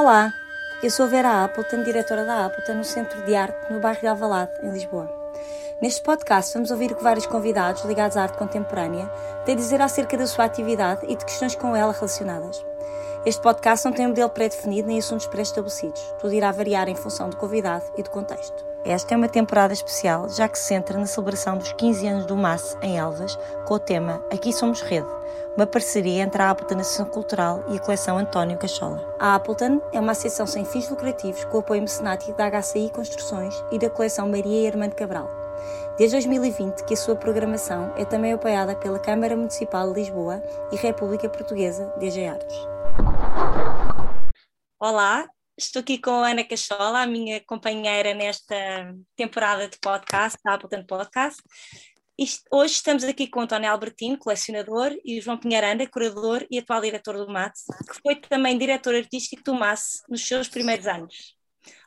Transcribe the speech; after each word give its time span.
Olá, 0.00 0.32
eu 0.82 0.90
sou 0.90 1.06
Vera 1.06 1.44
Appleton, 1.44 1.82
diretora 1.82 2.24
da 2.24 2.46
Appleton 2.46 2.72
no 2.72 2.84
Centro 2.84 3.22
de 3.26 3.36
Arte 3.36 3.70
no 3.70 3.80
bairro 3.80 4.00
de 4.00 4.06
Alvalade, 4.06 4.52
em 4.62 4.70
Lisboa. 4.70 5.06
Neste 5.78 6.00
podcast 6.02 6.54
vamos 6.54 6.70
ouvir 6.70 6.90
o 6.90 6.96
que 6.96 7.02
vários 7.02 7.26
convidados 7.26 7.84
ligados 7.84 8.16
à 8.16 8.22
arte 8.22 8.38
contemporânea 8.38 9.06
têm 9.44 9.54
a 9.54 9.58
dizer 9.58 9.82
acerca 9.82 10.16
da 10.16 10.26
sua 10.26 10.46
atividade 10.46 11.04
e 11.06 11.14
de 11.14 11.22
questões 11.22 11.54
com 11.54 11.76
ela 11.76 11.92
relacionadas. 11.92 12.64
Este 13.26 13.42
podcast 13.42 13.84
não 13.84 13.92
tem 13.92 14.06
um 14.06 14.08
modelo 14.08 14.30
pré-definido 14.30 14.88
nem 14.88 14.98
assuntos 14.98 15.26
pré-estabelecidos. 15.26 16.00
Tudo 16.18 16.32
irá 16.32 16.50
variar 16.50 16.88
em 16.88 16.94
função 16.94 17.28
do 17.28 17.36
convidado 17.36 17.84
e 17.98 18.02
do 18.02 18.08
contexto. 18.08 18.64
Esta 18.82 19.12
é 19.12 19.16
uma 19.18 19.28
temporada 19.28 19.74
especial, 19.74 20.30
já 20.30 20.48
que 20.48 20.58
se 20.58 20.64
centra 20.64 20.98
na 20.98 21.04
celebração 21.04 21.58
dos 21.58 21.74
15 21.74 22.06
anos 22.06 22.24
do 22.24 22.34
MAS 22.34 22.74
em 22.80 22.96
Elvas, 22.96 23.38
com 23.66 23.74
o 23.74 23.78
tema 23.78 24.24
Aqui 24.32 24.50
Somos 24.54 24.80
Rede, 24.80 25.06
uma 25.60 25.66
parceria 25.66 26.22
entre 26.22 26.40
a 26.40 26.48
Appleton 26.48 26.80
Associação 26.80 27.04
Cultural 27.04 27.62
e 27.68 27.76
a 27.76 27.80
coleção 27.80 28.16
António 28.16 28.56
Cachola. 28.56 29.14
A 29.20 29.34
Appleton 29.34 29.82
é 29.92 30.00
uma 30.00 30.12
associação 30.12 30.46
sem 30.46 30.64
fins 30.64 30.88
lucrativos 30.88 31.44
com 31.44 31.58
apoio 31.58 31.82
mecenático 31.82 32.32
da 32.32 32.50
HCI 32.50 32.90
Construções 32.90 33.54
e 33.70 33.78
da 33.78 33.90
coleção 33.90 34.26
Maria 34.26 34.68
e 34.68 34.70
de 34.70 34.94
Cabral. 34.94 35.28
Desde 35.98 36.16
2020 36.16 36.86
que 36.86 36.94
a 36.94 36.96
sua 36.96 37.14
programação 37.14 37.92
é 37.94 38.06
também 38.06 38.32
apoiada 38.32 38.74
pela 38.74 38.98
Câmara 38.98 39.36
Municipal 39.36 39.92
de 39.92 40.00
Lisboa 40.00 40.42
e 40.72 40.76
República 40.76 41.28
Portuguesa 41.28 41.92
DG 41.98 42.26
Artes. 42.26 42.56
Olá, 44.80 45.28
estou 45.58 45.80
aqui 45.80 45.98
com 45.98 46.22
a 46.24 46.30
Ana 46.30 46.42
Cachola, 46.42 47.02
a 47.02 47.06
minha 47.06 47.38
companheira 47.44 48.14
nesta 48.14 48.94
temporada 49.14 49.68
de 49.68 49.78
podcast, 49.78 50.38
da 50.42 50.54
Appleton 50.54 50.86
Podcast. 50.86 51.42
Hoje 52.50 52.74
estamos 52.74 53.02
aqui 53.04 53.26
com 53.26 53.40
o 53.40 53.42
António 53.44 53.70
Albertino, 53.70 54.18
colecionador, 54.18 54.94
e 55.02 55.18
o 55.18 55.22
João 55.22 55.38
Pinharanda, 55.38 55.86
curador 55.86 56.46
e 56.50 56.58
atual 56.58 56.82
diretor 56.82 57.16
do 57.16 57.32
MATS, 57.32 57.64
que 57.88 57.98
foi 58.02 58.14
também 58.16 58.58
diretor 58.58 58.94
artístico 58.94 59.42
do 59.42 59.54
MAS 59.54 60.02
nos 60.06 60.28
seus 60.28 60.46
primeiros 60.46 60.86
anos. 60.86 61.34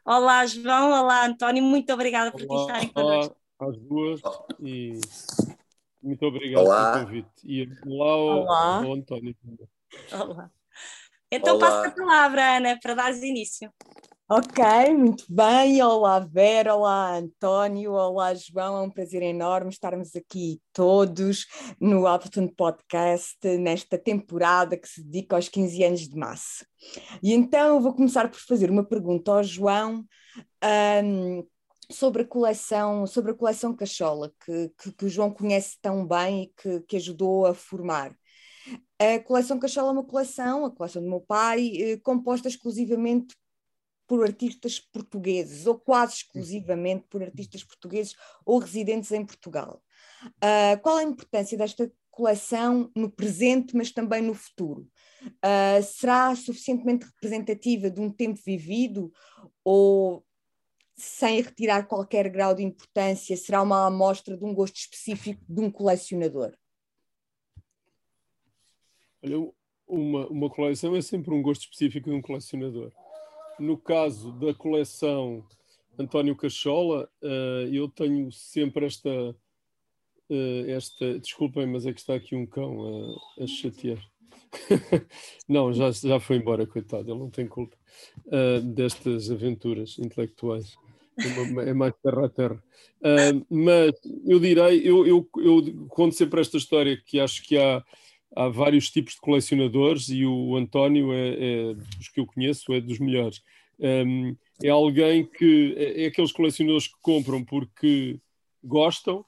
Olá, 0.03 0.43
João. 0.47 0.89
Olá, 0.89 1.27
António. 1.27 1.61
Muito 1.61 1.93
obrigada 1.93 2.31
por 2.31 2.41
olá, 2.49 2.61
estarem 2.61 2.89
connosco. 2.89 3.37
Olá 3.59 3.71
às 3.71 3.77
duas 3.77 4.21
e 4.59 4.99
muito 6.01 6.25
obrigado 6.25 6.65
olá. 6.65 6.93
pelo 6.93 7.05
convite. 7.05 7.29
E 7.43 7.69
olá, 7.85 8.15
olá. 8.15 8.75
Ao, 8.77 8.83
ao 8.85 8.93
António. 8.93 9.35
Olá. 10.11 10.51
Então 11.31 11.57
Olá. 11.57 11.67
passo 11.67 11.87
a 11.89 11.91
palavra, 11.91 12.57
Ana, 12.57 12.79
para 12.81 12.95
dar 12.95 13.13
início. 13.13 13.71
Ok, 14.29 14.63
muito 14.97 15.25
bem. 15.29 15.81
Olá, 15.83 16.19
Vera, 16.19 16.73
olá, 16.73 17.17
António, 17.17 17.91
olá, 17.91 18.33
João. 18.33 18.77
É 18.77 18.81
um 18.81 18.89
prazer 18.89 19.21
enorme 19.21 19.69
estarmos 19.69 20.15
aqui 20.15 20.61
todos 20.71 21.45
no 21.79 22.07
Appleton 22.07 22.47
Podcast, 22.47 23.37
nesta 23.59 23.97
temporada 23.97 24.77
que 24.77 24.87
se 24.87 25.03
dedica 25.03 25.35
aos 25.35 25.49
15 25.49 25.83
anos 25.83 26.07
de 26.07 26.15
massa. 26.15 26.65
E 27.21 27.33
então 27.33 27.75
eu 27.75 27.81
vou 27.81 27.93
começar 27.93 28.29
por 28.31 28.39
fazer 28.39 28.71
uma 28.71 28.83
pergunta 28.85 29.29
ao 29.31 29.43
João. 29.43 30.05
Um, 31.03 31.45
sobre 31.91 32.21
a 32.23 32.25
coleção, 32.25 33.05
sobre 33.05 33.31
a 33.31 33.35
coleção 33.35 33.75
Cachola, 33.75 34.31
que, 34.45 34.69
que, 34.81 34.91
que, 34.93 35.05
o 35.05 35.09
João 35.09 35.31
conhece 35.31 35.77
tão 35.81 36.07
bem 36.07 36.43
e 36.43 36.47
que, 36.61 36.79
que 36.87 36.95
ajudou 36.95 37.45
a 37.45 37.53
formar. 37.53 38.15
A 38.97 39.19
coleção 39.19 39.59
Cachola 39.59 39.89
é 39.89 39.91
uma 39.91 40.05
coleção, 40.05 40.65
a 40.65 40.71
coleção 40.71 41.03
do 41.03 41.09
meu 41.09 41.19
pai, 41.19 41.71
eh, 41.75 41.97
composta 41.97 42.47
exclusivamente 42.47 43.35
por 44.07 44.23
artistas 44.23 44.79
portugueses, 44.79 45.65
ou 45.65 45.77
quase 45.77 46.15
exclusivamente 46.15 47.05
por 47.09 47.23
artistas 47.23 47.63
portugueses 47.63 48.15
ou 48.45 48.59
residentes 48.59 49.11
em 49.11 49.25
Portugal. 49.25 49.81
Uh, 50.37 50.79
qual 50.81 50.97
a 50.97 51.03
importância 51.03 51.57
desta 51.57 51.91
coleção 52.11 52.91
no 52.95 53.09
presente, 53.09 53.75
mas 53.75 53.91
também 53.91 54.21
no 54.21 54.33
futuro? 54.33 54.87
Uh, 55.25 55.81
será 55.83 56.35
suficientemente 56.35 57.05
representativa 57.05 57.89
de 57.89 57.99
um 57.99 58.11
tempo 58.11 58.39
vivido 58.45 59.11
ou 59.63 60.23
sem 60.95 61.41
retirar 61.41 61.87
qualquer 61.87 62.29
grau 62.29 62.53
de 62.53 62.63
importância, 62.63 63.35
será 63.35 63.61
uma 63.61 63.87
amostra 63.87 64.37
de 64.37 64.45
um 64.45 64.53
gosto 64.53 64.75
específico 64.75 65.41
de 65.47 65.59
um 65.59 65.71
colecionador? 65.71 66.55
Olha, 69.23 69.51
uma, 69.87 70.27
uma 70.27 70.49
coleção 70.49 70.95
é 70.95 71.01
sempre 71.01 71.33
um 71.33 71.41
gosto 71.41 71.63
específico 71.63 72.09
de 72.09 72.15
um 72.15 72.21
colecionador. 72.21 72.91
No 73.59 73.77
caso 73.77 74.31
da 74.33 74.53
coleção 74.53 75.45
António 75.97 76.35
Cachola, 76.35 77.09
uh, 77.21 77.67
eu 77.71 77.87
tenho 77.87 78.31
sempre 78.31 78.85
esta. 78.85 79.35
Uh, 80.29 80.69
esta 80.69 81.19
desculpem, 81.19 81.67
mas 81.67 81.85
é 81.85 81.93
que 81.93 81.99
está 81.99 82.15
aqui 82.15 82.35
um 82.35 82.45
cão 82.45 83.17
a, 83.37 83.43
a 83.43 83.47
chatear. 83.47 83.99
não, 85.47 85.73
já, 85.73 85.91
já 85.91 86.19
foi 86.19 86.37
embora, 86.37 86.65
coitado, 86.65 87.11
ele 87.11 87.19
não 87.19 87.29
tem 87.29 87.47
culpa 87.47 87.75
uh, 88.27 88.61
destas 88.61 89.29
aventuras 89.29 89.99
intelectuais. 89.99 90.75
É 91.67 91.73
mais 91.75 91.93
terra 92.01 92.25
a 92.25 92.29
terra. 92.29 92.63
Mas 93.47 93.91
eu 94.25 94.39
direi, 94.39 94.81
eu, 94.83 95.05
eu, 95.05 95.29
eu 95.37 95.87
conto 95.87 96.15
sempre 96.15 96.41
esta 96.41 96.57
história 96.57 96.99
que 97.05 97.19
acho 97.19 97.43
que 97.43 97.55
há 97.55 97.83
há 98.35 98.49
vários 98.49 98.89
tipos 98.89 99.13
de 99.13 99.21
colecionadores 99.21 100.09
e 100.09 100.25
o 100.25 100.55
António 100.55 101.13
é, 101.13 101.71
é 101.71 101.73
dos 101.73 102.09
que 102.09 102.19
eu 102.19 102.25
conheço 102.25 102.73
é 102.73 102.81
dos 102.81 102.99
melhores. 102.99 103.41
Um, 103.79 104.35
é 104.61 104.69
alguém 104.69 105.25
que 105.25 105.73
é, 105.77 106.03
é, 106.03 106.05
aqueles 106.07 106.31
colecionadores 106.31 106.87
que 106.87 106.95
compram 107.01 107.43
porque 107.43 108.19
gostam, 108.63 109.25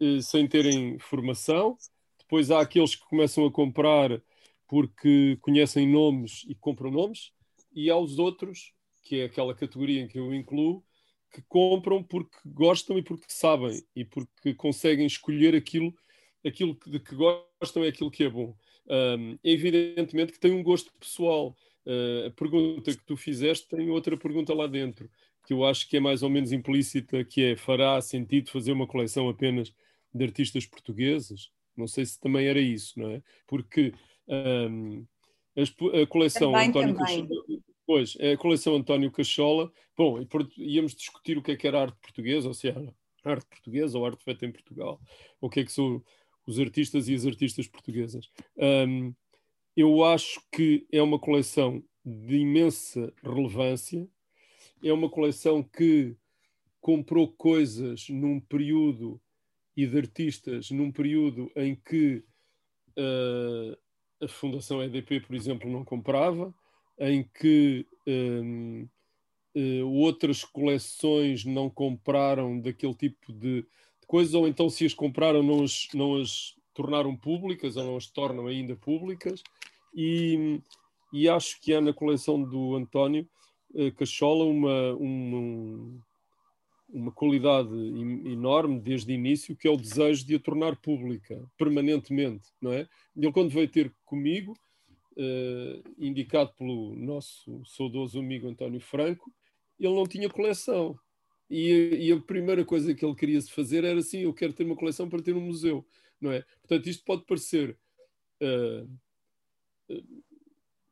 eh, 0.00 0.20
sem 0.20 0.46
terem 0.46 0.98
formação. 0.98 1.76
Depois 2.18 2.50
há 2.50 2.60
aqueles 2.60 2.94
que 2.94 3.06
começam 3.06 3.46
a 3.46 3.52
comprar 3.52 4.20
porque 4.66 5.38
conhecem 5.40 5.88
nomes 5.88 6.44
e 6.46 6.54
compram 6.54 6.90
nomes, 6.90 7.32
e 7.72 7.88
há 7.90 7.96
os 7.96 8.18
outros, 8.18 8.74
que 9.02 9.20
é 9.20 9.24
aquela 9.24 9.54
categoria 9.54 10.02
em 10.02 10.08
que 10.08 10.18
eu 10.18 10.34
incluo, 10.34 10.84
que 11.32 11.42
compram 11.48 12.02
porque 12.02 12.36
gostam 12.44 12.98
e 12.98 13.02
porque 13.02 13.26
sabem 13.28 13.82
e 13.94 14.04
porque 14.04 14.54
conseguem 14.54 15.06
escolher 15.06 15.54
aquilo 15.54 15.94
aquilo 16.46 16.74
que, 16.74 16.90
de 16.90 17.00
que 17.00 17.14
gostam 17.14 17.84
é 17.84 17.88
aquilo 17.88 18.10
que 18.10 18.24
é 18.24 18.28
bom. 18.28 18.54
Um, 18.88 19.38
evidentemente 19.44 20.32
que 20.32 20.40
tem 20.40 20.52
um 20.52 20.62
gosto 20.62 20.92
pessoal. 20.98 21.56
Uh, 21.86 22.26
a 22.26 22.30
pergunta 22.30 22.90
que 22.90 23.04
tu 23.04 23.16
fizeste 23.16 23.66
tem 23.68 23.88
outra 23.90 24.16
pergunta 24.16 24.52
lá 24.54 24.66
dentro, 24.66 25.10
que 25.46 25.52
eu 25.54 25.64
acho 25.64 25.88
que 25.88 25.96
é 25.96 26.00
mais 26.00 26.22
ou 26.22 26.28
menos 26.28 26.52
implícita, 26.52 27.24
que 27.24 27.42
é, 27.42 27.56
fará 27.56 28.00
sentido 28.00 28.50
fazer 28.50 28.72
uma 28.72 28.86
coleção 28.86 29.28
apenas 29.28 29.72
de 30.12 30.24
artistas 30.24 30.66
portugueses? 30.66 31.50
Não 31.76 31.86
sei 31.86 32.04
se 32.04 32.20
também 32.20 32.46
era 32.46 32.60
isso, 32.60 32.98
não 32.98 33.10
é? 33.10 33.22
Porque 33.46 33.94
um, 34.28 35.06
a, 36.02 36.06
coleção 36.06 36.52
também, 36.52 36.68
António 36.68 36.94
também. 36.94 37.26
Cachola, 37.26 37.60
pois, 37.86 38.16
a 38.20 38.36
coleção 38.36 38.76
António 38.76 39.10
Cachola, 39.10 39.72
bom, 39.96 40.18
íamos 40.56 40.94
discutir 40.94 41.38
o 41.38 41.42
que 41.42 41.52
é 41.52 41.56
que 41.56 41.66
era 41.66 41.80
arte 41.80 41.96
portuguesa, 42.00 42.48
ou 42.48 42.54
se 42.54 42.68
era 42.68 42.94
arte 43.24 43.46
portuguesa 43.46 43.98
ou 43.98 44.04
arte 44.04 44.22
feita 44.22 44.44
em 44.44 44.52
Portugal, 44.52 45.00
o 45.40 45.48
que 45.48 45.60
é 45.60 45.64
que 45.64 45.72
são 45.72 46.02
os 46.48 46.58
artistas 46.58 47.08
e 47.08 47.14
as 47.14 47.26
artistas 47.26 47.68
portuguesas. 47.68 48.30
Um, 48.56 49.14
eu 49.76 50.02
acho 50.02 50.40
que 50.50 50.86
é 50.90 51.02
uma 51.02 51.18
coleção 51.18 51.84
de 52.02 52.38
imensa 52.38 53.12
relevância, 53.22 54.08
é 54.82 54.90
uma 54.90 55.10
coleção 55.10 55.62
que 55.62 56.16
comprou 56.80 57.28
coisas 57.28 58.08
num 58.08 58.40
período 58.40 59.20
e 59.76 59.86
de 59.86 59.98
artistas 59.98 60.70
num 60.70 60.90
período 60.90 61.52
em 61.54 61.76
que 61.76 62.24
uh, 62.96 63.76
a 64.24 64.26
Fundação 64.26 64.82
EDP, 64.82 65.20
por 65.20 65.36
exemplo, 65.36 65.70
não 65.70 65.84
comprava, 65.84 66.54
em 66.98 67.22
que 67.22 67.86
um, 68.06 68.88
uh, 69.54 69.86
outras 69.86 70.44
coleções 70.44 71.44
não 71.44 71.68
compraram 71.68 72.58
daquele 72.58 72.94
tipo 72.94 73.34
de, 73.34 73.66
coisas, 74.08 74.34
ou 74.34 74.48
então 74.48 74.68
se 74.68 74.86
as 74.86 74.94
compraram 74.94 75.42
não 75.42 75.62
as, 75.62 75.86
não 75.94 76.16
as 76.16 76.54
tornaram 76.74 77.14
públicas 77.14 77.76
ou 77.76 77.84
não 77.84 77.96
as 77.96 78.06
tornam 78.06 78.46
ainda 78.46 78.74
públicas. 78.74 79.42
E, 79.94 80.60
e 81.12 81.28
acho 81.28 81.60
que 81.60 81.74
há 81.74 81.80
na 81.80 81.92
coleção 81.92 82.42
do 82.42 82.74
António 82.74 83.28
uh, 83.74 83.92
Cachola 83.92 84.44
uma, 84.44 84.94
uma, 84.94 86.00
uma 86.88 87.12
qualidade 87.12 87.72
enorme 88.26 88.80
desde 88.80 89.12
o 89.12 89.14
início, 89.14 89.56
que 89.56 89.68
é 89.68 89.70
o 89.70 89.76
desejo 89.76 90.26
de 90.26 90.36
a 90.36 90.40
tornar 90.40 90.76
pública 90.76 91.40
permanentemente, 91.56 92.48
não 92.60 92.72
é? 92.72 92.88
Ele 93.14 93.32
quando 93.32 93.50
veio 93.50 93.68
ter 93.68 93.92
comigo, 94.04 94.56
uh, 95.18 95.94
indicado 95.98 96.52
pelo 96.56 96.96
nosso 96.96 97.62
saudoso 97.66 98.18
amigo 98.18 98.48
António 98.48 98.80
Franco, 98.80 99.30
ele 99.78 99.94
não 99.94 100.06
tinha 100.06 100.30
coleção. 100.30 100.98
E, 101.50 102.08
e, 102.08 102.12
a 102.12 102.20
primeira 102.20 102.64
coisa 102.64 102.94
que 102.94 103.04
ele 103.04 103.14
queria 103.14 103.40
fazer 103.42 103.84
era 103.84 103.98
assim: 103.98 104.18
eu 104.18 104.34
quero 104.34 104.52
ter 104.52 104.64
uma 104.64 104.76
coleção 104.76 105.08
para 105.08 105.22
ter 105.22 105.34
um 105.34 105.40
museu, 105.40 105.86
não 106.20 106.30
é? 106.30 106.44
Portanto, 106.60 106.88
isto 106.88 107.04
pode 107.04 107.24
parecer. 107.24 107.76
Uh, 108.40 108.88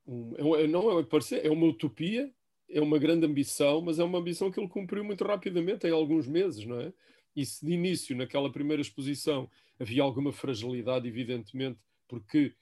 um, 0.06 0.56
é, 0.56 0.67
não 0.67 0.99
é 0.99 1.06
é 1.43 1.50
uma 1.50 1.67
utopia, 1.67 2.32
é 2.69 2.81
uma 2.81 2.99
grande 2.99 3.26
ambição, 3.26 3.81
mas 3.81 3.99
é 3.99 4.05
uma 4.05 4.19
ambição 4.19 4.50
que 4.50 4.58
ele 4.58 4.69
cumpriu 4.69 5.05
muito 5.05 5.25
rapidamente, 5.25 5.87
em 5.87 5.91
alguns 5.91 6.26
meses, 6.26 6.64
não 6.64 6.81
é? 6.81 6.93
E 7.35 7.44
se 7.44 7.64
de 7.64 7.73
início, 7.73 8.17
naquela 8.17 8.50
primeira 8.50 8.81
exposição, 8.81 9.50
havia 9.79 10.03
alguma 10.03 10.32
fragilidade, 10.32 11.06
evidentemente, 11.06 11.79
porque 12.08 12.55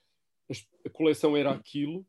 a 0.84 0.90
coleção 0.90 1.36
era 1.36 1.52
aquilo, 1.52 2.04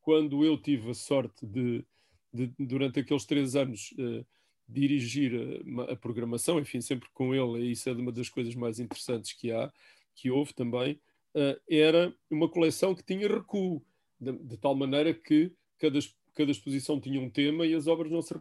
quando 0.00 0.44
eu 0.44 0.56
tive 0.56 0.90
a 0.90 0.94
sorte 0.94 1.44
de, 1.44 1.84
de 2.32 2.46
durante 2.58 3.00
aqueles 3.00 3.24
três 3.26 3.54
anos, 3.54 3.92
uh, 3.98 4.24
dirigir 4.68 5.32
a, 5.78 5.92
a, 5.92 5.96
programação, 5.96 6.58
enfim, 6.58 6.80
sempre 6.80 7.08
com 7.12 7.34
ele, 7.34 7.66
e 7.66 7.72
isso 7.72 7.88
é 7.88 7.92
uma 7.92 8.12
das 8.12 8.28
coisas 8.28 8.54
mais 8.54 8.80
interessantes 8.80 9.32
que 9.32 9.52
há, 9.52 9.72
que 10.14 10.30
houve 10.30 10.52
também, 10.52 11.00
uh, 11.34 11.60
era 11.70 12.14
uma 12.30 12.48
coleção 12.48 12.94
que 12.94 13.04
tinha 13.04 13.28
recuo, 13.28 13.82
de, 14.20 14.32
de, 14.32 14.56
tal 14.56 14.74
maneira 14.74 15.12
que 15.12 15.52
cada, 15.78 15.98
cada 16.34 16.50
exposição 16.50 17.00
tinha 17.00 17.20
um 17.20 17.30
tema 17.30 17.66
e 17.66 17.74
as 17.74 17.86
obras 17.86 18.10
não 18.10 18.22
se 18.22 18.34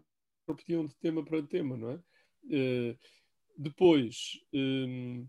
repetiam 0.48 0.86
de 0.86 0.95
tema 0.95 1.24
para 1.24 1.44
tema, 1.44 1.77
não 1.77 1.92
é? 1.92 1.95
Uh, 2.45 2.98
depois, 3.57 4.39
um, 4.54 5.27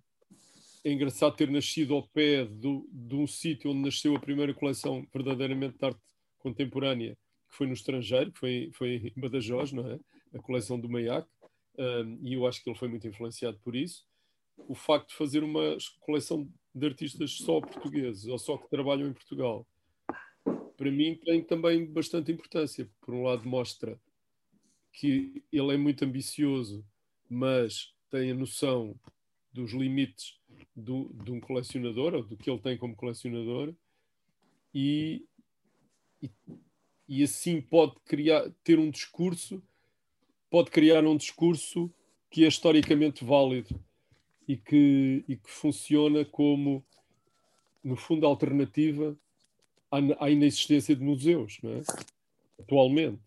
é 0.85 0.93
engraçado 0.93 1.37
ter 1.37 1.51
nascido 1.51 1.95
ao 1.95 2.07
pé 2.09 2.45
do, 2.45 2.89
de 2.93 3.15
um 3.15 3.27
sítio 3.27 3.71
onde 3.71 3.81
nasceu 3.81 4.15
a 4.15 4.21
primeira 4.21 4.55
coleção 4.55 5.07
verdadeiramente 5.13 5.79
de 5.79 5.85
arte 5.85 6.01
contemporânea, 6.39 7.17
que 7.49 7.57
foi 7.57 7.67
no 7.67 7.73
estrangeiro, 7.73 8.31
que 8.33 8.39
foi, 8.39 8.71
foi 8.73 9.13
em 9.17 9.21
Badajoz, 9.21 9.73
não 9.73 9.91
é? 9.91 9.99
A 10.35 10.39
coleção 10.39 10.79
do 10.79 10.89
Maiac, 10.89 11.29
um, 11.79 12.19
e 12.23 12.35
eu 12.35 12.47
acho 12.47 12.63
que 12.63 12.71
ele 12.71 12.79
foi 12.79 12.89
muito 12.89 13.07
influenciado 13.07 13.59
por 13.59 13.75
isso. 13.75 14.07
O 14.69 14.75
facto 14.75 15.11
de 15.11 15.15
fazer 15.15 15.45
uma 15.45 15.77
coleção 16.01 16.49
de 16.75 16.87
artistas 16.87 17.33
só 17.33 17.61
portugueses, 17.61 18.27
ou 18.27 18.39
só 18.39 18.57
que 18.57 18.69
trabalham 18.69 19.09
em 19.09 19.13
Portugal, 19.13 19.67
para 20.77 20.91
mim 20.91 21.15
tem 21.25 21.43
também 21.43 21.87
bastante 21.87 22.33
importância. 22.33 22.89
Por 23.01 23.15
um 23.15 23.23
lado, 23.23 23.49
mostra 23.49 23.99
que 24.93 25.43
ele 25.53 25.75
é 25.75 25.77
muito 25.77 26.05
ambicioso, 26.05 26.85
mas 27.29 27.95
tem 28.11 28.31
a 28.31 28.35
noção 28.35 28.99
dos 29.53 29.73
limites 29.73 30.39
do, 30.75 31.11
de 31.25 31.33
um 31.33 31.41
colecionador, 31.41 32.15
ou 32.15 32.23
do 32.23 32.37
que 32.37 32.51
ele 32.51 32.61
tem 32.61 32.77
como 32.77 32.95
colecionador, 32.95 33.75
e, 34.75 35.27
e, 36.23 36.31
e, 37.09 37.23
assim 37.23 37.61
pode 37.61 37.95
criar, 38.05 38.51
ter 38.63 38.79
um 38.79 38.91
discurso, 38.91 39.63
pode 40.57 40.71
criar 40.71 41.05
um 41.05 41.19
discurso 41.19 41.93
que 42.31 42.43
é 42.43 42.49
historicamente 42.49 43.23
válido 43.23 43.79
e 44.49 44.57
que, 44.57 45.23
e 45.29 45.37
que 45.37 45.51
funciona 45.51 46.25
como, 46.25 46.83
no 47.85 47.95
fundo, 47.95 48.27
alternativa 48.27 49.15
à, 49.91 49.99
à 50.19 50.31
inexistência 50.31 50.97
de 50.97 51.05
museus, 51.05 51.59
não 51.63 51.73
é? 51.73 51.83
atualmente, 52.59 53.21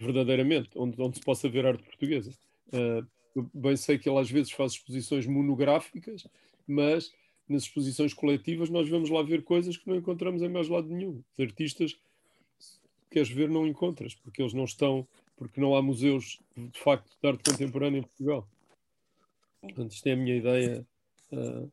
verdadeiramente, 0.00 0.70
onde, 0.74 1.00
onde 1.00 1.18
se 1.18 1.24
possa 1.24 1.48
ver 1.48 1.64
arte 1.64 1.84
portuguesa. 1.84 2.32
Uh, 2.72 3.48
bem 3.54 3.76
sei 3.76 3.96
que 3.96 4.08
ele 4.08 4.18
às 4.18 4.28
vezes 4.28 4.50
faz 4.50 4.72
exposições 4.72 5.28
monográficas, 5.28 6.26
mas 6.66 7.14
nas 7.48 7.62
exposições 7.62 8.12
coletivas 8.12 8.68
nós 8.68 8.88
vamos 8.88 9.10
lá 9.10 9.22
ver 9.22 9.44
coisas 9.44 9.76
que 9.76 9.88
não 9.88 9.94
encontramos 9.94 10.42
em 10.42 10.48
mais 10.48 10.68
lado 10.68 10.88
nenhum. 10.88 11.22
Os 11.38 11.44
artistas 11.44 11.92
que 11.92 12.00
queres 13.12 13.28
ver 13.28 13.48
não 13.48 13.64
encontras, 13.64 14.16
porque 14.16 14.42
eles 14.42 14.52
não 14.52 14.64
estão, 14.64 15.06
porque 15.36 15.60
não 15.60 15.74
há 15.74 15.82
museus 15.82 16.40
de 16.56 16.78
facto 16.80 17.16
de 17.20 17.28
arte 17.28 17.50
contemporânea 17.50 17.98
em 17.98 18.02
Portugal. 18.02 18.48
Portanto, 19.60 19.92
isto 19.92 20.06
é 20.06 20.12
a 20.12 20.16
minha 20.16 20.36
ideia, 20.36 20.86
uh, 21.32 21.72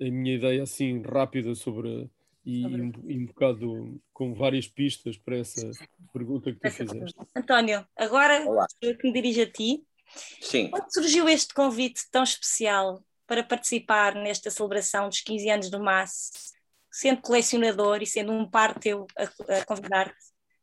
a 0.00 0.04
minha 0.04 0.34
ideia 0.34 0.62
assim 0.62 1.02
rápida 1.02 1.54
sobre 1.54 2.10
e, 2.48 2.62
e 2.62 3.18
um 3.18 3.26
bocado 3.26 4.00
com 4.12 4.32
várias 4.34 4.66
pistas 4.66 5.18
para 5.18 5.36
essa 5.36 5.70
pergunta 6.12 6.50
que 6.50 6.58
tu 6.58 6.70
fizeste. 6.70 7.14
António, 7.36 7.86
agora 7.94 8.42
eu 8.80 8.96
que 8.96 9.06
me 9.06 9.12
dirijo 9.12 9.42
a 9.42 9.50
ti. 9.50 9.84
Sim. 10.40 10.70
Quando 10.70 10.90
surgiu 10.90 11.28
este 11.28 11.52
convite 11.52 12.02
tão 12.10 12.22
especial 12.22 13.04
para 13.26 13.44
participar 13.44 14.14
nesta 14.14 14.50
celebração 14.50 15.10
dos 15.10 15.20
15 15.20 15.50
anos 15.50 15.70
do 15.70 15.78
MAS, 15.78 16.54
sendo 16.90 17.20
colecionador 17.20 18.02
e 18.02 18.06
sendo 18.06 18.32
um 18.32 18.48
par 18.48 18.78
teu 18.78 19.06
a, 19.14 19.24
a 19.58 19.64
convidar-te, 19.66 20.16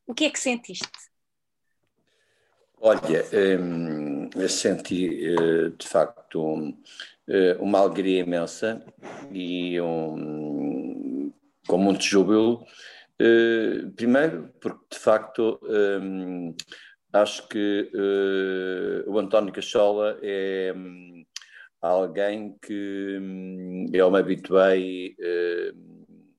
o 0.07 0.15
que 0.15 0.25
é 0.25 0.31
que 0.31 0.39
sentiste? 0.39 0.89
Olha, 2.87 3.25
hum, 3.59 4.29
senti 4.47 5.07
eh, 5.25 5.71
de 5.75 5.87
facto 5.87 6.71
eh, 7.27 7.57
uma 7.59 7.79
alegria 7.79 8.21
imensa 8.21 8.85
e 9.31 9.81
um, 9.81 11.33
com 11.67 11.79
muito 11.79 12.03
júbilo. 12.03 12.63
Eh, 13.19 13.89
primeiro, 13.95 14.53
porque 14.61 14.85
de 14.91 14.99
facto 14.99 15.59
hum, 15.63 16.55
acho 17.11 17.47
que 17.47 17.89
o 19.07 19.17
António 19.17 19.51
Cachola 19.51 20.19
é 20.21 20.71
hum, 20.77 21.25
alguém 21.81 22.55
que 22.61 23.19
eu 23.93 24.11
me 24.11 24.19
habituei 24.19 25.15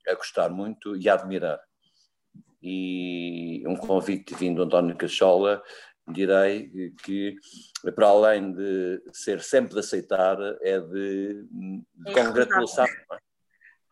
a 0.06 0.14
gostar 0.14 0.48
muito 0.48 0.96
e 0.96 1.08
a 1.08 1.14
admirar. 1.14 1.58
E 2.62 3.64
um 3.66 3.74
convite 3.74 4.32
vindo 4.36 4.58
do 4.58 4.62
António 4.62 4.96
Cachola 4.96 5.60
direi 6.08 6.92
que, 7.02 7.36
para 7.94 8.08
além 8.08 8.52
de 8.52 9.02
ser 9.12 9.40
sempre 9.40 9.74
de 9.74 9.80
aceitar, 9.80 10.38
é 10.62 10.80
de, 10.80 11.44
de 11.50 12.12
congratulação. 12.12 12.84
É? 12.84 13.18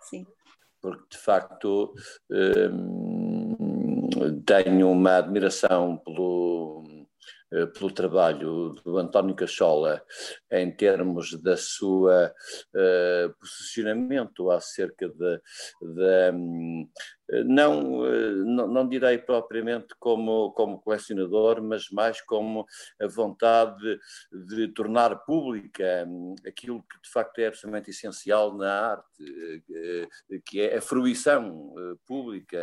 Sim. 0.00 0.26
Porque, 0.80 1.04
de 1.10 1.18
facto, 1.18 1.94
hum, 2.30 4.08
tenho 4.46 4.90
uma 4.90 5.16
admiração 5.16 5.96
pelo, 5.96 6.84
eh, 7.54 7.66
pelo 7.66 7.90
trabalho 7.92 8.70
do 8.84 8.98
António 8.98 9.34
Cachola 9.34 10.02
em 10.50 10.74
termos 10.74 11.40
da 11.40 11.56
sua 11.56 12.34
uh, 12.74 13.34
posicionamento 13.38 14.50
acerca 14.50 15.08
de, 15.08 15.40
de 15.80 16.32
um, 16.32 16.90
não, 17.44 18.06
eh, 18.06 18.34
não, 18.44 18.68
não, 18.68 18.88
direi 18.88 19.18
propriamente 19.18 19.94
como, 19.98 20.52
como 20.52 20.80
colecionador, 20.80 21.62
mas 21.62 21.88
mais 21.90 22.20
como 22.20 22.66
a 23.00 23.06
vontade 23.06 23.98
de, 24.30 24.46
de, 24.46 24.68
tornar 24.68 25.24
pública 25.24 26.04
hum, 26.06 26.34
aquilo 26.46 26.82
que 26.82 27.00
de 27.02 27.10
facto 27.10 27.38
é 27.38 27.46
absolutamente 27.46 27.90
essencial 27.90 28.54
na 28.56 28.90
arte, 28.90 29.64
eh, 29.74 30.08
que 30.44 30.60
é 30.60 30.76
a 30.76 30.82
fruição 30.82 31.74
eh, 31.78 31.94
pública 32.06 32.58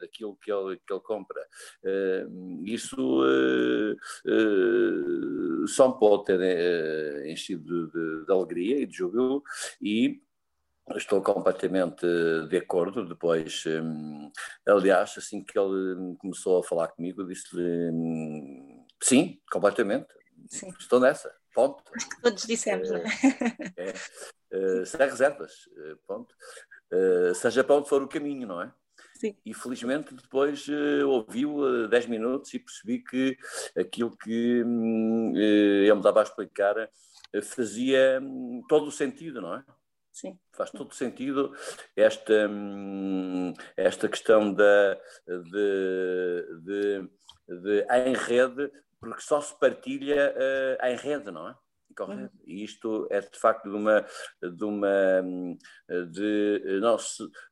daquilo 0.00 0.36
que 0.36 0.50
ele, 0.50 0.80
que 0.86 0.92
ele 0.92 1.02
compra. 1.02 1.40
Isso 2.64 3.22
só 5.68 5.90
pode 5.92 6.24
ter 6.24 7.26
enchido 7.26 7.62
de, 7.62 7.92
de, 7.92 8.26
de 8.26 8.32
alegria 8.32 8.80
e 8.80 8.86
de 8.86 8.96
júbilo 8.96 9.42
e 9.80 10.20
Estou 10.96 11.22
completamente 11.22 12.06
de 12.48 12.56
acordo. 12.56 13.06
Depois, 13.06 13.64
hum, 13.66 14.30
aliás, 14.66 15.14
assim 15.16 15.42
que 15.42 15.58
ele 15.58 16.16
começou 16.18 16.58
a 16.58 16.64
falar 16.64 16.88
comigo, 16.88 17.26
disse-lhe 17.26 17.90
hum, 17.90 18.86
sim, 19.02 19.40
completamente. 19.50 20.08
Sim. 20.48 20.68
Estou 20.78 21.00
nessa. 21.00 21.32
Ponto. 21.54 21.82
Acho 21.94 22.08
que 22.08 22.22
todos 22.22 22.46
dissemos, 22.46 22.90
não 22.90 22.98
é? 22.98 23.04
é, 23.76 23.94
é 24.52 24.84
sem 24.84 25.00
reservas. 25.00 25.52
Eh, 25.76 25.96
ponto. 26.06 26.34
Uh, 26.92 27.34
seja 27.34 27.62
para 27.62 27.76
onde 27.76 27.88
for 27.88 28.02
o 28.02 28.08
caminho, 28.08 28.46
não 28.46 28.62
é? 28.62 28.72
Sim. 29.14 29.36
E 29.44 29.52
felizmente 29.52 30.14
depois 30.14 30.66
uh, 30.68 31.06
ouviu 31.08 31.88
10 31.88 32.06
minutos 32.06 32.54
e 32.54 32.58
percebi 32.58 33.00
que 33.00 33.36
aquilo 33.76 34.16
que 34.16 34.62
uh, 34.62 35.36
ele 35.36 35.94
me 35.94 36.02
dava 36.02 36.20
a 36.20 36.22
explicar 36.22 36.74
fazia 37.42 38.18
um, 38.20 38.62
todo 38.68 38.88
o 38.88 38.92
sentido, 38.92 39.40
não 39.40 39.54
é? 39.54 39.64
Sim. 40.20 40.38
Faz 40.52 40.70
todo 40.70 40.94
sentido 40.94 41.50
esta, 41.96 42.46
hum, 42.46 43.54
esta 43.74 44.06
questão 44.06 44.52
da, 44.52 44.94
de, 45.26 46.46
de, 46.62 47.10
de 47.62 47.86
em 48.06 48.14
rede, 48.14 48.70
porque 49.00 49.22
só 49.22 49.40
se 49.40 49.58
partilha 49.58 50.34
uh, 50.36 50.86
em 50.86 50.96
rede, 50.96 51.30
não 51.30 51.48
é? 51.48 51.54
Correto. 51.96 52.36
E 52.46 52.64
isto 52.64 53.06
é 53.10 53.20
de 53.20 53.38
facto 53.38 53.68
de 53.68 53.76
uma, 53.76 54.06
de 54.40 54.64
uma 54.64 55.22
de, 56.10 56.78
não, 56.80 56.96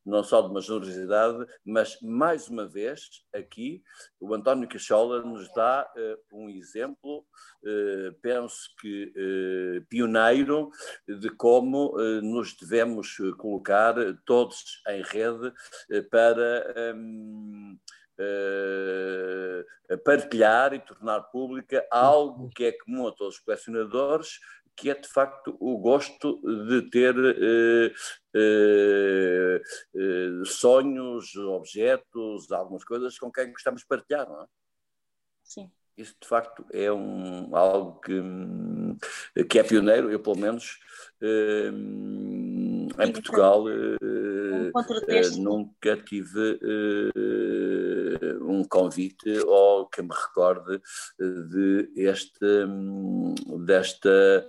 não 0.04 0.23
só 0.23 0.42
de 0.42 0.49
uma 0.49 0.61
generosidade, 0.61 1.47
mas 1.64 2.00
mais 2.00 2.49
uma 2.49 2.66
vez 2.66 3.25
aqui 3.35 3.83
o 4.21 4.35
António 4.35 4.68
Cachola 4.68 5.23
nos 5.23 5.52
dá 5.52 5.88
uh, 5.97 6.37
um 6.37 6.49
exemplo, 6.49 7.25
uh, 7.62 8.12
penso 8.21 8.75
que 8.80 9.12
uh, 9.16 9.87
pioneiro, 9.87 10.71
de 11.07 11.30
como 11.30 11.97
nos 12.23 12.54
devemos 12.57 13.16
colocar 13.37 13.95
todos 14.25 14.83
em 14.88 15.02
rede 15.02 15.52
para. 16.11 16.95
Um, 16.95 17.78
uh, 18.19 19.99
partilhar 20.05 20.75
e 20.75 20.81
tornar 20.81 21.21
pública 21.23 21.87
algo 21.91 22.49
que 22.51 22.65
é 22.65 22.73
comum 22.73 23.07
a 23.07 23.13
todos 23.13 23.37
os 23.37 23.41
colecionadores, 23.41 24.41
que 24.77 24.91
é 24.91 24.95
de 24.95 25.09
facto 25.09 25.57
o 25.59 25.79
gosto 25.79 26.41
de 26.69 26.83
ter 26.91 27.17
uh, 27.17 27.91
uh, 29.97 30.47
sonhos, 30.47 31.35
objetos, 31.37 32.53
algumas 32.53 32.85
coisas 32.85 33.19
com 33.19 33.31
quem 33.31 33.51
gostamos 33.51 33.81
de 33.83 33.89
partilhar, 33.89 34.29
não 34.29 34.43
é? 34.43 34.47
Sim. 35.43 35.71
Isso 35.97 36.15
de 36.21 36.29
facto 36.29 36.65
é 36.73 36.93
um, 36.93 37.57
algo 37.57 38.01
que, 38.01 38.23
que 39.51 39.59
é 39.59 39.65
pioneiro, 39.65 40.13
eu 40.13 40.21
pelo 40.21 40.39
menos 40.39 40.79
em 41.21 43.13
Portugal 43.13 43.65
nunca 45.39 45.97
tive 45.97 46.61
um 48.43 48.65
convite 48.65 49.31
ou 49.47 49.87
que 49.87 50.03
me 50.03 50.15
recorde 50.15 50.81
de 51.19 51.93
este, 51.97 52.67
desta 53.65 54.47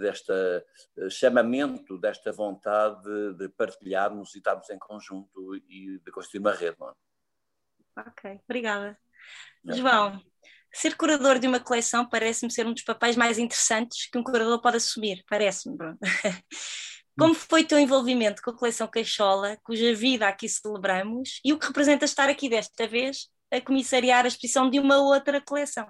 desta 0.00 0.64
chamamento, 1.10 1.98
desta 1.98 2.30
vontade 2.30 3.34
de 3.34 3.48
partilharmos 3.48 4.34
e 4.34 4.38
estarmos 4.38 4.70
em 4.70 4.78
conjunto 4.78 5.56
e 5.68 5.98
de 5.98 6.12
construir 6.12 6.40
uma 6.40 6.52
rede. 6.52 6.76
Não 6.78 6.90
é? 6.90 6.94
Ok, 8.08 8.40
obrigada. 8.44 8.98
É. 9.68 9.72
João, 9.72 10.20
ser 10.72 10.96
curador 10.96 11.38
de 11.38 11.46
uma 11.46 11.60
coleção 11.60 12.08
parece-me 12.08 12.52
ser 12.52 12.66
um 12.66 12.72
dos 12.72 12.82
papéis 12.82 13.16
mais 13.16 13.38
interessantes 13.38 14.08
que 14.10 14.18
um 14.18 14.22
curador 14.22 14.60
pode 14.60 14.76
assumir, 14.76 15.24
parece-me. 15.28 15.76
Como 17.16 17.34
foi 17.34 17.62
o 17.62 17.66
teu 17.66 17.78
envolvimento 17.78 18.42
com 18.42 18.50
a 18.50 18.56
coleção 18.56 18.88
Caixola, 18.88 19.56
cuja 19.62 19.94
vida 19.94 20.26
aqui 20.26 20.48
celebramos, 20.48 21.40
e 21.44 21.52
o 21.52 21.58
que 21.58 21.66
representa 21.66 22.04
estar 22.04 22.28
aqui 22.28 22.48
desta 22.48 22.88
vez 22.88 23.28
a 23.52 23.60
comissariar 23.60 24.24
a 24.24 24.28
exposição 24.28 24.68
de 24.68 24.80
uma 24.80 24.98
outra 24.98 25.40
coleção? 25.40 25.86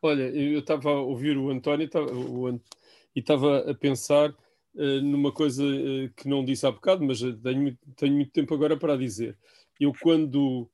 Olha, 0.00 0.22
eu 0.22 0.60
estava 0.60 0.90
a 0.90 1.00
ouvir 1.00 1.36
o 1.36 1.50
António 1.50 1.88
e 3.16 3.20
estava 3.20 3.70
a 3.70 3.74
pensar 3.74 4.30
uh, 4.30 5.00
numa 5.02 5.32
coisa 5.32 5.64
uh, 5.64 6.12
que 6.14 6.28
não 6.28 6.44
disse 6.44 6.66
há 6.66 6.70
bocado, 6.70 7.04
mas 7.04 7.20
tenho, 7.20 7.76
tenho 7.96 8.14
muito 8.14 8.30
tempo 8.30 8.54
agora 8.54 8.76
para 8.76 8.96
dizer. 8.96 9.36
Eu, 9.80 9.92
quando, 10.00 10.70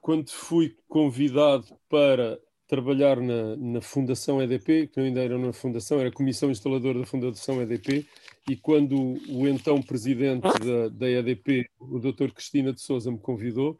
quando 0.00 0.30
fui 0.30 0.76
convidado 0.86 1.66
para 1.88 2.38
trabalhar 2.70 3.20
na, 3.20 3.56
na 3.56 3.80
Fundação 3.80 4.40
EDP, 4.40 4.86
que 4.86 5.00
ainda 5.00 5.20
era 5.20 5.36
na 5.36 5.52
Fundação, 5.52 5.98
era 5.98 6.12
Comissão 6.12 6.52
Instaladora 6.52 7.00
da 7.00 7.04
Fundação 7.04 7.60
EDP, 7.60 8.06
e 8.48 8.56
quando 8.56 8.96
o 9.28 9.48
então 9.48 9.82
presidente 9.82 10.42
da, 10.42 10.88
da 10.88 11.10
EDP, 11.10 11.68
o 11.80 11.98
Dr. 11.98 12.30
Cristina 12.32 12.72
de 12.72 12.80
Souza, 12.80 13.10
me 13.10 13.18
convidou, 13.18 13.76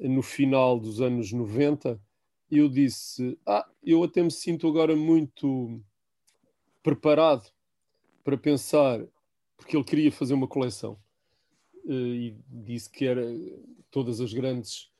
no 0.00 0.20
final 0.20 0.80
dos 0.80 1.00
anos 1.00 1.30
90, 1.30 2.00
eu 2.50 2.68
disse: 2.68 3.38
Ah, 3.46 3.64
eu 3.84 4.02
até 4.02 4.20
me 4.20 4.32
sinto 4.32 4.66
agora 4.66 4.96
muito 4.96 5.80
preparado 6.82 7.48
para 8.24 8.36
pensar, 8.36 9.00
porque 9.56 9.76
ele 9.76 9.84
queria 9.84 10.10
fazer 10.10 10.34
uma 10.34 10.48
coleção. 10.48 10.98
Eh, 11.88 11.92
e 11.92 12.36
disse 12.48 12.90
que 12.90 13.04
era 13.04 13.24
todas 13.92 14.20
as 14.20 14.32
grandes 14.32 14.91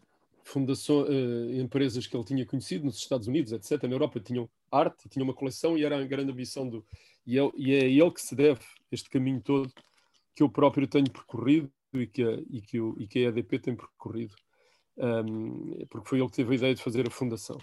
uh, 0.56 1.61
empresas 1.61 2.06
que 2.06 2.16
ele 2.16 2.25
tinha 2.25 2.46
conhecido 2.46 2.84
nos 2.84 2.96
Estados 2.96 3.26
Unidos, 3.26 3.52
etc., 3.52 3.82
na 3.84 3.94
Europa, 3.94 4.20
tinham 4.20 4.49
arte, 4.70 5.08
tinham 5.08 5.25
uma 5.25 5.34
coleção 5.34 5.76
e 5.76 5.84
era 5.84 5.99
a 5.99 6.04
grande 6.04 6.32
ambição 6.32 6.68
do. 6.68 6.84
E 7.26 7.38
é, 7.38 7.50
e 7.56 7.72
é 7.72 7.90
ele 7.90 8.11
que 8.11 8.20
se 8.20 8.34
deve 8.34 8.61
este 8.90 9.08
caminho 9.08 9.40
todo 9.40 9.72
que 10.34 10.42
eu 10.42 10.49
próprio 10.49 10.87
tenho 10.87 11.11
percorrido 11.11 11.70
e 11.92 12.06
que 12.06 12.22
a, 12.22 12.42
e 12.50 12.61
que 12.61 12.80
o, 12.80 12.96
e 12.99 13.06
que 13.06 13.18
a 13.18 13.28
EDP 13.28 13.58
tem 13.58 13.76
percorrido, 13.76 14.34
um, 14.96 15.87
porque 15.88 16.08
foi 16.08 16.18
ele 16.18 16.28
que 16.28 16.37
teve 16.37 16.52
a 16.52 16.56
ideia 16.56 16.75
de 16.75 16.82
fazer 16.82 17.06
a 17.06 17.11
fundação. 17.11 17.56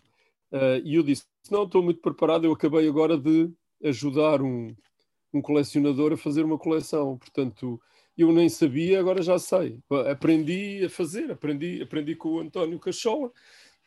Uh, 0.52 0.82
e 0.84 0.96
eu 0.96 1.04
disse: 1.04 1.26
Não, 1.52 1.64
estou 1.64 1.84
muito 1.84 2.02
preparado, 2.02 2.46
eu 2.46 2.54
acabei 2.54 2.88
agora 2.88 3.18
de 3.18 3.52
ajudar 3.84 4.42
um, 4.42 4.76
um 5.34 5.42
colecionador 5.42 6.14
a 6.14 6.18
fazer 6.18 6.44
uma 6.44 6.58
coleção, 6.58 7.18
portanto 7.18 7.82
eu 8.22 8.34
nem 8.34 8.50
sabia, 8.50 9.00
agora 9.00 9.22
já 9.22 9.40
sei. 9.40 9.80
Aprendi 10.12 10.84
a 10.84 10.90
fazer, 10.90 11.32
aprendi, 11.32 11.82
aprendi 11.82 12.16
com 12.16 12.34
o 12.34 12.40
António 12.40 12.78
Cachola 12.78 13.32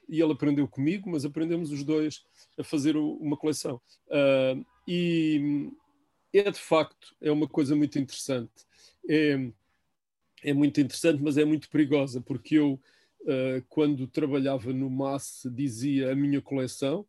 e 0.09 0.21
ele 0.21 0.33
aprendeu 0.33 0.67
comigo, 0.67 1.11
mas 1.11 1.25
aprendemos 1.25 1.71
os 1.71 1.85
dois 1.85 2.25
a 2.59 2.65
fazer 2.65 2.97
uma 2.97 3.37
coleção. 3.37 3.81
Uh, 4.09 4.65
e 4.89 5.71
é 6.33 6.51
de 6.51 6.59
facto, 6.59 7.15
é 7.21 7.31
uma 7.31 7.47
coisa 7.47 7.77
muito 7.77 7.99
interessante. 7.99 8.51
É, 9.09 9.51
é 10.43 10.53
muito 10.53 10.81
interessante, 10.81 11.23
mas 11.23 11.37
é 11.37 11.45
muito 11.45 11.69
perigosa, 11.69 12.21
porque 12.21 12.55
eu, 12.55 12.81
uh, 13.23 13.63
quando 13.69 14.07
trabalhava 14.07 14.73
no 14.73 14.89
MAS, 14.89 15.43
dizia 15.53 16.11
a 16.11 16.15
minha 16.15 16.41
coleção, 16.41 17.07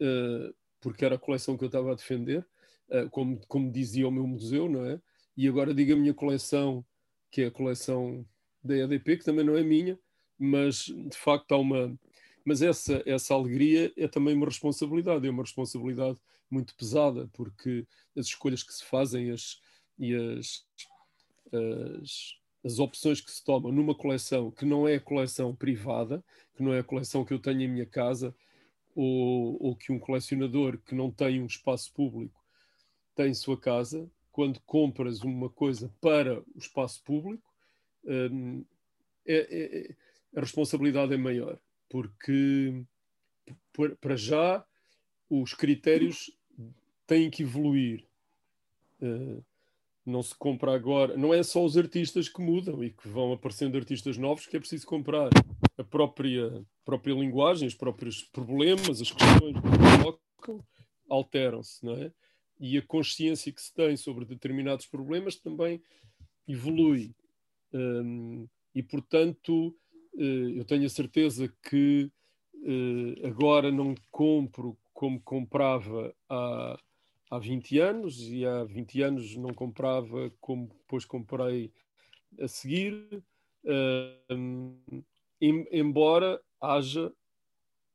uh, 0.00 0.54
porque 0.80 1.04
era 1.04 1.16
a 1.16 1.18
coleção 1.18 1.56
que 1.56 1.64
eu 1.64 1.68
estava 1.68 1.90
a 1.90 1.96
defender, 1.96 2.46
como, 3.10 3.40
como 3.48 3.72
dizia 3.72 4.06
o 4.06 4.12
meu 4.12 4.24
museu, 4.24 4.68
não 4.68 4.86
é? 4.86 5.00
E 5.36 5.46
agora 5.48 5.74
digo 5.74 5.92
a 5.92 5.96
minha 5.96 6.14
coleção, 6.14 6.84
que 7.30 7.42
é 7.42 7.46
a 7.46 7.50
coleção 7.50 8.24
da 8.62 8.76
EDP, 8.76 9.18
que 9.18 9.24
também 9.24 9.44
não 9.44 9.56
é 9.56 9.62
minha, 9.62 9.98
mas 10.38 10.84
de 10.86 11.16
facto 11.16 11.52
há 11.52 11.58
uma. 11.58 11.98
Mas 12.44 12.62
essa, 12.62 13.02
essa 13.04 13.34
alegria 13.34 13.92
é 13.96 14.06
também 14.06 14.34
uma 14.34 14.46
responsabilidade, 14.46 15.26
é 15.26 15.30
uma 15.30 15.42
responsabilidade 15.42 16.18
muito 16.50 16.74
pesada, 16.76 17.28
porque 17.32 17.86
as 18.16 18.26
escolhas 18.26 18.62
que 18.62 18.72
se 18.72 18.84
fazem 18.84 19.30
as, 19.30 19.60
e 19.98 20.14
as, 20.14 20.64
as, 21.52 22.34
as 22.64 22.78
opções 22.78 23.20
que 23.20 23.30
se 23.30 23.44
tomam 23.44 23.72
numa 23.72 23.94
coleção 23.94 24.50
que 24.50 24.64
não 24.64 24.86
é 24.86 24.94
a 24.94 25.00
coleção 25.00 25.54
privada, 25.54 26.24
que 26.54 26.62
não 26.62 26.72
é 26.72 26.78
a 26.78 26.84
coleção 26.84 27.24
que 27.24 27.34
eu 27.34 27.38
tenho 27.38 27.62
em 27.62 27.68
minha 27.68 27.86
casa, 27.86 28.34
ou, 28.94 29.56
ou 29.60 29.76
que 29.76 29.92
um 29.92 29.98
colecionador 29.98 30.78
que 30.78 30.94
não 30.94 31.10
tem 31.10 31.42
um 31.42 31.46
espaço 31.46 31.92
público 31.92 32.42
tem 33.14 33.30
em 33.30 33.34
sua 33.34 33.58
casa, 33.58 34.10
quando 34.36 34.60
compras 34.66 35.22
uma 35.22 35.48
coisa 35.48 35.90
para 35.98 36.40
o 36.40 36.58
espaço 36.58 37.02
público, 37.02 37.50
hum, 38.04 38.62
é, 39.26 39.34
é, 39.34 39.78
é, 39.78 39.96
a 40.36 40.40
responsabilidade 40.40 41.14
é 41.14 41.16
maior, 41.16 41.58
porque 41.88 42.84
para 43.98 44.14
já 44.14 44.62
os 45.30 45.54
critérios 45.54 46.30
têm 47.06 47.30
que 47.30 47.44
evoluir. 47.44 48.04
Uh, 49.00 49.42
não 50.04 50.22
se 50.22 50.34
compra 50.34 50.74
agora, 50.74 51.16
não 51.16 51.32
é 51.32 51.42
só 51.42 51.64
os 51.64 51.78
artistas 51.78 52.28
que 52.28 52.42
mudam 52.42 52.84
e 52.84 52.90
que 52.90 53.08
vão 53.08 53.32
aparecendo 53.32 53.78
artistas 53.78 54.18
novos 54.18 54.46
que 54.46 54.58
é 54.58 54.60
preciso 54.60 54.86
comprar 54.86 55.30
a 55.78 55.82
própria, 55.82 56.62
própria 56.84 57.14
linguagem, 57.14 57.66
os 57.66 57.74
próprios 57.74 58.22
problemas, 58.22 59.00
as 59.00 59.10
questões 59.10 59.56
que 59.56 60.02
colocam 60.02 60.62
alteram-se, 61.08 61.84
não 61.84 61.94
é? 61.94 62.12
E 62.58 62.78
a 62.78 62.82
consciência 62.82 63.52
que 63.52 63.60
se 63.60 63.72
tem 63.72 63.96
sobre 63.96 64.24
determinados 64.24 64.86
problemas 64.86 65.36
também 65.36 65.82
evolui. 66.48 67.14
Um, 67.72 68.48
e, 68.74 68.82
portanto, 68.82 69.74
uh, 70.14 70.20
eu 70.20 70.64
tenho 70.64 70.86
a 70.86 70.90
certeza 70.90 71.52
que 71.62 72.10
uh, 72.54 73.26
agora 73.26 73.70
não 73.70 73.94
compro 74.10 74.76
como 74.92 75.20
comprava 75.20 76.14
há, 76.28 76.78
há 77.30 77.38
20 77.38 77.78
anos, 77.78 78.20
e 78.22 78.46
há 78.46 78.64
20 78.64 79.02
anos 79.02 79.36
não 79.36 79.52
comprava 79.52 80.32
como 80.40 80.68
depois 80.68 81.04
comprei 81.04 81.70
a 82.40 82.48
seguir, 82.48 83.22
em, 84.30 85.66
embora 85.70 86.40
haja, 86.58 87.12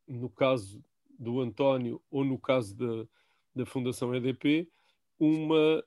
no 0.08 0.30
caso 0.30 0.84
do 1.18 1.40
António 1.40 2.00
ou 2.12 2.24
no 2.24 2.38
caso 2.38 2.76
da 2.76 3.08
da 3.56 3.66
Fundação 3.66 4.14
EDP 4.16 4.68
uma, 5.20 5.84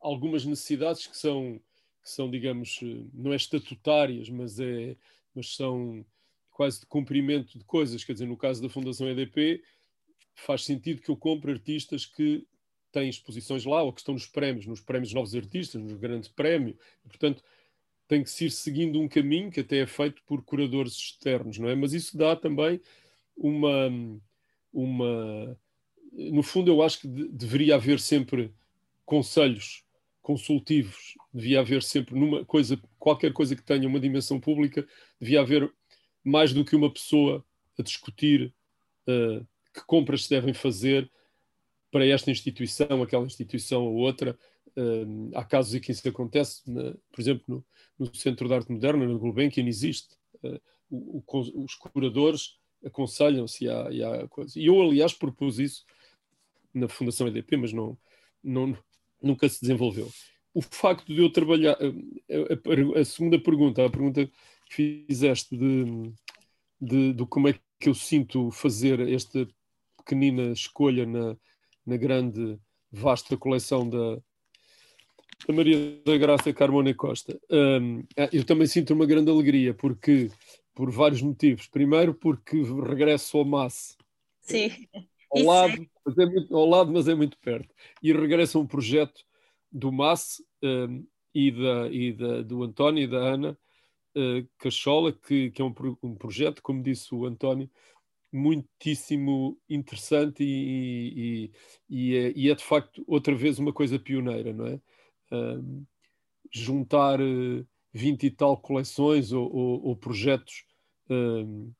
algumas 0.00 0.44
necessidades 0.44 1.06
que 1.06 1.16
são, 1.16 1.60
que 2.02 2.10
são, 2.10 2.30
digamos, 2.30 2.80
não 3.12 3.32
é 3.32 3.36
estatutárias, 3.36 4.30
mas, 4.30 4.58
é, 4.58 4.96
mas 5.34 5.54
são 5.54 6.04
quase 6.50 6.80
de 6.80 6.86
cumprimento 6.86 7.58
de 7.58 7.64
coisas. 7.64 8.02
Quer 8.02 8.14
dizer, 8.14 8.26
no 8.26 8.36
caso 8.36 8.62
da 8.62 8.68
Fundação 8.68 9.08
EDP, 9.08 9.62
faz 10.34 10.64
sentido 10.64 11.02
que 11.02 11.10
eu 11.10 11.16
compre 11.16 11.52
artistas 11.52 12.06
que 12.06 12.46
têm 12.90 13.10
exposições 13.10 13.64
lá 13.66 13.82
ou 13.82 13.92
que 13.92 14.00
estão 14.00 14.14
nos 14.14 14.26
prémios, 14.26 14.66
nos 14.66 14.80
prémios 14.80 15.12
Novos 15.12 15.34
Artistas, 15.34 15.82
no 15.82 15.98
Grande 15.98 16.30
Prémio. 16.30 16.78
Portanto, 17.06 17.42
tem 18.08 18.22
que 18.22 18.30
se 18.30 18.46
ir 18.46 18.50
seguindo 18.50 19.00
um 19.00 19.08
caminho 19.08 19.50
que 19.50 19.60
até 19.60 19.78
é 19.78 19.86
feito 19.86 20.22
por 20.24 20.42
curadores 20.42 20.94
externos, 20.94 21.58
não 21.58 21.68
é? 21.68 21.74
Mas 21.74 21.92
isso 21.92 22.16
dá 22.16 22.34
também 22.34 22.80
uma, 23.36 23.88
uma 24.72 25.58
no 26.12 26.42
fundo, 26.42 26.70
eu 26.70 26.82
acho 26.82 27.00
que 27.00 27.08
de, 27.08 27.28
deveria 27.28 27.74
haver 27.74 28.00
sempre 28.00 28.52
conselhos 29.04 29.84
consultivos, 30.26 31.14
devia 31.32 31.60
haver 31.60 31.82
sempre 31.84 32.18
numa 32.18 32.44
coisa, 32.44 32.76
qualquer 32.98 33.32
coisa 33.32 33.54
que 33.54 33.62
tenha 33.62 33.86
uma 33.86 34.00
dimensão 34.00 34.40
pública, 34.40 34.86
devia 35.20 35.40
haver 35.40 35.72
mais 36.24 36.52
do 36.52 36.64
que 36.64 36.74
uma 36.74 36.92
pessoa 36.92 37.44
a 37.78 37.82
discutir 37.82 38.52
uh, 39.06 39.46
que 39.72 39.84
compras 39.86 40.24
se 40.24 40.30
devem 40.30 40.52
fazer 40.52 41.08
para 41.92 42.04
esta 42.04 42.30
instituição, 42.30 43.02
aquela 43.02 43.24
instituição 43.24 43.86
ou 43.86 43.94
outra. 43.94 44.36
Uh, 44.76 45.30
há 45.34 45.44
casos 45.44 45.74
em 45.74 45.80
que 45.80 45.92
isso 45.92 46.08
acontece, 46.08 46.68
na, 46.68 46.92
por 47.12 47.20
exemplo, 47.20 47.44
no, 47.46 47.64
no, 48.06 48.12
Centro 48.12 48.48
de 48.48 48.54
Arte 48.54 48.72
Moderna, 48.72 49.06
no 49.06 49.20
Gulbenkian, 49.20 49.68
existe. 49.68 50.16
Uh, 50.42 50.60
o, 50.90 51.22
o, 51.24 51.64
os 51.64 51.74
curadores 51.76 52.58
aconselham-se 52.84 53.64
e 53.64 53.68
há, 53.68 53.90
e 53.92 54.02
há 54.02 54.26
coisa. 54.26 54.58
E 54.58 54.66
eu, 54.66 54.82
aliás, 54.82 55.12
propus 55.12 55.60
isso 55.60 55.84
na 56.76 56.88
Fundação 56.88 57.26
EDP, 57.26 57.56
mas 57.56 57.72
não, 57.72 57.96
não, 58.42 58.76
nunca 59.22 59.48
se 59.48 59.60
desenvolveu. 59.60 60.10
O 60.54 60.62
facto 60.62 61.12
de 61.12 61.20
eu 61.20 61.30
trabalhar, 61.30 61.72
a, 61.74 62.98
a, 62.98 63.00
a 63.00 63.04
segunda 63.04 63.38
pergunta, 63.38 63.84
a 63.84 63.90
pergunta 63.90 64.26
que 64.70 65.06
fizeste 65.08 65.56
de, 65.56 66.12
de, 66.80 67.12
de, 67.12 67.26
como 67.26 67.48
é 67.48 67.54
que 67.78 67.88
eu 67.88 67.94
sinto 67.94 68.50
fazer 68.50 69.00
esta 69.00 69.46
pequenina 69.98 70.52
escolha 70.52 71.04
na, 71.04 71.36
na 71.84 71.96
grande, 71.96 72.58
vasta 72.90 73.36
coleção 73.36 73.88
da, 73.88 74.16
da 75.46 75.54
Maria 75.54 76.00
da 76.04 76.16
Graça 76.16 76.52
Carmona 76.52 76.94
Costa. 76.94 77.38
Um, 77.50 78.04
ah, 78.16 78.28
eu 78.32 78.44
também 78.44 78.66
sinto 78.66 78.94
uma 78.94 79.06
grande 79.06 79.30
alegria, 79.30 79.74
porque 79.74 80.30
por 80.76 80.90
vários 80.90 81.22
motivos. 81.22 81.66
Primeiro, 81.66 82.14
porque 82.14 82.62
regresso 82.62 83.38
ao 83.38 83.44
MAS. 83.44 83.96
Sim. 84.42 84.70
Ao 85.30 85.42
lado, 85.42 85.88
mas 86.06 86.16
é 86.18 86.24
muito, 86.24 86.56
ao 86.56 86.66
lado, 86.66 86.92
mas 86.92 87.08
é 87.08 87.14
muito 87.14 87.36
perto. 87.38 87.74
E 88.00 88.12
regresso 88.12 88.58
a 88.58 88.60
um 88.60 88.66
projeto 88.66 89.24
do 89.72 89.90
MAS 89.90 90.40
um, 90.62 91.04
e, 91.34 91.50
da, 91.50 91.88
e 91.90 92.12
da, 92.12 92.42
do 92.42 92.62
António 92.62 93.02
e 93.02 93.06
da 93.08 93.18
Ana 93.18 93.58
uh, 94.16 94.48
Cachola, 94.56 95.12
que, 95.12 95.50
que 95.50 95.60
é 95.60 95.64
um, 95.64 95.74
um 96.02 96.14
projeto, 96.14 96.62
como 96.62 96.82
disse 96.82 97.12
o 97.12 97.26
António, 97.26 97.68
muitíssimo 98.32 99.58
interessante 99.68 100.44
e, 100.44 101.50
e, 101.88 102.12
e, 102.12 102.16
é, 102.16 102.32
e, 102.36 102.50
é, 102.50 102.54
de 102.54 102.64
facto 102.64 103.02
outra 103.06 103.34
vez 103.34 103.58
uma 103.58 103.72
coisa 103.72 103.98
pioneira, 103.98 104.52
não 104.52 104.66
é? 104.66 104.80
Um, 105.32 105.84
juntar 106.52 107.18
20 107.92 108.24
e 108.24 108.30
tal 108.30 108.56
coleções 108.56 109.32
ou, 109.32 109.52
ou, 109.52 109.82
ou 109.86 109.96
projetos 109.96 110.64
um, 111.10 111.72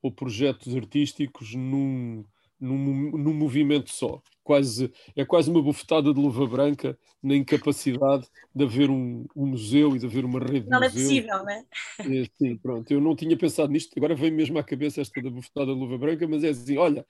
ou 0.00 0.12
projetos 0.12 0.74
artísticos 0.74 1.54
num, 1.54 2.24
num, 2.64 3.10
num 3.12 3.34
movimento 3.34 3.90
só. 3.90 4.22
Quase, 4.42 4.92
é 5.16 5.24
quase 5.24 5.50
uma 5.50 5.62
bufetada 5.62 6.12
de 6.12 6.20
luva 6.20 6.46
branca 6.46 6.98
na 7.22 7.34
incapacidade 7.34 8.26
de 8.54 8.64
haver 8.64 8.90
um, 8.90 9.24
um 9.34 9.46
museu 9.46 9.96
e 9.96 9.98
de 9.98 10.04
haver 10.04 10.24
uma 10.24 10.38
rede 10.38 10.68
não 10.68 10.80
de 10.80 10.86
é 10.86 10.90
possível, 10.90 11.38
não 11.38 11.50
é? 11.50 11.64
é? 12.00 12.24
Sim, 12.36 12.56
pronto. 12.58 12.90
Eu 12.90 13.00
não 13.00 13.16
tinha 13.16 13.36
pensado 13.36 13.72
nisto, 13.72 13.94
agora 13.96 14.14
vem 14.14 14.30
mesmo 14.30 14.58
à 14.58 14.62
cabeça 14.62 15.00
esta 15.00 15.22
da 15.22 15.30
bufetada 15.30 15.72
de 15.72 15.80
luva 15.80 15.96
branca, 15.96 16.28
mas 16.28 16.44
é 16.44 16.50
assim, 16.50 16.76
olha, 16.76 17.06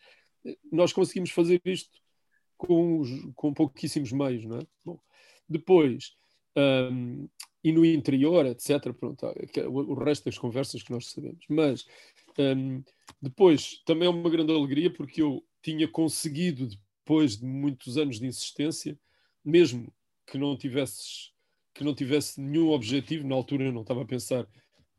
nós 0.71 0.93
conseguimos 0.93 1.31
fazer 1.31 1.61
isto 1.65 1.99
com, 2.57 3.03
com 3.35 3.53
pouquíssimos 3.53 4.13
meios, 4.13 4.45
não 4.45 4.59
é? 4.59 4.67
Bom, 4.85 5.01
depois, 5.49 6.15
um, 6.57 7.29
e 7.63 7.73
no 7.73 7.85
interior, 7.85 8.47
etc. 8.47 8.93
Pronto, 8.93 9.27
o 9.67 9.95
resto 9.95 10.27
das 10.27 10.39
conversas 10.39 10.83
que 10.83 10.93
nós 10.93 11.11
sabemos. 11.11 11.45
Mas 11.49 11.87
um, 12.39 12.83
depois 13.25 13.83
também 13.85 14.07
é 14.07 14.11
uma 14.11 14.31
grande 14.31 14.53
alegria 14.53 14.93
porque 14.93 15.23
eu 15.23 15.45
tinha 15.63 15.89
conseguido, 15.89 16.69
depois 16.99 17.39
de 17.39 17.45
muitos 17.45 17.97
anos 17.97 18.21
de 18.21 18.27
insistência, 18.27 18.99
mesmo 19.45 19.93
que 20.27 20.39
não 20.39 20.57
que 20.57 21.83
não 21.83 21.95
tivesse 21.95 22.41
nenhum 22.41 22.71
objetivo, 22.71 23.27
na 23.27 23.35
altura 23.35 23.65
eu 23.65 23.73
não 23.73 23.83
estava 23.83 24.03
a 24.03 24.07
pensar 24.07 24.47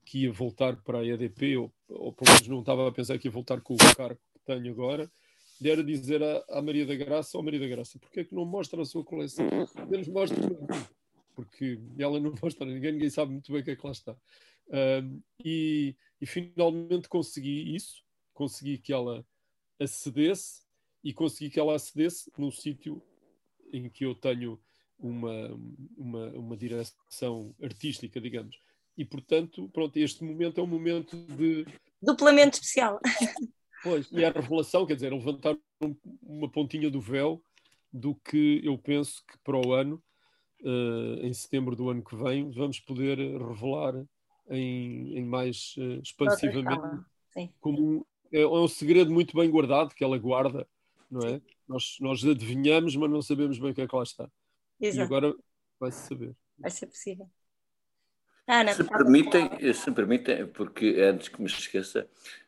que 0.04 0.24
ia 0.24 0.32
voltar 0.32 0.76
para 0.84 1.00
a 1.00 1.06
EDP, 1.06 1.58
ou, 1.58 1.74
ou 1.88 2.12
pelo 2.12 2.32
menos 2.32 2.48
não 2.48 2.60
estava 2.60 2.88
a 2.88 2.92
pensar 2.92 3.18
que 3.18 3.28
ia 3.28 3.32
voltar 3.32 3.62
com 3.62 3.76
o 3.76 3.96
cargo 3.96 4.20
que 4.34 4.40
tenho 4.46 4.72
agora, 4.72 5.10
era 5.64 5.84
dizer 5.84 6.22
à, 6.22 6.44
à 6.50 6.62
Maria 6.62 6.86
da 6.86 6.96
Graça, 6.96 7.38
ó 7.38 7.40
oh, 7.40 7.44
Maria 7.44 7.60
da 7.60 7.68
Graça, 7.68 7.98
porquê 7.98 8.20
é 8.22 8.24
que 8.24 8.36
não 8.36 8.46
mostra 8.46 8.82
a 8.82 8.86
sua 8.86 9.04
coleção? 9.04 9.48
Menos 9.90 10.08
mostra 10.08 10.38
porque 11.36 11.80
ela 11.98 12.20
não 12.20 12.34
mostra 12.42 12.66
a 12.66 12.70
ninguém, 12.70 12.94
ninguém 12.94 13.10
sabe 13.10 13.32
muito 13.32 13.52
bem 13.52 13.62
o 13.62 13.64
que 13.64 13.72
é 13.72 13.76
que 13.76 13.86
lá 13.86 13.92
está. 13.92 14.16
e, 15.44 15.96
e 16.20 16.26
finalmente 16.26 17.08
consegui 17.08 17.76
isso, 17.76 18.05
consegui 18.36 18.78
que 18.78 18.94
ela 18.94 19.26
acedesse 19.80 20.62
e 21.04 21.12
consegui 21.12 21.50
que 21.50 21.60
ela 21.60 21.76
acedesse 21.76 22.32
num 22.38 22.52
sítio 22.52 23.02
em 23.74 23.90
que 23.90 24.06
eu 24.06 24.14
tenho 24.14 24.60
uma, 25.00 25.50
uma, 25.98 26.28
uma 26.30 26.58
direção 26.58 27.56
artística, 27.62 28.22
digamos. 28.22 28.56
E, 28.98 29.04
portanto, 29.04 29.68
pronto, 29.70 29.98
este 29.98 30.24
momento 30.24 30.60
é 30.60 30.64
um 30.64 30.68
momento 30.68 31.18
de... 31.36 31.66
Duplamente 32.02 32.56
especial. 32.56 33.00
Pois, 33.84 34.10
e 34.12 34.24
a 34.24 34.32
revelação, 34.32 34.86
quer 34.86 34.96
dizer, 34.96 35.12
levantar 35.12 35.58
uma 36.24 36.50
pontinha 36.50 36.90
do 36.90 37.02
véu 37.02 37.44
do 37.92 38.16
que 38.16 38.62
eu 38.64 38.78
penso 38.78 39.24
que 39.26 39.38
para 39.40 39.58
o 39.58 39.74
ano 39.74 40.02
uh, 40.62 41.20
em 41.22 41.34
setembro 41.34 41.76
do 41.76 41.90
ano 41.90 42.04
que 42.04 42.16
vem, 42.16 42.50
vamos 42.52 42.80
poder 42.80 43.18
revelar 43.18 43.94
em, 44.50 45.18
em 45.18 45.26
mais 45.26 45.76
uh, 45.78 46.02
expansivamente. 46.02 47.06
Como 47.60 47.98
um, 47.98 48.06
é, 48.36 48.42
é, 48.42 48.48
um 48.48 48.68
segredo 48.68 49.12
muito 49.12 49.36
bem 49.36 49.50
guardado 49.50 49.94
que 49.94 50.04
ela 50.04 50.18
guarda, 50.18 50.68
não 51.10 51.28
é? 51.28 51.42
Nós, 51.68 51.98
nós 52.00 52.24
adivinhamos, 52.24 52.96
mas 52.96 53.10
não 53.10 53.22
sabemos 53.22 53.58
bem 53.58 53.72
o 53.72 53.74
que 53.74 53.82
é 53.82 53.88
que 53.88 53.96
lá 53.96 54.04
está. 54.04 54.30
Exato. 54.80 55.00
E 55.00 55.02
agora 55.04 55.36
vai-se 55.80 56.08
saber. 56.08 56.36
Vai 56.58 56.72
ser 56.72 56.88
possível. 56.88 57.30
Ana, 58.48 58.74
se, 58.74 58.84
permitem, 58.84 59.74
se 59.74 59.92
permitem, 59.92 60.48
porque 60.48 60.98
antes 61.00 61.30
que 61.30 61.42
me 61.42 61.48
esqueça, 61.48 62.08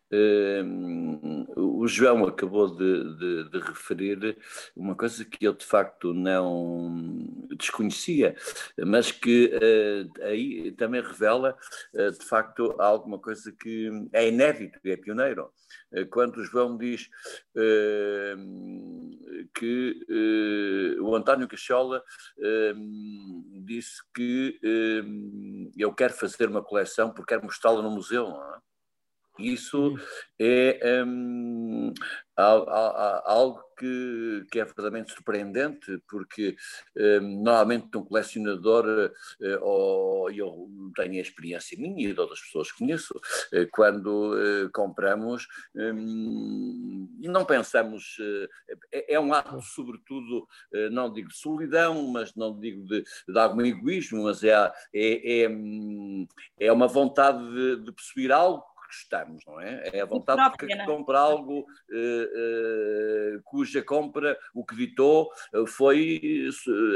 Uh, 0.10 1.60
o 1.60 1.86
João 1.86 2.26
acabou 2.26 2.73
de, 2.73 3.17
de, 3.17 3.50
de, 3.50 3.60
referir 3.60 4.38
uma 4.73 4.95
coisa 4.95 5.26
que 5.26 5.45
eu 5.45 5.52
de 5.52 5.65
facto 5.65 6.13
não 6.13 7.45
desconhecia, 7.58 8.36
mas 8.86 9.12
que 9.12 9.52
uh, 9.56 10.24
aí 10.24 10.72
também 10.74 11.02
revela 11.02 11.58
uh, 11.93 12.12
de 12.12 12.26
facto 12.26 12.76
alguma 12.80 13.20
coisa 13.20 13.52
que 13.52 13.89
é 14.13 14.28
inédito 14.28 14.80
e 14.84 14.91
é 14.91 14.98
pioneiro. 14.98 15.52
Eh, 15.91 16.06
quando 16.06 16.43
João 16.43 16.78
diz 16.78 17.10
que 19.54 20.06
o 21.02 21.15
António 21.15 21.48
Cachola 21.48 22.04
disse 23.65 24.02
que 24.13 24.60
eu 25.78 25.93
quero 25.93 26.13
fazer 26.13 26.50
uma 26.50 26.63
coleção 26.63 27.12
porque 27.12 27.34
quero 27.34 27.46
mostrá-la 27.46 27.82
no 27.82 27.91
museu, 27.91 28.30
não 28.30 28.56
é? 28.56 28.66
Isso 29.39 29.95
é 30.39 31.04
um, 31.06 31.93
algo 32.38 33.63
que, 33.78 34.45
que, 34.52 34.60
é 34.60 34.65
verdadeiramente 34.65 35.13
surpreendente, 35.13 36.02
porque 36.08 36.56
um, 36.95 37.43
normalmente 37.43 37.97
um 37.97 38.04
colecionador, 38.04 39.12
uh, 39.41 39.63
ou 39.63 40.32
eu 40.32 40.69
tenho 40.95 41.13
a 41.13 41.21
experiência 41.21 41.78
minha 41.80 42.10
e 42.10 42.13
de 42.13 42.19
outras 42.19 42.41
pessoas 42.41 42.71
que 42.71 42.80
conheço, 42.80 43.15
uh, 43.15 43.67
quando 43.71 44.36
uh, 44.36 44.69
compramos, 44.71 45.47
um, 45.76 47.08
não 47.21 47.45
pensamos, 47.45 48.17
é, 48.91 49.13
é, 49.15 49.19
um 49.19 49.34
ato, 49.34 49.60
sobretudo, 49.62 50.47
não 50.91 51.12
digo 51.12 51.30
de 51.30 51.38
solidão, 51.38 52.08
mas 52.08 52.36
não 52.36 52.58
digo 52.58 52.86
de, 52.86 53.04
de 53.28 53.39
algum 53.39 53.62
egoísmo, 53.62 54.23
mas 54.23 54.43
é, 54.43 54.54
é, 54.93 55.41
é, 55.41 55.50
hum, 55.50 56.28
é 56.60 56.71
uma 56.71 56.88
vontade 56.88 57.43
de, 57.52 57.84
de 57.84 57.91
possuir 57.91 58.32
algo 58.32 58.63
gostamos, 58.88 59.45
não 59.45 59.60
é? 59.60 59.89
É 59.93 60.02
a 60.02 60.06
vontade 60.06 60.41
própria, 60.41 60.78
de 60.78 60.86
comprar 60.86 61.19
algo 61.19 61.60
uh, 61.60 63.36
uh, 63.36 63.41
cuja 63.43 63.82
compra, 63.84 64.38
o 64.54 64.65
que 64.65 64.76
ditou, 64.76 65.30
uh, 65.54 65.67
foi 65.67 66.50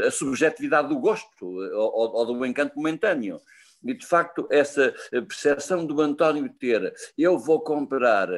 a 0.06 0.12
subjetividade 0.12 0.90
do 0.90 1.00
gosto 1.00 1.46
ou, 1.46 2.16
ou 2.16 2.26
do 2.26 2.46
encanto 2.46 2.76
momentâneo. 2.76 3.40
E, 3.84 3.96
de 3.96 4.06
facto, 4.06 4.48
essa 4.52 4.94
percepção 5.10 5.84
do 5.84 6.00
António 6.02 6.48
ter, 6.48 6.94
eu 7.18 7.40
vou 7.40 7.62
comprar 7.62 8.30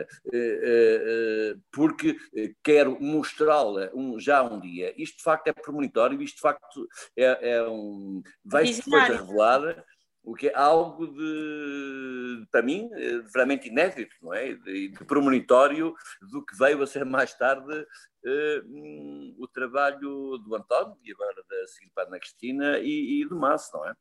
porque 1.70 2.18
quero 2.64 2.98
mostrá-la 3.02 3.90
um, 3.94 4.18
já 4.18 4.42
um 4.42 4.58
dia, 4.58 4.94
isto 4.96 5.18
de 5.18 5.24
facto 5.24 5.50
é 5.50 5.52
premonitório, 5.52 6.22
isto 6.22 6.38
de 6.38 6.42
facto 6.42 6.88
é, 7.18 7.56
é 7.56 7.68
um. 7.68 8.24
vai-se 8.46 8.86
depois 8.86 9.04
a 9.04 9.18
revelar 9.18 9.84
o 10.24 10.34
que 10.34 10.48
é 10.48 10.56
algo 10.56 11.06
de, 11.08 12.48
para 12.50 12.62
mim, 12.62 12.90
realmente 13.36 13.68
inédito, 13.68 14.16
não 14.22 14.34
é? 14.34 14.54
De, 14.54 14.88
de 14.88 15.06
premonitório 15.06 15.94
do 16.32 16.44
que 16.46 16.58
veio 16.58 16.82
a 16.82 16.88
ser 16.88 17.04
mais 17.04 17.34
tarde 17.34 17.82
uh, 17.82 19.36
o 19.38 19.48
trabalho 19.48 20.38
do 20.38 20.56
António 20.56 20.98
e 21.04 21.12
agora 21.12 21.44
da 21.50 21.68
Silvana 21.68 22.20
Cristina 22.20 22.80
e, 22.80 23.22
e 23.22 23.28
do 23.28 23.36
Márcio, 23.36 23.78
não 23.78 23.90
é? 23.90 23.94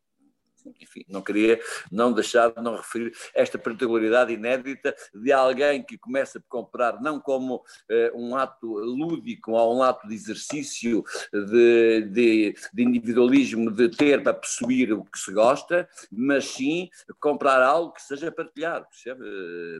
Enfim, 0.79 1.03
não 1.07 1.21
queria 1.21 1.59
não 1.91 2.11
deixar 2.11 2.51
de 2.51 2.61
não 2.61 2.75
referir 2.75 3.13
esta 3.33 3.57
particularidade 3.57 4.33
inédita 4.33 4.95
de 5.13 5.31
alguém 5.31 5.83
que 5.83 5.97
começa 5.97 6.39
por 6.39 6.47
comprar 6.47 7.01
não 7.01 7.19
como 7.19 7.63
eh, 7.89 8.11
um 8.15 8.35
ato 8.35 8.67
lúdico 8.67 9.51
ou 9.51 9.77
um 9.77 9.83
ato 9.83 10.07
de 10.07 10.13
exercício 10.13 11.03
de, 11.31 12.01
de, 12.01 12.55
de, 12.73 12.83
individualismo, 12.83 13.71
de 13.71 13.89
ter 13.89 14.23
para 14.23 14.33
possuir 14.33 14.93
o 14.93 15.03
que 15.03 15.19
se 15.19 15.31
gosta, 15.33 15.87
mas 16.11 16.45
sim 16.45 16.89
comprar 17.19 17.61
algo 17.61 17.93
que 17.93 18.01
seja 18.01 18.31
partilhado, 18.31 18.87
percebe, 18.87 19.23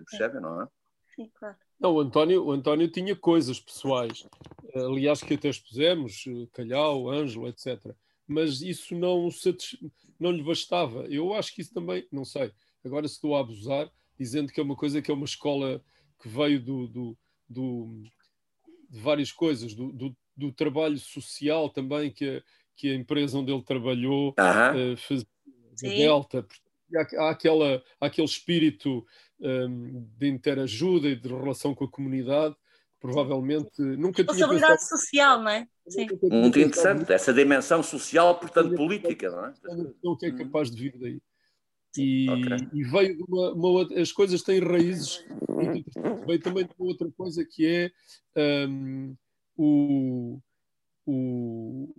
percebe 0.10 0.40
não 0.40 0.62
é? 0.62 0.68
Sim, 1.16 1.32
claro. 1.34 1.56
Não, 1.80 1.94
o 1.94 2.00
António, 2.00 2.46
o 2.46 2.52
António 2.52 2.88
tinha 2.88 3.16
coisas 3.16 3.60
pessoais, 3.60 4.26
aliás, 4.74 5.22
que 5.22 5.34
até 5.34 5.50
expusemos, 5.50 6.24
Calhau, 6.54 7.10
Ângelo, 7.10 7.48
etc 7.48 7.94
mas 8.28 8.62
isso 8.62 8.96
não, 8.96 9.30
não 10.24 10.32
lhe 10.32 10.42
bastava. 10.42 11.06
Eu 11.08 11.34
acho 11.34 11.54
que 11.54 11.62
isso 11.62 11.74
também, 11.74 12.08
não 12.12 12.24
sei, 12.24 12.52
agora 12.84 13.06
estou 13.06 13.36
a 13.36 13.42
abusar, 13.42 13.92
dizendo 14.18 14.52
que 14.52 14.60
é 14.60 14.64
uma 14.64 14.76
coisa 14.76 15.02
que 15.02 15.12
é 15.12 15.14
uma 15.14 15.26
escola 15.26 15.84
que 16.22 16.30
veio 16.30 16.60
do, 16.62 16.88
do, 16.88 17.18
do 17.50 18.04
de 18.90 19.00
várias 19.00 19.32
coisas, 19.32 19.74
do, 19.74 19.92
do, 19.92 20.16
do, 20.36 20.52
trabalho 20.52 20.98
social 20.98 21.70
também 21.70 22.12
que 22.12 22.38
a, 22.38 22.44
que 22.76 22.92
a 22.92 22.96
empresa 22.96 23.38
onde 23.38 23.52
ele 23.52 23.64
trabalhou 23.64 24.32
uh, 24.32 24.98
fez 24.98 25.26
Delta. 25.82 26.46
Há, 26.96 27.24
há, 27.24 27.30
aquela, 27.32 27.84
há 28.00 28.06
aquele 28.06 28.28
espírito 28.28 29.06
um, 29.40 30.08
de 30.18 30.30
interajuda 30.30 31.10
e 31.10 31.16
de 31.16 31.28
relação 31.28 31.74
com 31.74 31.84
a 31.86 31.92
comunidade 31.92 32.56
provavelmente 33.04 33.82
nunca 33.82 34.24
tinha 34.24 34.34
Responsabilidade 34.34 34.80
pensado... 34.80 35.02
social, 35.02 35.42
não 35.42 35.50
é? 35.50 35.68
Sim. 35.90 36.08
Muito 36.32 36.58
interessante, 36.58 37.12
essa 37.12 37.34
dimensão 37.34 37.84
social, 37.84 38.40
portanto 38.40 38.74
política, 38.76 39.30
não 39.30 39.46
é? 39.46 39.54
O 40.02 40.16
que 40.16 40.28
é 40.28 40.32
capaz 40.32 40.72
de 40.72 40.82
vir 40.82 40.98
daí. 40.98 41.22
E, 41.98 42.30
okay. 42.30 42.70
e 42.74 42.84
veio 42.86 43.18
de 43.18 43.24
uma, 43.28 43.52
uma, 43.52 44.02
as 44.02 44.12
coisas 44.12 44.42
têm 44.42 44.60
raízes 44.60 45.24
veio 46.26 46.40
também 46.40 46.66
de 46.66 46.74
uma 46.80 46.88
outra 46.88 47.12
coisa 47.12 47.46
que 47.46 47.68
é 48.36 48.68
um, 48.68 49.16
o, 49.56 50.40
o, 51.06 51.94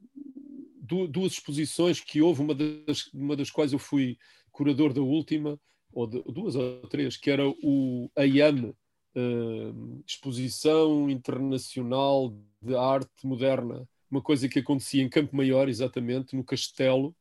duas 1.09 1.33
exposições 1.33 2.01
que 2.01 2.23
houve, 2.23 2.41
uma 2.41 2.55
das, 2.55 3.07
uma 3.13 3.37
das 3.37 3.51
quais 3.51 3.73
eu 3.73 3.79
fui 3.79 4.19
curador 4.51 4.93
da 4.93 5.03
última, 5.03 5.61
ou 5.93 6.07
de, 6.07 6.23
duas 6.25 6.57
ou 6.57 6.81
três, 6.89 7.17
que 7.17 7.31
era 7.31 7.47
o 7.47 8.11
AIAM, 8.17 8.75
uh, 9.17 10.03
Exposição 10.07 11.09
Internacional 11.11 12.35
de 12.61 12.75
Arte 12.75 13.27
Moderna, 13.27 13.89
uma 14.11 14.23
coisa 14.23 14.49
que 14.49 14.59
acontecia 14.59 15.03
em 15.03 15.09
Campo 15.09 15.37
Maior, 15.37 15.69
exatamente, 15.69 16.37
no 16.37 16.45
Castelo, 16.45 17.15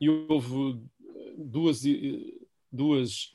e 0.00 0.08
houve 0.08 0.80
duas, 1.36 1.82
duas, 2.70 3.32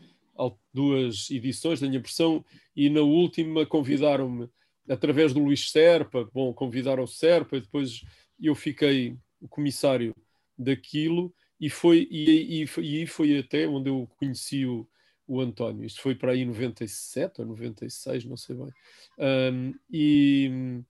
duas 0.73 1.29
edições 1.29 1.79
da 1.79 1.87
minha 1.87 1.99
impressão, 1.99 2.43
e 2.75 2.89
na 2.89 3.01
última 3.01 3.65
convidaram-me, 3.65 4.49
através 4.89 5.33
do 5.33 5.43
Luís 5.43 5.69
Serpa, 5.69 6.29
bom, 6.33 6.53
convidaram 6.53 7.03
o 7.03 7.07
Serpa, 7.07 7.57
e 7.57 7.61
depois 7.61 8.03
eu 8.39 8.55
fiquei 8.55 9.17
o 9.41 9.47
comissário 9.47 10.15
daquilo, 10.57 11.33
e 11.59 11.69
foi, 11.69 12.07
e, 12.09 12.63
e, 12.63 13.01
e 13.01 13.07
foi 13.07 13.37
até 13.39 13.67
onde 13.67 13.89
eu 13.89 14.07
conheci 14.17 14.65
o, 14.65 14.87
o 15.27 15.41
António. 15.41 15.85
Isto 15.85 16.01
foi 16.01 16.15
para 16.15 16.31
aí 16.31 16.41
em 16.41 16.45
97 16.45 17.41
ou 17.41 17.47
96, 17.47 18.25
não 18.25 18.37
sei 18.37 18.55
bem. 18.55 18.73
Um, 19.19 19.73
e, 19.91 20.83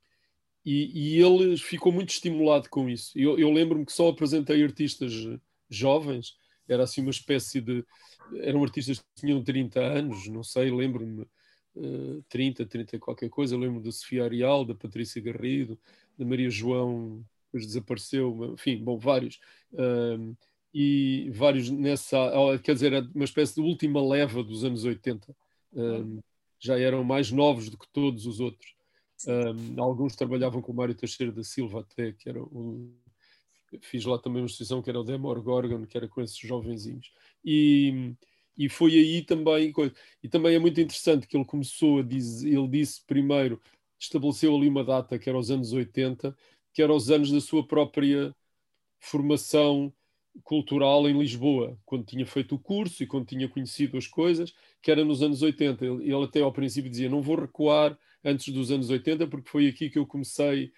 e, 0.64 1.18
e, 1.18 1.22
ele 1.22 1.58
ficou 1.58 1.92
muito 1.92 2.10
estimulado 2.10 2.70
com 2.70 2.88
isso. 2.88 3.18
Eu, 3.18 3.40
eu 3.40 3.52
lembro-me 3.52 3.86
que 3.86 3.94
só 3.94 4.10
apresentei 4.10 4.64
artistas 4.64 5.12
jovens, 5.70 6.36
era 6.68 6.84
assim 6.84 7.02
uma 7.02 7.12
espécie 7.12 7.62
de. 7.62 7.84
Eram 8.42 8.64
artistas 8.64 9.00
que 9.00 9.06
tinham 9.16 9.42
30 9.42 9.80
anos, 9.80 10.28
não 10.28 10.44
sei, 10.44 10.70
lembro-me, 10.70 11.26
uh, 11.76 12.22
30, 12.28 12.66
30 12.66 13.00
qualquer 13.00 13.30
coisa. 13.30 13.58
Lembro 13.58 13.82
da 13.82 13.92
Sofia 13.92 14.26
Arial, 14.26 14.66
da 14.66 14.76
Patrícia 14.76 15.22
Garrido, 15.22 15.80
da 16.18 16.26
Maria 16.26 16.50
João, 16.50 17.26
depois 17.46 17.66
desapareceu, 17.66 18.54
enfim, 18.54 18.84
bom, 18.84 18.98
vários. 18.98 19.40
Uh, 19.72 20.36
e 20.80 21.32
vários 21.32 21.72
nessa, 21.72 22.18
quer 22.64 22.74
dizer, 22.74 23.10
uma 23.16 23.26
espécie 23.26 23.56
de 23.56 23.62
última 23.62 24.00
leva 24.00 24.44
dos 24.44 24.64
anos 24.64 24.84
80. 24.84 25.36
Um, 25.74 26.20
já 26.60 26.80
eram 26.80 27.04
mais 27.04 27.32
novos 27.32 27.68
do 27.68 27.80
que 27.80 27.88
todos 27.92 28.28
os 28.28 28.40
outros. 28.40 28.76
Um, 29.28 29.82
alguns 29.82 30.16
trabalhavam 30.16 30.62
com 30.62 30.72
o 30.72 30.76
Mário 30.76 30.94
Teixeira 30.94 31.32
da 31.32 31.44
Silva 31.44 31.80
até, 31.80 32.12
que 32.12 32.30
era 32.30 32.40
um, 32.44 32.94
fiz 33.82 34.06
lá 34.06 34.20
também 34.20 34.44
uma 34.44 34.46
exposição 34.46 34.80
que 34.84 34.92
era 34.92 35.00
o 35.00 35.04
Demor 35.04 35.42
Gorgon, 35.42 35.84
que 35.84 35.98
era 35.98 36.08
com 36.08 36.22
esses 36.22 36.38
jovenzinhos. 36.38 37.12
E, 37.44 38.14
e 38.56 38.70
foi 38.70 38.94
aí 38.94 39.24
também, 39.24 39.74
e 40.22 40.30
também 40.30 40.54
é 40.54 40.60
muito 40.60 40.80
interessante 40.80 41.26
que 41.26 41.36
ele 41.36 41.44
começou 41.44 42.02
a 42.02 42.04
dizer, 42.04 42.50
ele 42.50 42.68
disse 42.68 43.04
primeiro, 43.04 43.60
estabeleceu 43.98 44.56
ali 44.56 44.68
uma 44.68 44.84
data 44.84 45.18
que 45.18 45.28
era 45.28 45.40
os 45.40 45.50
anos 45.50 45.74
80, 45.74 46.38
que 46.72 46.84
era 46.84 46.94
os 46.94 47.10
anos 47.10 47.32
da 47.32 47.42
sua 47.42 47.66
própria 47.66 48.32
formação 49.00 49.92
cultural 50.44 51.08
em 51.10 51.18
Lisboa, 51.18 51.78
quando 51.86 52.06
tinha 52.06 52.26
feito 52.26 52.56
o 52.56 52.60
curso 52.60 53.04
e 53.04 53.08
quando 53.08 53.28
tinha 53.28 53.48
conhecido 53.48 53.98
as 53.98 54.08
coisas, 54.08 54.54
que 54.82 54.92
era 54.92 55.04
nos 55.04 55.22
anos 55.22 55.42
80. 55.42 55.86
Ele, 55.86 56.04
ele 56.04 56.24
até 56.24 56.42
ao 56.42 56.52
princípio 56.52 56.90
dizia: 56.90 57.10
Não 57.10 57.22
vou 57.22 57.36
recuar 57.36 57.98
antes 58.24 58.54
dos 58.54 58.72
anos 58.72 58.90
80, 58.90 59.28
porque 59.28 59.50
foi 59.50 59.68
aqui 59.68 59.90
que 59.90 60.00
eu 60.00 60.06
comecei 60.06 60.72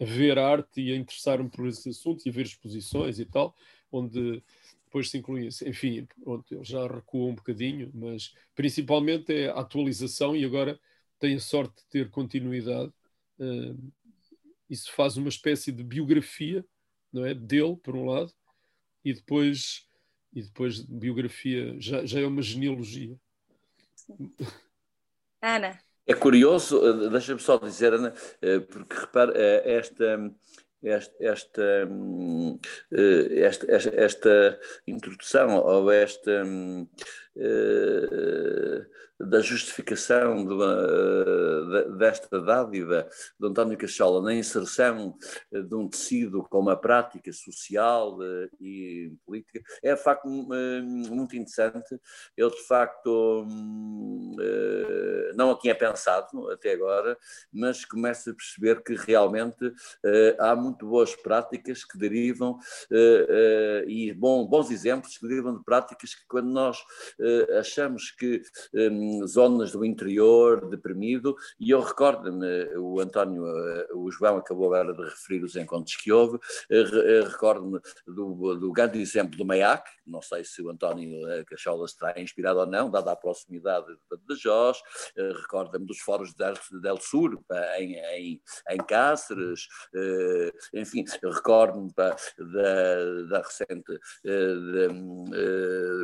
a 0.00 0.04
ver 0.04 0.38
arte 0.38 0.80
e 0.80 0.92
a 0.92 0.96
interessar-me 0.96 1.48
por 1.48 1.66
esses 1.66 1.86
assuntos 1.86 2.26
e 2.26 2.28
a 2.28 2.32
ver 2.32 2.46
exposições 2.46 3.18
e 3.18 3.24
tal, 3.24 3.54
onde 3.90 4.42
depois 4.84 5.10
se 5.10 5.18
inclui, 5.18 5.48
enfim, 5.66 6.06
pronto, 6.22 6.54
ele 6.54 6.64
já 6.64 6.86
recuou 6.86 7.28
um 7.28 7.34
bocadinho, 7.34 7.90
mas 7.92 8.32
principalmente 8.54 9.32
é 9.32 9.48
a 9.48 9.60
atualização 9.60 10.36
e 10.36 10.44
agora 10.44 10.78
tem 11.18 11.34
a 11.34 11.40
sorte 11.40 11.74
de 11.82 11.86
ter 11.88 12.10
continuidade. 12.10 12.92
Uh, 13.38 13.92
isso 14.70 14.92
faz 14.92 15.16
uma 15.16 15.28
espécie 15.28 15.72
de 15.72 15.82
biografia, 15.82 16.64
não 17.12 17.24
é, 17.24 17.34
dele 17.34 17.76
por 17.76 17.96
um 17.96 18.06
lado, 18.06 18.32
e 19.04 19.12
depois 19.12 19.86
e 20.34 20.42
depois 20.42 20.80
biografia 20.80 21.76
já, 21.78 22.04
já 22.04 22.20
é 22.20 22.26
uma 22.26 22.42
genealogia. 22.42 23.16
Ana. 25.40 25.78
É 26.06 26.12
curioso, 26.12 26.84
eh, 26.84 27.08
deixa-me 27.08 27.40
só 27.40 27.56
dizer, 27.56 27.94
Ana, 27.94 28.12
eh, 28.42 28.60
porque 28.60 28.96
repara, 28.96 29.32
eh, 29.34 29.76
esta, 29.76 30.34
esta, 30.82 31.14
esta, 31.20 31.88
hum, 31.88 32.58
esta, 32.90 33.72
esta, 33.72 33.90
esta 33.94 34.60
introdução 34.86 35.56
ou 35.56 35.90
esta 35.90 36.44
da 39.18 39.40
justificação 39.40 40.44
de 40.44 40.52
uma, 40.52 41.96
desta 41.96 42.40
dádiva 42.40 43.08
de 43.38 43.46
António 43.46 43.78
Cachola 43.78 44.22
na 44.22 44.34
inserção 44.34 45.16
de 45.50 45.74
um 45.74 45.88
tecido 45.88 46.42
com 46.42 46.60
uma 46.60 46.76
prática 46.76 47.32
social 47.32 48.18
e 48.60 49.12
política 49.24 49.60
é 49.82 49.94
de 49.94 50.02
facto 50.02 50.28
muito 50.28 51.36
interessante. 51.36 51.98
Eu 52.36 52.50
de 52.50 52.62
facto 52.66 53.44
hum, 53.48 54.36
não 55.34 55.52
a 55.52 55.58
tinha 55.58 55.74
pensado 55.74 56.50
até 56.50 56.72
agora, 56.72 57.16
mas 57.52 57.84
começo 57.84 58.30
a 58.30 58.34
perceber 58.34 58.82
que 58.82 58.94
realmente 58.94 59.72
há 60.38 60.54
muito 60.56 60.86
boas 60.86 61.14
práticas 61.14 61.84
que 61.84 61.98
derivam 61.98 62.58
e 63.86 64.12
bons 64.12 64.70
exemplos 64.70 65.16
que 65.18 65.26
derivam 65.26 65.56
de 65.56 65.64
práticas 65.64 66.14
que 66.14 66.24
quando 66.28 66.50
nós 66.50 66.78
achamos 67.58 68.10
que 68.10 68.42
hum, 68.74 69.26
zonas 69.26 69.72
do 69.72 69.84
interior 69.84 70.68
deprimido, 70.68 71.36
e 71.58 71.70
eu 71.70 71.80
recordo-me, 71.80 72.46
o 72.76 73.00
António, 73.00 73.46
eh, 73.46 73.88
o 73.94 74.10
João 74.10 74.36
acabou 74.36 74.66
agora 74.66 74.94
de 74.94 75.02
referir 75.02 75.42
os 75.42 75.56
encontros 75.56 75.96
que 75.96 76.12
houve, 76.12 76.38
eh, 76.70 76.80
eh, 76.80 77.20
recordo-me 77.22 77.80
do, 78.06 78.54
do 78.56 78.72
grande 78.72 79.00
exemplo 79.00 79.36
do 79.36 79.44
Maiac, 79.44 79.88
não 80.06 80.20
sei 80.20 80.44
se 80.44 80.62
o 80.62 80.70
António 80.70 81.44
Cacholas 81.46 81.92
está 81.92 82.18
inspirado 82.20 82.60
ou 82.60 82.66
não, 82.66 82.90
dada 82.90 83.12
a 83.12 83.16
proximidade 83.16 83.86
de 83.86 84.36
Jos, 84.36 84.78
recordo-me 85.16 85.86
dos 85.86 85.98
fóruns 86.00 86.34
de 86.34 86.80
Del 86.80 86.98
Sur, 87.00 87.40
em, 87.78 87.94
em, 87.94 88.42
em 88.70 88.76
Cáceres, 88.78 89.66
enfim, 90.74 91.04
recordo-me 91.22 91.90
da, 91.94 92.16
da 93.28 93.38
recente 93.38 93.98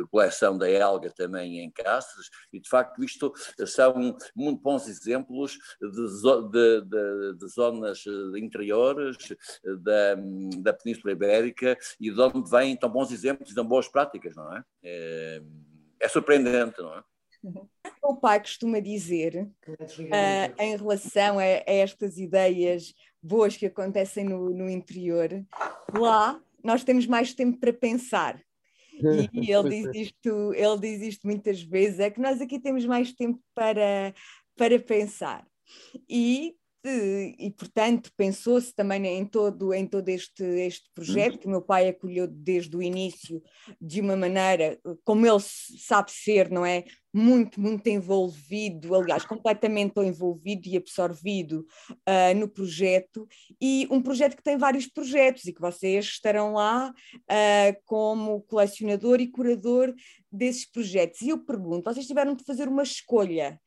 coleção 0.09 0.57
da 0.57 0.69
Elga 0.69 1.10
também 1.13 1.59
em 1.59 1.71
Cáceres, 1.71 2.29
e 2.51 2.59
de 2.59 2.69
facto 2.69 3.03
isto 3.03 3.33
são 3.65 4.15
muito 4.35 4.61
bons 4.61 4.87
exemplos 4.87 5.57
de, 5.81 6.51
de, 6.51 6.81
de, 6.81 7.37
de 7.37 7.47
zonas 7.47 8.03
interiores 8.35 9.17
da, 9.81 10.15
da 10.59 10.73
Península 10.73 11.13
Ibérica 11.13 11.77
e 11.99 12.11
de 12.11 12.21
onde 12.21 12.49
vêm 12.49 12.75
tão 12.75 12.89
bons 12.89 13.11
exemplos 13.11 13.51
e 13.51 13.55
tão 13.55 13.65
boas 13.65 13.87
práticas, 13.87 14.35
não 14.35 14.55
é? 14.55 14.63
É, 14.83 15.41
é 15.99 16.07
surpreendente, 16.07 16.81
não 16.81 16.95
é? 16.95 17.03
O 18.03 18.15
pai 18.15 18.39
costuma 18.39 18.79
dizer, 18.79 19.47
uh, 19.67 20.61
em 20.61 20.75
relação 20.75 21.37
a, 21.37 21.43
a, 21.43 21.63
estas 21.67 22.17
ideias 22.17 22.95
boas 23.21 23.55
que 23.55 23.67
acontecem 23.67 24.25
no, 24.25 24.49
no 24.49 24.67
interior, 24.67 25.29
lá 25.93 26.41
nós 26.63 26.83
temos 26.83 27.05
mais 27.05 27.33
tempo 27.33 27.59
para 27.59 27.71
pensar. 27.71 28.41
E 29.33 29.51
ele 29.51 29.69
diz 29.69 30.07
isto, 30.07 30.53
ele 30.53 30.77
diz 30.79 31.01
isto 31.01 31.27
muitas 31.27 31.61
vezes, 31.61 31.99
é 31.99 32.09
que 32.09 32.19
nós 32.19 32.41
aqui 32.41 32.59
temos 32.59 32.85
mais 32.85 33.13
tempo 33.13 33.39
para, 33.53 34.13
para 34.55 34.79
pensar. 34.79 35.45
E 36.09 36.55
e, 36.83 37.51
portanto 37.51 38.11
pensou-se 38.17 38.73
também 38.73 39.05
em 39.05 39.25
todo, 39.25 39.73
em 39.73 39.85
todo 39.85 40.09
este, 40.09 40.43
este 40.43 40.89
projeto 40.93 41.37
que 41.37 41.45
o 41.45 41.49
meu 41.49 41.61
pai 41.61 41.87
acolheu 41.87 42.27
desde 42.27 42.75
o 42.75 42.81
início 42.81 43.41
de 43.79 44.01
uma 44.01 44.15
maneira, 44.15 44.79
como 45.03 45.25
ele 45.25 45.39
sabe 45.39 46.11
ser, 46.11 46.49
não 46.49 46.65
é? 46.65 46.83
Muito, 47.13 47.59
muito 47.59 47.85
envolvido, 47.87 48.95
aliás, 48.95 49.25
completamente 49.25 49.99
envolvido 49.99 50.67
e 50.69 50.77
absorvido 50.77 51.65
uh, 51.91 52.39
no 52.39 52.47
projeto, 52.47 53.27
e 53.59 53.85
um 53.91 54.01
projeto 54.01 54.37
que 54.37 54.43
tem 54.43 54.57
vários 54.57 54.87
projetos 54.87 55.43
e 55.43 55.53
que 55.53 55.59
vocês 55.59 56.05
estarão 56.05 56.53
lá 56.53 56.89
uh, 56.89 57.81
como 57.85 58.41
colecionador 58.43 59.19
e 59.19 59.27
curador 59.27 59.93
desses 60.31 60.65
projetos. 60.65 61.21
E 61.21 61.29
eu 61.29 61.37
pergunto: 61.43 61.83
vocês 61.83 62.07
tiveram 62.07 62.33
de 62.33 62.45
fazer 62.45 62.69
uma 62.69 62.83
escolha 62.83 63.59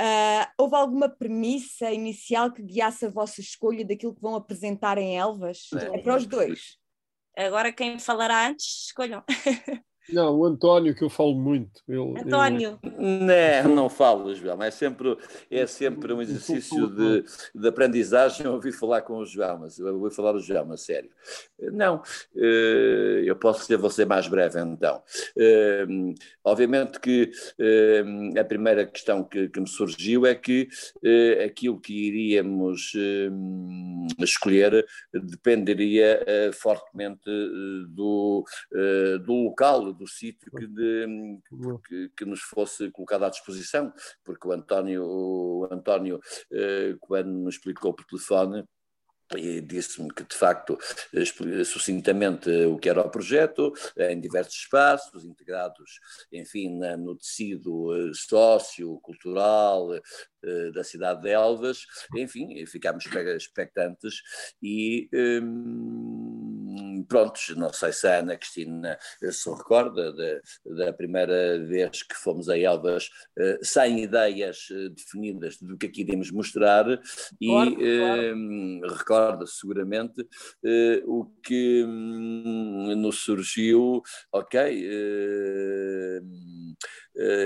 Uh, 0.00 0.46
houve 0.58 0.76
alguma 0.76 1.08
premissa 1.08 1.90
inicial 1.90 2.52
que 2.52 2.62
guiasse 2.62 3.06
a 3.06 3.10
vossa 3.10 3.40
escolha 3.40 3.84
daquilo 3.84 4.14
que 4.14 4.20
vão 4.20 4.34
apresentar 4.34 4.98
em 4.98 5.16
Elvas? 5.16 5.68
É, 5.74 5.96
é 5.96 5.98
para 5.98 6.16
os 6.16 6.26
dois. 6.26 6.78
Agora 7.36 7.72
quem 7.72 7.98
falará 7.98 8.48
antes, 8.48 8.86
escolham. 8.86 9.22
Não, 10.08 10.36
o 10.36 10.44
António, 10.44 10.94
que 10.94 11.02
eu 11.02 11.10
falo 11.10 11.34
muito. 11.34 11.82
Ele, 11.88 12.20
António. 12.20 12.78
Ele... 12.82 13.64
Não, 13.64 13.74
não 13.74 13.88
falo, 13.88 14.34
João. 14.34 14.62
É 14.62 14.70
sempre, 14.70 15.16
é 15.50 15.66
sempre 15.66 16.12
um 16.12 16.22
exercício 16.22 16.86
de, 16.88 17.24
de 17.54 17.68
aprendizagem 17.68 18.46
ouvir 18.48 18.72
falar 18.72 19.02
com 19.02 19.18
o 19.18 19.26
João, 19.26 19.58
mas 19.60 19.78
eu 19.78 19.98
vou 19.98 20.10
falar 20.10 20.34
o 20.34 20.40
João, 20.40 20.72
a 20.72 20.76
sério. 20.76 21.10
Não, 21.58 22.02
eh, 22.36 23.22
eu 23.24 23.34
posso 23.36 23.64
ser 23.64 23.76
você 23.76 24.04
mais 24.04 24.28
breve 24.28 24.60
então. 24.60 25.02
Eh, 25.36 25.86
obviamente 26.44 27.00
que 27.00 27.30
eh, 27.58 28.04
a 28.38 28.44
primeira 28.44 28.84
questão 28.84 29.24
que, 29.24 29.48
que 29.48 29.60
me 29.60 29.68
surgiu 29.68 30.26
é 30.26 30.34
que 30.34 30.68
aquilo 31.44 31.80
que 31.80 31.92
iríamos 31.92 32.92
escolher 34.20 34.84
dependeria 35.12 36.20
fortemente 36.52 37.24
do, 37.88 38.44
do 39.24 39.32
local, 39.32 39.92
do 39.96 40.06
sítio 40.06 40.50
que, 40.50 40.66
que, 41.88 42.10
que, 42.16 42.24
nos 42.24 42.40
fosse 42.40 42.90
colocado 42.90 43.24
à 43.24 43.28
disposição, 43.28 43.92
porque 44.24 44.46
o 44.46 44.52
António, 44.52 45.04
o 45.04 45.68
António 45.70 46.20
quando 47.00 47.30
me 47.30 47.48
explicou 47.48 47.94
por 47.94 48.04
telefone, 48.04 48.64
e 49.34 49.60
disse-me 49.60 50.08
que, 50.12 50.22
de 50.22 50.36
facto, 50.36 50.78
sucintamente 51.64 52.48
o 52.66 52.78
que 52.78 52.88
era 52.88 53.00
o 53.00 53.10
projeto, 53.10 53.72
em 53.96 54.20
diversos 54.20 54.54
espaços, 54.54 55.24
integrados, 55.24 55.98
enfim, 56.32 56.78
no 56.98 57.16
tecido 57.16 57.92
eh, 57.94 58.12
sócio-cultural 58.14 59.94
eh, 59.94 60.70
da 60.70 60.84
cidade 60.84 61.22
de 61.22 61.30
Elvas, 61.30 61.86
enfim, 62.14 62.64
ficámos 62.66 63.04
expectantes 63.36 64.22
e 64.62 65.08
hum, 65.12 66.65
prontos, 67.08 67.56
não 67.56 67.72
sei 67.72 67.92
se 67.92 68.06
a 68.06 68.18
Ana 68.18 68.36
Cristina 68.36 68.98
se 69.30 69.50
recorda 69.50 70.12
de, 70.12 70.40
da 70.76 70.92
primeira 70.92 71.58
vez 71.64 72.02
que 72.02 72.14
fomos 72.14 72.48
a 72.48 72.58
Elvas 72.58 73.08
uh, 73.38 73.64
sem 73.64 74.02
ideias 74.02 74.68
definidas 74.94 75.56
do 75.58 75.76
que 75.76 75.86
aqui 75.86 76.02
iríamos 76.02 76.30
mostrar 76.30 76.86
e 77.40 77.46
claro, 77.46 77.76
claro. 77.76 78.36
Hum, 78.36 78.80
recorda 78.88 79.46
seguramente 79.46 80.26
o 81.04 81.24
que 81.42 81.84
hum, 81.84 82.94
nos 82.96 83.18
surgiu, 83.24 84.02
ok, 84.32 84.60
uh, 84.60 86.22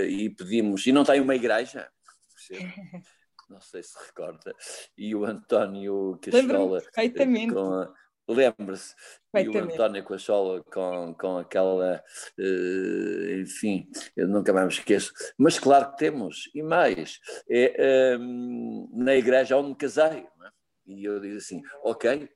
e 0.08 0.30
pedimos, 0.30 0.86
e 0.86 0.92
não 0.92 1.04
tem 1.04 1.20
uma 1.20 1.34
igreja? 1.34 1.88
não 3.48 3.60
sei 3.60 3.82
se 3.82 3.96
recorda, 4.06 4.54
e 4.96 5.14
o 5.14 5.24
António 5.24 6.18
Cachola. 6.22 6.80
Perfeitamente. 6.80 7.54
Lembra-se, 8.30 8.94
e 9.34 9.48
o 9.48 9.58
António 9.58 10.04
Cachola 10.04 10.62
com, 10.72 11.14
com 11.18 11.38
aquela, 11.38 12.02
uh, 12.38 13.40
enfim, 13.40 13.88
eu 14.16 14.28
nunca 14.28 14.52
mais 14.52 14.66
me 14.66 14.72
esqueço, 14.72 15.12
mas 15.36 15.58
claro 15.58 15.90
que 15.90 15.98
temos, 15.98 16.48
e 16.54 16.62
mais, 16.62 17.18
é, 17.50 18.16
um, 18.20 18.88
na 18.92 19.16
igreja 19.16 19.56
onde 19.56 19.70
me 19.70 19.74
casei, 19.74 20.04
é? 20.04 20.26
e 20.86 21.04
eu 21.04 21.18
digo 21.20 21.38
assim, 21.38 21.60
ok, 21.82 22.28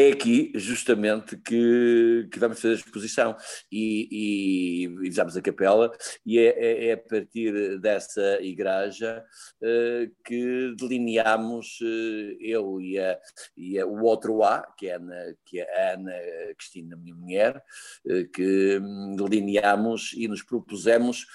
é 0.00 0.12
aqui 0.12 0.52
justamente 0.54 1.36
que, 1.36 2.28
que 2.30 2.38
vamos 2.38 2.60
fazer 2.60 2.74
a 2.74 2.76
exposição. 2.76 3.36
E, 3.70 4.08
e, 4.10 5.08
e 5.08 5.20
a 5.20 5.42
capela. 5.42 5.92
E 6.24 6.38
é, 6.38 6.48
é, 6.48 6.86
é, 6.86 6.92
a 6.92 6.98
partir 6.98 7.78
dessa 7.80 8.38
igreja 8.40 9.24
uh, 9.62 10.10
que 10.24 10.74
delineamos 10.78 11.78
uh, 11.80 12.36
eu 12.40 12.80
e, 12.80 12.98
a, 12.98 13.18
e 13.56 13.78
a, 13.78 13.86
o 13.86 14.02
outro 14.04 14.42
A, 14.42 14.62
que 14.76 14.88
é, 14.88 14.94
Ana, 14.94 15.36
que 15.44 15.60
é 15.60 15.90
a 15.90 15.94
Ana 15.94 16.12
Cristina, 16.56 16.96
minha 16.96 17.14
mulher, 17.14 17.62
uh, 18.06 18.28
que 18.32 18.80
delineamos 19.16 20.12
e 20.16 20.28
nos 20.28 20.42
propusemos 20.42 21.26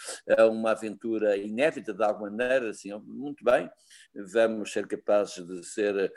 uma 0.49 0.71
aventura 0.71 1.37
inédita 1.37 1.93
de 1.93 2.03
alguma 2.03 2.29
maneira, 2.29 2.69
assim, 2.69 2.91
muito 3.05 3.43
bem, 3.43 3.69
vamos 4.15 4.71
ser 4.71 4.87
capazes 4.87 5.45
de 5.45 5.63
ser 5.63 6.11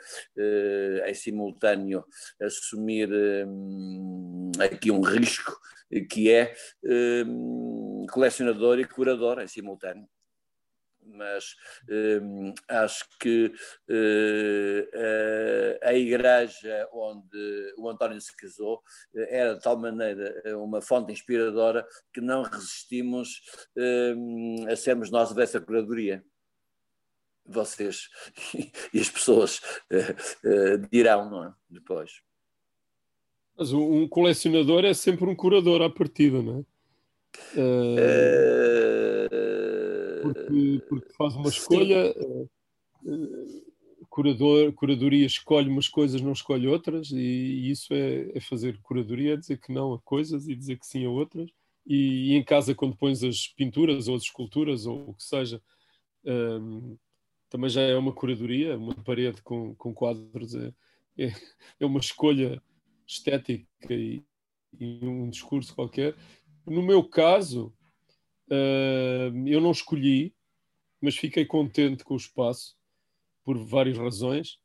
em 1.05 1.13
simultâneo 1.13 2.05
assumir 2.41 3.09
um, 3.45 4.51
aqui 4.59 4.91
um 4.91 5.01
risco 5.01 5.59
que 6.09 6.31
é 6.31 6.53
um, 7.25 8.05
colecionador 8.11 8.79
e 8.79 8.85
curador 8.85 9.39
em 9.39 9.47
simultâneo. 9.47 10.07
Mas 11.11 11.55
um, 12.21 12.53
acho 12.67 13.05
que 13.19 13.51
uh, 13.89 15.79
a 15.81 15.93
igreja 15.93 16.87
onde 16.93 17.73
o 17.77 17.89
António 17.89 18.21
se 18.21 18.35
casou 18.35 18.83
era 19.15 19.55
de 19.55 19.61
tal 19.61 19.75
maneira 19.75 20.39
uma 20.59 20.81
fonte 20.81 21.11
inspiradora 21.11 21.87
que 22.13 22.21
não 22.21 22.43
resistimos 22.43 23.41
um, 23.75 24.67
a 24.69 24.75
sermos 24.75 25.09
nós 25.09 25.33
dessa 25.33 25.59
curadoria 25.59 26.23
vocês 27.49 28.09
e 28.93 28.99
as 28.99 29.09
pessoas 29.09 29.57
uh, 29.91 30.13
uh, 30.45 30.87
dirão, 30.91 31.29
não 31.29 31.43
é? 31.45 31.53
Depois. 31.69 32.21
Mas 33.57 33.73
um 33.73 34.07
colecionador 34.07 34.85
é 34.85 34.93
sempre 34.93 35.25
um 35.25 35.35
curador 35.35 35.81
à 35.81 35.89
partida, 35.89 36.41
não 36.41 36.59
é? 36.59 36.63
Uh, 37.55 39.29
porque, 40.21 40.81
porque, 40.87 41.13
faz 41.13 41.35
uma 41.35 41.49
escolha, 41.49 42.15
curador, 44.09 44.73
curadoria 44.73 45.25
escolhe 45.25 45.69
umas 45.69 45.87
coisas, 45.87 46.21
não 46.21 46.33
escolhe 46.33 46.67
outras, 46.67 47.11
e, 47.11 47.17
e 47.17 47.71
isso 47.71 47.93
é, 47.93 48.31
é, 48.33 48.39
fazer 48.41 48.79
curadoria, 48.81 49.33
é 49.33 49.37
dizer 49.37 49.57
que 49.59 49.71
não 49.71 49.93
a 49.93 49.99
coisas 49.99 50.47
e 50.47 50.55
dizer 50.55 50.77
que 50.77 50.85
sim 50.85 51.05
a 51.05 51.09
outras. 51.09 51.49
E, 51.85 52.31
e 52.31 52.35
em 52.35 52.43
casa, 52.43 52.75
quando 52.75 52.95
pões 52.95 53.23
as 53.23 53.47
pinturas 53.47 54.07
ou 54.07 54.15
as 54.15 54.23
esculturas 54.23 54.85
ou 54.85 55.09
o 55.09 55.13
que 55.13 55.23
seja, 55.23 55.61
um, 56.25 56.97
também 57.49 57.69
já 57.69 57.81
é 57.81 57.95
uma 57.97 58.13
curadoria, 58.13 58.77
uma 58.77 58.93
parede 58.95 59.41
com, 59.41 59.75
com 59.75 59.93
quadros, 59.93 60.53
é, 60.55 60.73
é, 61.17 61.33
é 61.79 61.85
uma 61.85 61.99
escolha 61.99 62.61
estética 63.05 63.67
e, 63.91 64.23
e, 64.79 65.05
um 65.05 65.29
discurso 65.29 65.73
qualquer. 65.73 66.15
No 66.65 66.83
meu 66.83 67.03
caso, 67.03 67.73
uh, 68.49 69.47
eu 69.47 69.59
não 69.59 69.71
escolhi, 69.71 70.33
mas 71.01 71.17
fiquei 71.17 71.45
contente 71.45 72.03
com 72.03 72.13
o 72.13 72.17
espaço 72.17 72.77
por 73.43 73.57
várias 73.57 73.97
razões 73.97 74.59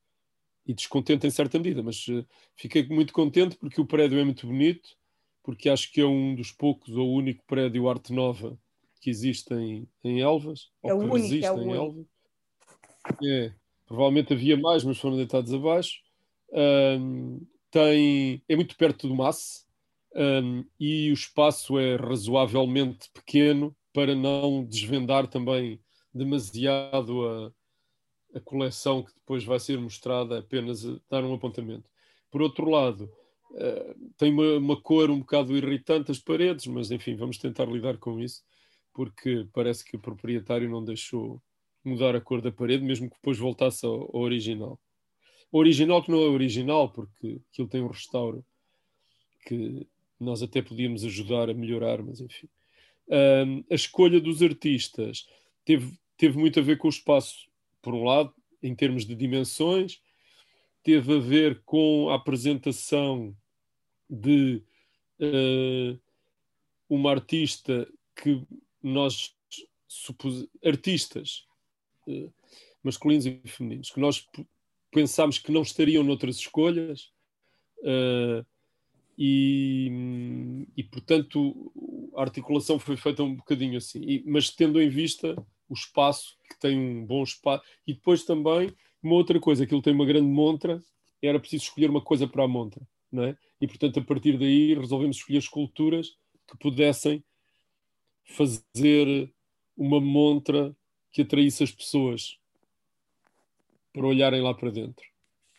e 0.66 0.74
descontente 0.74 1.26
em 1.26 1.30
certa 1.30 1.58
medida, 1.58 1.82
mas 1.82 2.06
uh, 2.08 2.26
fiquei 2.54 2.86
muito 2.86 3.12
contente 3.14 3.56
porque 3.56 3.80
o 3.80 3.86
prédio 3.86 4.18
é 4.18 4.24
muito 4.24 4.46
bonito, 4.46 4.90
porque 5.42 5.70
acho 5.70 5.90
que 5.90 6.02
é 6.02 6.06
um 6.06 6.34
dos 6.34 6.52
poucos 6.52 6.94
ou 6.96 7.14
único 7.14 7.44
prédio 7.46 7.88
arte 7.88 8.12
nova 8.12 8.58
que 9.00 9.08
existe 9.08 9.52
em, 9.54 9.88
em 10.02 10.20
Elvas, 10.20 10.70
é 10.82 10.92
ou 10.92 11.00
que 11.00 11.04
único, 11.04 11.16
resiste 11.16 11.46
é 11.46 11.48
em 11.48 11.52
único. 11.52 11.74
Elvas. 11.74 12.13
É, 13.22 13.52
provavelmente 13.86 14.32
havia 14.32 14.56
mais, 14.56 14.84
mas 14.84 14.98
foram 14.98 15.16
deitados 15.16 15.52
abaixo. 15.52 16.00
Um, 16.50 17.40
tem, 17.70 18.42
é 18.48 18.54
muito 18.54 18.76
perto 18.76 19.08
do 19.08 19.14
MAS 19.14 19.66
um, 20.14 20.64
e 20.78 21.10
o 21.10 21.14
espaço 21.14 21.78
é 21.78 21.96
razoavelmente 21.96 23.10
pequeno 23.12 23.74
para 23.92 24.14
não 24.14 24.64
desvendar 24.64 25.26
também 25.26 25.80
demasiado 26.12 27.26
a, 27.26 27.52
a 28.36 28.40
coleção 28.40 29.02
que 29.02 29.12
depois 29.12 29.44
vai 29.44 29.58
ser 29.58 29.78
mostrada, 29.78 30.38
apenas 30.38 30.84
dar 31.10 31.24
um 31.24 31.34
apontamento. 31.34 31.90
Por 32.30 32.42
outro 32.42 32.68
lado, 32.70 33.10
uh, 33.50 34.12
tem 34.16 34.32
uma, 34.32 34.56
uma, 34.56 34.80
cor 34.80 35.10
um 35.10 35.18
bocado 35.18 35.56
irritante 35.56 36.12
as 36.12 36.18
paredes, 36.18 36.66
mas 36.66 36.90
enfim, 36.90 37.16
vamos 37.16 37.38
tentar 37.38 37.66
lidar 37.66 37.98
com 37.98 38.20
isso, 38.20 38.42
porque 38.92 39.48
parece 39.52 39.84
que 39.84 39.96
o 39.96 40.00
proprietário 40.00 40.70
não 40.70 40.84
deixou 40.84 41.42
mudar 41.88 42.16
a 42.16 42.20
cor 42.20 42.40
da 42.40 42.52
parede, 42.52 42.84
mesmo 42.84 43.08
que 43.08 43.16
depois 43.16 43.38
voltasse 43.38 43.84
ao, 43.84 44.10
ao 44.14 44.22
original. 44.22 44.80
O 45.52 45.58
original 45.58 46.02
que 46.02 46.10
não 46.10 46.20
é 46.22 46.26
original, 46.26 46.90
porque 46.90 47.40
aquilo 47.50 47.68
tem 47.68 47.82
um 47.82 47.88
restauro 47.88 48.44
que 49.46 49.86
nós 50.18 50.42
até 50.42 50.62
podíamos 50.62 51.04
ajudar 51.04 51.50
a 51.50 51.54
melhorar, 51.54 52.02
mas 52.02 52.20
enfim. 52.20 52.48
Um, 53.08 53.64
a 53.70 53.74
escolha 53.74 54.20
dos 54.20 54.42
artistas 54.42 55.26
teve, 55.64 55.98
teve 56.16 56.38
muito 56.38 56.58
a 56.58 56.62
ver 56.62 56.78
com 56.78 56.88
o 56.88 56.90
espaço, 56.90 57.48
por 57.82 57.94
um 57.94 58.04
lado, 58.04 58.32
em 58.62 58.74
termos 58.74 59.04
de 59.04 59.14
dimensões, 59.14 60.00
teve 60.82 61.16
a 61.16 61.20
ver 61.20 61.62
com 61.64 62.08
a 62.10 62.14
apresentação 62.14 63.36
de 64.08 64.62
uh, 65.20 66.00
uma 66.88 67.10
artista 67.10 67.86
que 68.16 68.42
nós 68.82 69.34
supus... 69.86 70.46
artistas 70.64 71.46
masculinos 72.82 73.26
e 73.26 73.40
femininos, 73.46 73.90
que 73.90 74.00
nós 74.00 74.26
pensámos 74.90 75.38
que 75.38 75.50
não 75.50 75.62
estariam 75.62 76.04
noutras 76.04 76.36
escolhas 76.36 77.10
uh, 77.80 78.44
e, 79.18 80.66
e, 80.76 80.82
portanto, 80.84 81.72
a 82.16 82.22
articulação 82.22 82.78
foi 82.78 82.96
feita 82.96 83.22
um 83.22 83.34
bocadinho 83.34 83.76
assim, 83.76 84.00
e, 84.02 84.24
mas 84.26 84.50
tendo 84.50 84.80
em 84.80 84.88
vista 84.88 85.34
o 85.68 85.74
espaço, 85.74 86.36
que 86.48 86.58
tem 86.60 86.78
um 86.78 87.06
bom 87.06 87.22
espaço, 87.22 87.64
e 87.86 87.94
depois 87.94 88.24
também 88.24 88.72
uma 89.02 89.14
outra 89.14 89.38
coisa, 89.40 89.64
aquilo 89.64 89.82
tem 89.82 89.92
uma 89.92 90.06
grande 90.06 90.28
montra, 90.28 90.82
era 91.22 91.40
preciso 91.40 91.64
escolher 91.64 91.90
uma 91.90 92.00
coisa 92.00 92.26
para 92.26 92.44
a 92.44 92.48
montra. 92.48 92.86
não 93.10 93.24
é? 93.24 93.36
E, 93.60 93.66
portanto, 93.66 93.98
a 93.98 94.02
partir 94.02 94.38
daí 94.38 94.74
resolvemos 94.74 95.16
escolher 95.16 95.38
esculturas 95.38 96.16
que 96.46 96.56
pudessem 96.58 97.24
fazer 98.24 99.32
uma 99.76 100.00
montra 100.00 100.74
que 101.14 101.22
atraísse 101.22 101.62
as 101.62 101.70
pessoas 101.70 102.38
para 103.92 104.04
olharem 104.04 104.42
lá 104.42 104.52
para 104.52 104.72
dentro. 104.72 105.06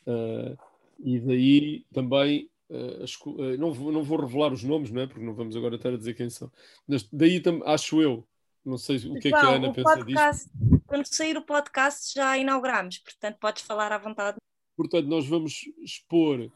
Uh, 0.05 0.57
e 0.99 1.17
daí 1.17 1.85
também, 1.93 2.49
uh, 2.69 3.05
uh, 3.29 3.57
não, 3.57 3.71
vou, 3.71 3.89
não 3.89 4.03
vou 4.03 4.19
revelar 4.19 4.51
os 4.51 4.63
nomes, 4.63 4.91
não 4.91 5.01
é? 5.01 5.07
Porque 5.07 5.23
não 5.23 5.33
vamos 5.33 5.55
agora 5.55 5.77
estar 5.77 5.93
a 5.93 5.97
dizer 5.97 6.13
quem 6.13 6.29
são. 6.29 6.51
Mas 6.85 7.07
daí 7.09 7.41
acho 7.65 8.01
eu, 8.01 8.27
não 8.65 8.77
sei 8.77 8.97
o 8.97 9.13
que 9.13 9.29
é 9.29 9.31
que 9.31 9.33
a 9.33 9.55
Ana 9.55 9.71
pensa 9.71 9.95
podcast, 9.95 10.49
disto. 10.57 10.83
Quando 10.85 11.05
sair 11.05 11.37
o 11.37 11.41
podcast 11.41 12.13
já 12.13 12.37
inauguramos, 12.37 12.97
portanto 12.97 13.37
podes 13.39 13.63
falar 13.63 13.93
à 13.93 13.97
vontade. 13.97 14.37
Portanto, 14.75 15.07
nós 15.07 15.25
vamos 15.25 15.61
expor 15.79 16.51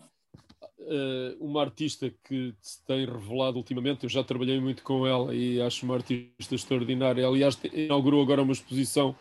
uh, 0.80 1.38
uma 1.40 1.62
artista 1.62 2.14
que 2.24 2.54
se 2.62 2.84
tem 2.86 3.06
revelado 3.06 3.58
ultimamente. 3.58 4.04
Eu 4.04 4.10
já 4.10 4.24
trabalhei 4.24 4.60
muito 4.60 4.84
com 4.84 5.06
ela 5.06 5.34
e 5.34 5.62
acho 5.62 5.86
uma 5.86 5.96
artista 5.96 6.56
extraordinária. 6.56 7.28
Aliás, 7.28 7.60
inaugurou 7.74 8.22
agora 8.22 8.42
uma 8.42 8.54
exposição 8.54 9.16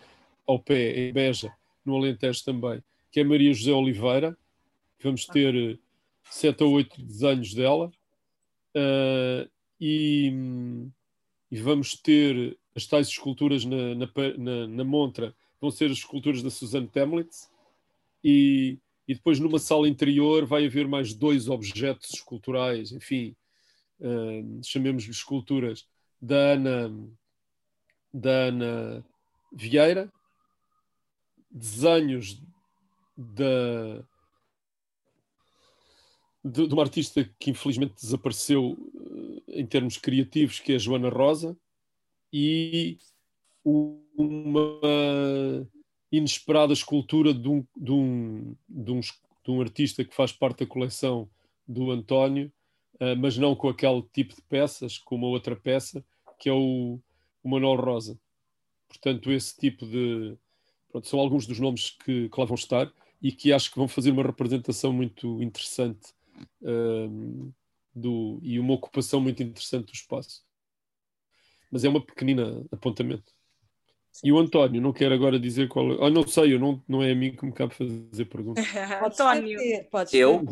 ao 0.47 0.59
pé, 0.59 1.09
em 1.09 1.13
Beja, 1.13 1.53
no 1.85 1.97
Alentejo 1.97 2.45
também, 2.45 2.83
que 3.11 3.21
é 3.21 3.25
Maria 3.25 3.53
José 3.53 3.73
Oliveira. 3.73 4.37
Vamos 5.03 5.27
ter 5.27 5.55
uh, 5.55 5.79
sete 6.25 6.63
ou 6.63 6.73
oito 6.73 7.01
desenhos 7.03 7.55
dela. 7.55 7.91
Uh, 8.75 9.49
e, 9.81 10.33
e, 11.51 11.57
vamos 11.61 11.95
ter 11.95 12.59
as 12.75 12.87
tais 12.87 13.09
esculturas 13.09 13.65
na, 13.65 13.95
na, 13.95 14.09
na, 14.37 14.67
na 14.67 14.85
montra, 14.85 15.35
vão 15.61 15.71
ser 15.71 15.87
as 15.87 15.99
esculturas 15.99 16.43
da 16.43 16.51
Suzanne 16.51 16.89
Temlitz. 16.89 17.51
E 18.23 18.79
e 19.09 19.15
depois 19.15 19.41
numa 19.41 19.59
sala 19.59 19.89
interior 19.89 20.45
vai 20.45 20.67
haver 20.67 20.87
mais 20.87 21.15
dois 21.15 21.49
objetos 21.49 22.11
esculturais, 22.13 22.93
enfim, 22.93 23.35
uh, 24.01 24.61
chamemos-lhe 24.63 25.11
esculturas, 25.11 25.89
da 26.21 26.37
Ana, 26.53 26.95
da 28.13 28.31
Ana 28.31 29.07
Vieira, 29.51 30.13
desenhos 31.51 32.39
da, 33.17 34.05
de, 36.45 36.67
de, 36.67 36.75
uma 36.75 36.83
artista 36.83 37.25
que 37.39 37.51
infelizmente 37.51 37.95
desapareceu 37.95 38.73
uh, 38.73 39.43
em 39.49 39.67
termos 39.67 39.97
criativos, 39.97 40.61
que 40.61 40.73
é 40.73 40.75
a 40.75 40.79
Joana 40.79 41.09
Rosa, 41.09 41.57
e 42.31 42.99
uma 43.65 44.81
inesperada 46.11 46.73
escultura 46.73 47.35
de 47.35 47.49
um, 47.49 47.65
de 47.77 47.93
um, 47.93 48.57
de 48.69 48.93
um, 48.93 49.01
de 49.01 49.51
um 49.51 49.61
artista 49.61 50.05
que 50.05 50.15
faz 50.15 50.33
parte 50.33 50.61
da 50.61 50.67
coleção 50.67 51.29
do 51.67 51.91
António, 51.91 52.53
uh, 52.95 53.17
mas 53.19 53.37
não 53.37 53.55
com 53.55 53.69
aquele 53.69 54.03
tipo 54.13 54.35
de 54.35 54.43
peças, 54.43 54.99
com 54.99 55.17
uma 55.17 55.27
outra 55.27 55.55
peça, 55.55 56.05
que 56.39 56.49
é 56.49 56.53
o, 56.53 56.99
o 57.43 57.49
Manuel 57.49 57.77
Rosa. 57.77 58.19
Portanto, 58.89 59.31
esse 59.31 59.57
tipo 59.57 59.87
de. 59.87 60.37
Pronto, 60.91 61.07
são 61.07 61.21
alguns 61.21 61.47
dos 61.47 61.61
nomes 61.61 61.91
que, 61.91 62.29
que 62.29 62.41
lá 62.41 62.47
vão 62.47 62.55
estar 62.55 62.91
e 63.21 63.31
que 63.31 63.53
acho 63.53 63.71
que 63.71 63.77
vão 63.77 63.87
fazer 63.87 64.11
uma 64.11 64.23
representação 64.23 64.93
muito 64.93 65.43
interessante 65.43 66.15
uh, 66.63 67.53
do, 67.95 68.39
e 68.43 68.59
uma 68.59 68.75
ocupação 68.75 69.21
muito 69.21 69.43
interessante 69.43 69.87
do 69.87 69.95
espaço. 69.95 70.43
Mas 71.71 71.85
é 71.85 71.89
uma 71.89 72.01
pequenina 72.01 72.65
apontamento. 72.73 73.38
E 74.23 74.33
o 74.33 74.39
António, 74.39 74.81
não 74.81 74.93
quero 74.93 75.15
agora 75.15 75.39
dizer 75.39 75.69
qual. 75.69 76.03
Ah, 76.03 76.11
não 76.11 76.27
sei, 76.27 76.55
eu 76.55 76.59
não, 76.59 76.83
não 76.89 77.03
é 77.03 77.13
a 77.13 77.15
mim 77.15 77.37
que 77.37 77.47
me 77.47 77.53
cabe 77.53 77.75
fazer 77.75 78.25
perguntas. 78.25 78.65
António. 79.05 79.59
Pode 79.91 80.17
eu? 80.17 80.45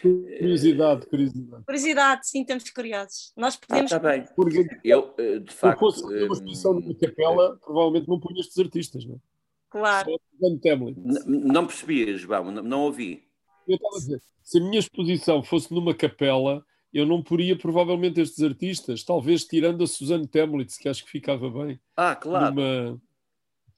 Curiosidade, 0.00 1.06
curiosidade. 1.06 1.64
Curiosidade, 1.64 2.28
sim, 2.28 2.40
estamos 2.40 2.70
curiosos. 2.70 3.32
Nós 3.36 3.56
podemos. 3.56 3.92
Ah, 3.92 4.00
tá 4.00 4.10
bem. 4.10 4.24
Porque 4.34 4.66
eu, 4.82 5.14
eh, 5.18 5.38
de 5.40 5.52
facto. 5.52 5.90
Se 5.92 6.00
fosse 6.00 6.04
uma 6.04 6.32
exposição 6.32 6.74
numa 6.74 6.94
capela, 6.94 7.58
provavelmente 7.58 8.08
não 8.08 8.18
punha 8.18 8.40
estes 8.40 8.58
artistas, 8.58 9.04
não 9.04 9.16
é? 9.16 9.18
Claro. 9.68 10.20
Não 11.26 11.66
percebi, 11.66 12.16
João, 12.16 12.50
não, 12.50 12.62
não 12.62 12.80
ouvi. 12.84 13.22
Eu 13.68 13.76
estava 13.76 13.96
a 13.96 13.98
dizer, 13.98 14.22
se 14.42 14.58
a 14.58 14.60
minha 14.62 14.80
exposição 14.80 15.42
fosse 15.42 15.72
numa 15.72 15.94
capela, 15.94 16.64
eu 16.92 17.06
não 17.06 17.22
poria 17.22 17.56
provavelmente 17.56 18.20
estes 18.20 18.42
artistas, 18.42 19.04
talvez 19.04 19.44
tirando 19.44 19.84
a 19.84 19.86
Suzanne 19.86 20.26
Temlitz, 20.26 20.76
que 20.76 20.88
acho 20.88 21.04
que 21.04 21.10
ficava 21.10 21.48
bem. 21.50 21.80
Ah, 21.96 22.16
claro. 22.16 22.54
Numa, 22.54 23.00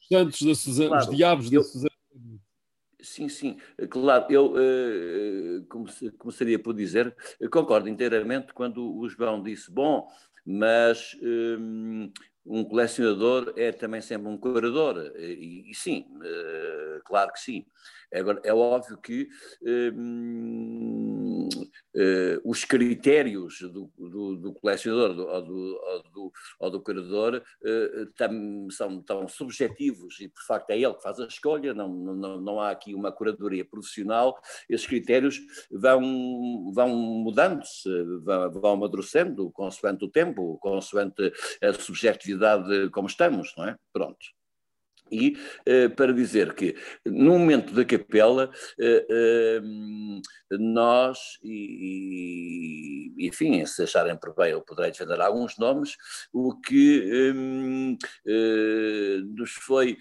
Santos 0.00 0.42
da 0.42 0.54
Suzana, 0.54 0.88
claro, 0.88 1.10
os 1.10 1.16
diabos 1.16 1.52
eu, 1.52 1.60
da 1.60 1.66
Suzana. 1.66 1.92
Sim, 3.00 3.28
sim, 3.28 3.56
claro, 3.90 4.26
eu 4.30 4.54
uh, 4.54 6.12
começaria 6.18 6.58
por 6.58 6.72
dizer, 6.72 7.14
concordo 7.50 7.88
inteiramente 7.88 8.52
quando 8.52 8.96
o 8.96 9.08
João 9.08 9.42
disse, 9.42 9.70
bom, 9.70 10.06
mas 10.46 11.16
um, 11.20 12.12
um 12.46 12.64
colecionador 12.64 13.52
é 13.56 13.72
também 13.72 14.00
sempre 14.00 14.28
um 14.28 14.38
curador, 14.38 15.12
e, 15.16 15.70
e 15.70 15.74
sim, 15.74 16.06
uh, 16.16 17.02
claro 17.04 17.32
que 17.32 17.40
sim. 17.40 17.66
Agora, 18.14 18.40
é 18.44 18.52
óbvio 18.52 18.98
que 18.98 19.28
hum, 19.94 21.48
uh, 21.94 22.40
os 22.44 22.64
critérios 22.64 23.60
do, 23.60 23.90
do, 23.96 24.36
do 24.36 24.52
colecionador 24.52 25.14
do, 25.14 25.26
ou, 25.26 26.02
do, 26.02 26.32
ou, 26.60 26.70
do, 26.70 26.80
curador 26.82 27.36
uh, 27.36 28.06
tam, 28.16 28.68
são 28.70 29.02
tão 29.02 29.26
subjetivos 29.26 30.20
e, 30.20 30.28
por 30.28 30.42
facto, 30.44 30.70
é 30.70 30.78
ele 30.78 30.94
que 30.94 31.02
faz 31.02 31.18
a 31.20 31.26
escolha, 31.26 31.72
não, 31.72 31.88
não, 31.88 32.40
não 32.40 32.60
há 32.60 32.70
aqui 32.70 32.94
uma 32.94 33.10
curadoria 33.10 33.64
profissional, 33.64 34.38
esses 34.68 34.86
critérios 34.86 35.40
vão, 35.70 36.70
vão 36.72 36.88
mudando-se, 36.90 37.88
vão, 38.22 38.50
vão 38.52 38.72
amadurecendo 38.72 39.50
consoante 39.50 40.04
o 40.04 40.10
tempo, 40.10 40.58
consoante 40.60 41.32
a 41.62 41.72
subjetividade 41.72 42.90
como 42.90 43.06
estamos, 43.06 43.54
não 43.56 43.68
é? 43.68 43.76
Pronto 43.92 44.41
e 45.12 45.36
uh, 45.68 45.90
para 45.94 46.12
dizer 46.12 46.54
que 46.54 46.74
no 47.04 47.38
momento 47.38 47.74
da 47.74 47.84
capela 47.84 48.50
uh, 48.78 49.68
uh, 49.68 50.58
nós 50.58 51.38
e, 51.42 53.12
e, 53.18 53.28
enfim, 53.28 53.64
se 53.66 53.82
acharem 53.82 54.16
por 54.16 54.34
bem 54.34 54.52
eu 54.52 54.62
poderei 54.62 54.90
defender 54.90 55.20
alguns 55.20 55.58
nomes, 55.58 55.96
o 56.32 56.58
que 56.60 57.32
um, 57.34 57.96
nos 59.34 59.52
foi 59.52 59.96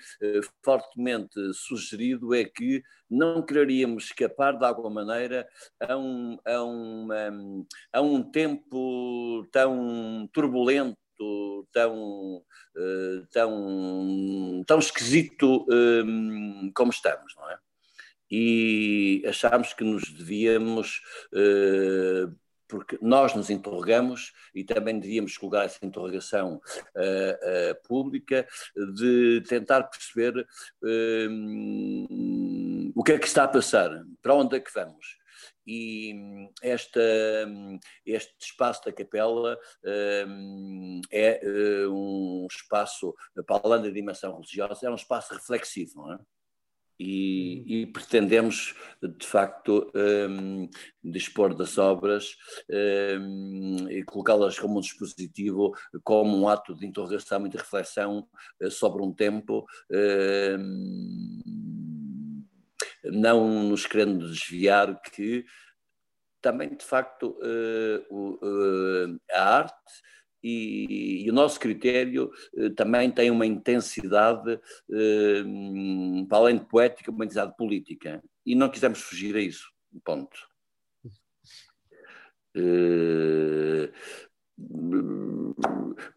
fortemente 0.64 1.40
sugerido 1.54 2.34
é 2.34 2.44
que 2.44 2.84
não 3.10 3.42
quereríamos 3.42 4.06
escapar 4.06 4.58
de 4.58 4.66
alguma 4.66 4.90
maneira 4.90 5.48
a 5.80 5.98
um, 5.98 6.38
a 6.46 6.64
um, 6.64 7.66
a 7.92 8.02
um 8.02 8.24
tempo 8.24 9.46
tão 9.52 10.30
turbulento 10.34 11.01
tão, 11.72 12.38
uh, 12.38 13.28
tão, 13.32 14.64
tão 14.66 14.80
esquisito 14.80 15.66
um, 15.70 16.72
como 16.74 16.92
estamos, 16.92 17.36
não 17.36 17.50
é? 17.50 17.58
E 18.30 19.24
achámos 19.28 19.74
que 19.74 19.84
nos 19.84 20.10
devíamos, 20.12 21.02
uh, 21.34 22.34
porque 22.68 22.98
nós 23.02 23.36
nos 23.36 23.50
interrogamos 23.50 24.32
e 24.56 24.64
também 24.64 24.98
devíamos 24.98 25.38
colocar 25.38 25.66
essa 25.66 25.86
interrogação 25.86 26.62
uh, 26.96 27.88
pública, 27.88 28.48
de 28.96 29.42
tentar 29.42 29.84
perceber 29.84 30.48
hum, 31.30 32.94
o 32.96 33.04
que 33.04 33.12
é 33.12 33.20
que 33.20 33.28
está 33.28 33.44
a 33.44 33.50
passar, 33.50 33.90
para 34.22 34.36
onde 34.36 34.56
é 34.56 34.60
que 34.62 34.74
vamos 34.74 35.21
e 35.66 36.14
hum, 36.14 36.50
esta, 36.62 37.02
hum, 37.48 37.80
este 38.06 38.34
espaço 38.42 38.84
da 38.86 38.92
capela 38.92 39.58
um, 40.28 41.02
é 41.12 41.42
uh, 41.44 41.94
um 41.94 42.48
espaço, 42.50 43.14
para 43.46 43.62
além 43.64 43.84
da 43.84 43.90
dimensão 43.90 44.34
religiosa, 44.34 44.88
é 44.88 44.90
um 44.90 44.96
espaço 44.96 45.34
reflexivo, 45.34 46.02
não 46.02 46.14
é? 46.14 46.20
E, 47.04 47.58
uhum. 47.58 47.66
e, 47.68 47.86
pretendemos, 47.88 48.76
de 49.02 49.26
facto, 49.26 49.92
um, 49.96 50.70
dispor 51.04 51.56
das 51.56 51.80
obras 51.80 52.36
um, 53.20 53.90
e 53.90 54.04
colocá-las 54.04 54.60
como 54.60 54.78
um 54.78 54.82
dispositivo, 54.82 55.72
como 56.04 56.38
um 56.38 56.48
ato 56.48 56.76
de 56.76 56.86
interrogação 56.86 57.48
e 57.48 57.50
de 57.50 57.58
reflexão 57.58 58.28
uh, 58.62 58.70
sobre 58.70 59.02
um 59.02 59.12
tempo. 59.12 59.66
Um, 59.90 61.71
não 63.04 63.64
nos 63.64 63.86
querendo 63.86 64.30
desviar 64.30 65.00
que 65.02 65.46
também, 66.42 66.76
de 66.76 66.84
facto, 66.84 67.38
uh, 67.40 68.36
uh, 68.44 69.22
a 69.32 69.58
arte 69.58 69.76
e, 70.44 71.24
e, 71.24 71.30
o 71.30 71.34
nosso 71.34 71.60
critério 71.60 72.32
uh, 72.56 72.72
também 72.72 73.12
tem 73.12 73.30
uma 73.30 73.46
intensidade, 73.46 74.60
para 76.28 76.38
além 76.38 76.58
de 76.58 76.66
poética, 76.66 77.12
uma 77.12 77.26
intensidade 77.26 77.56
política. 77.56 78.24
E 78.44 78.56
não 78.56 78.70
quisemos 78.70 79.02
fugir 79.02 79.36
a 79.36 79.40
isso. 79.40 79.72
Ponto. 80.04 80.50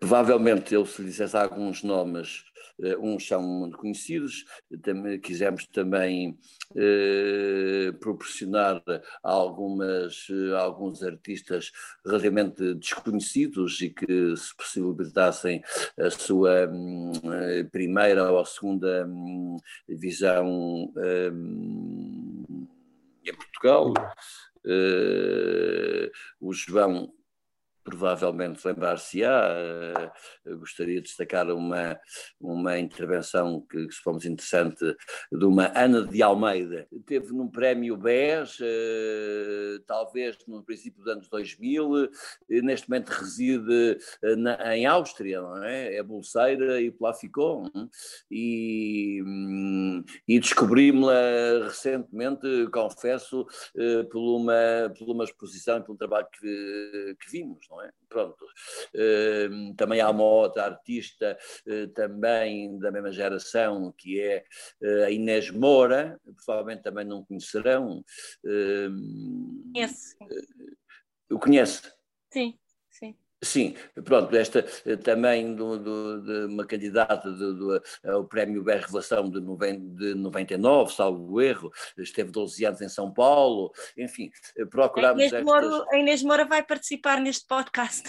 provavelmente, 0.00 0.74
eu 0.74 0.86
se 0.86 1.02
lhe 1.02 1.08
dissesse 1.08 1.36
alguns 1.36 1.82
nomes 1.82 2.44
uns 3.00 3.26
são 3.26 3.42
muito 3.42 3.78
conhecidos, 3.78 4.44
também, 4.82 5.20
quisemos 5.20 5.66
também 5.66 6.38
eh, 6.76 7.92
proporcionar 8.00 8.82
algumas, 9.22 10.26
alguns 10.58 11.02
artistas 11.02 11.70
relativamente 12.04 12.74
desconhecidos 12.74 13.80
e 13.80 13.90
que 13.90 14.36
se 14.36 14.56
possibilitassem 14.56 15.62
a 15.98 16.10
sua 16.10 16.68
hum, 16.68 17.12
primeira 17.70 18.30
ou 18.32 18.44
segunda 18.44 19.06
hum, 19.06 19.56
visão 19.88 20.92
hum, 21.32 22.66
em 23.24 23.34
Portugal. 23.34 23.92
Uh, 24.66 26.10
o 26.40 26.52
João 26.54 27.12
provavelmente 27.84 28.66
lembrar-se-á. 28.66 30.10
Uh, 30.46 30.58
gostaria 30.58 30.96
de 30.96 31.02
destacar 31.02 31.48
uma, 31.50 32.00
uma 32.40 32.78
intervenção 32.78 33.60
que, 33.70 33.86
que 33.86 33.94
supomos 33.94 34.24
interessante 34.24 34.84
de 35.30 35.44
uma 35.44 35.70
Ana 35.78 36.02
de 36.06 36.22
Almeida. 36.22 36.88
Teve 37.04 37.32
num 37.32 37.48
prémio 37.48 37.96
BES, 37.96 38.60
uh, 38.60 39.80
talvez 39.86 40.38
no 40.48 40.64
princípio 40.64 41.02
dos 41.02 41.12
anos 41.12 41.28
2000, 41.28 42.10
neste 42.48 42.88
momento 42.88 43.10
reside 43.10 43.98
na, 44.38 44.76
em 44.76 44.86
Áustria, 44.86 45.42
não 45.42 45.62
é? 45.62 45.96
É 45.96 46.02
bolseira 46.02 46.80
e 46.80 46.90
por 46.90 47.04
lá 47.04 47.14
ficou. 47.14 47.70
E, 48.30 49.22
hum, 49.22 50.02
e 50.26 50.40
descobrimos-la 50.40 51.64
recentemente, 51.64 52.46
confesso, 52.72 53.46
por, 54.10 54.36
uma, 54.36 54.94
por 54.98 55.10
uma 55.10 55.24
exposição 55.24 55.78
e 55.78 55.82
pelo 55.82 55.98
trabalho 55.98 56.26
que, 56.32 57.16
que 57.20 57.30
vimos 57.30 57.66
não 57.74 57.82
é? 57.82 57.90
Pronto. 58.08 58.44
Uh, 58.94 59.74
também 59.74 60.00
há 60.00 60.08
uma 60.10 60.22
outra 60.22 60.64
artista, 60.64 61.36
uh, 61.66 61.88
também 61.88 62.78
da 62.78 62.90
mesma 62.90 63.10
geração, 63.10 63.92
que 63.96 64.20
é 64.20 64.44
uh, 64.82 65.04
a 65.04 65.10
Inês 65.10 65.50
Moura, 65.50 66.20
provavelmente 66.44 66.82
também 66.82 67.04
não 67.04 67.24
conhecerão. 67.24 68.04
Conhece. 69.72 70.16
o 71.30 71.38
conhece? 71.38 71.92
Sim. 72.32 72.58
Sim, 73.44 73.74
pronto, 74.04 74.34
esta 74.34 74.62
também 75.02 75.54
do, 75.54 75.78
do, 75.78 76.22
de 76.22 76.52
uma 76.52 76.66
candidata 76.66 77.30
do, 77.30 77.54
do, 77.54 77.82
ao 78.04 78.24
Prémio 78.24 78.62
BER 78.62 78.80
Revelação 78.80 79.28
de, 79.30 79.40
de 79.40 80.14
99, 80.14 80.92
salvo 80.92 81.40
erro, 81.40 81.70
esteve 81.98 82.30
12 82.30 82.64
anos 82.64 82.80
em 82.80 82.88
São 82.88 83.12
Paulo, 83.12 83.72
enfim, 83.96 84.30
procurámos 84.70 85.22
a 85.22 85.26
Inês, 85.26 85.32
estas... 85.32 85.44
Moura, 85.44 85.86
a 85.90 85.98
Inês 85.98 86.22
Moura 86.22 86.44
vai 86.44 86.62
participar 86.62 87.20
neste 87.20 87.46
podcast. 87.46 88.08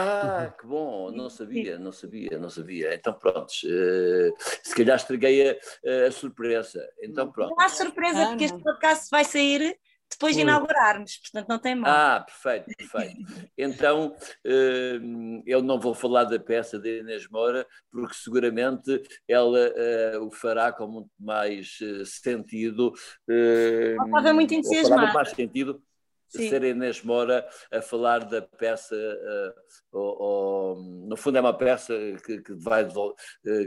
Ah, 0.00 0.54
que 0.56 0.64
bom, 0.64 1.10
não 1.10 1.28
sabia, 1.28 1.76
não 1.76 1.90
sabia, 1.90 2.38
não 2.38 2.48
sabia. 2.48 2.94
Então 2.94 3.12
pronto, 3.14 3.50
uh, 3.50 4.34
se 4.62 4.72
calhar 4.72 4.96
estraguei 4.96 5.50
a, 5.50 6.06
a, 6.06 6.12
surpresa. 6.12 6.88
Então 7.02 7.32
pronto. 7.32 7.50
Não 7.50 7.60
há 7.60 7.68
surpresa, 7.68 8.28
porque 8.28 8.44
este 8.44 8.62
podcast 8.62 9.08
vai 9.10 9.24
sair 9.24 9.76
depois 10.10 10.34
de 10.34 10.42
inaugurarmos, 10.42 11.18
portanto 11.18 11.48
não 11.48 11.58
tem 11.58 11.74
mal. 11.74 11.90
Ah, 11.90 12.20
perfeito, 12.20 12.66
perfeito. 12.76 13.50
Então 13.56 14.16
uh, 14.46 15.42
eu 15.46 15.62
não 15.62 15.78
vou 15.78 15.94
falar 15.94 16.24
da 16.24 16.38
peça 16.38 16.78
de 16.78 17.00
Inês 17.00 17.28
Moura, 17.28 17.66
porque 17.90 18.14
seguramente 18.14 19.02
ela 19.26 19.68
uh, 19.68 20.26
o 20.26 20.30
fará 20.30 20.72
com 20.72 20.86
muito 20.86 21.10
mais 21.18 21.78
uh, 21.80 22.06
sentido. 22.06 22.92
Estava 23.28 24.32
muito 24.32 24.54
entusiasmada. 24.54 25.02
muito 25.02 25.14
mais 25.14 25.30
sentido 25.30 25.82
Sim. 26.28 26.48
ser 26.50 26.62
Inês 26.62 27.02
Moura 27.02 27.48
a 27.72 27.80
falar 27.80 28.18
da 28.20 28.42
peça, 28.42 28.94
uh, 28.94 29.60
ou, 29.92 30.22
ou, 30.22 30.82
no 31.08 31.16
fundo 31.16 31.38
é 31.38 31.40
uma 31.40 31.56
peça 31.56 31.94
que, 32.24 32.42
que, 32.42 32.54
vai, 32.54 32.84
uh, 32.84 33.14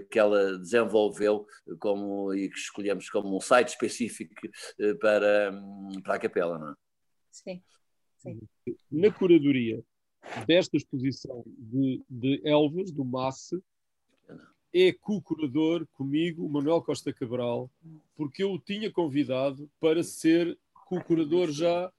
que 0.09 0.19
ela 0.19 0.57
desenvolveu 0.59 1.45
como, 1.79 2.33
e 2.33 2.49
que 2.49 2.57
escolhemos 2.57 3.09
como 3.09 3.35
um 3.35 3.41
site 3.41 3.69
específico 3.69 4.33
uh, 4.79 4.97
para, 4.99 5.51
um, 5.51 6.01
para 6.03 6.15
a 6.15 6.19
capela, 6.19 6.59
não 6.59 6.71
é? 6.71 6.75
Sim. 7.31 7.63
Sim. 8.17 8.39
Na 8.91 9.11
curadoria 9.11 9.83
desta 10.45 10.77
exposição 10.77 11.43
de, 11.57 12.03
de 12.07 12.41
Elvas, 12.45 12.91
do 12.91 13.03
Masse, 13.03 13.59
é 14.73 14.93
co-curador 14.93 15.85
comigo, 15.93 16.47
Manuel 16.47 16.81
Costa 16.81 17.11
Cabral, 17.11 17.69
porque 18.15 18.43
eu 18.43 18.51
o 18.51 18.59
tinha 18.59 18.91
convidado 18.91 19.69
para 19.79 20.03
ser 20.03 20.57
co-curador 20.87 21.51
já 21.51 21.91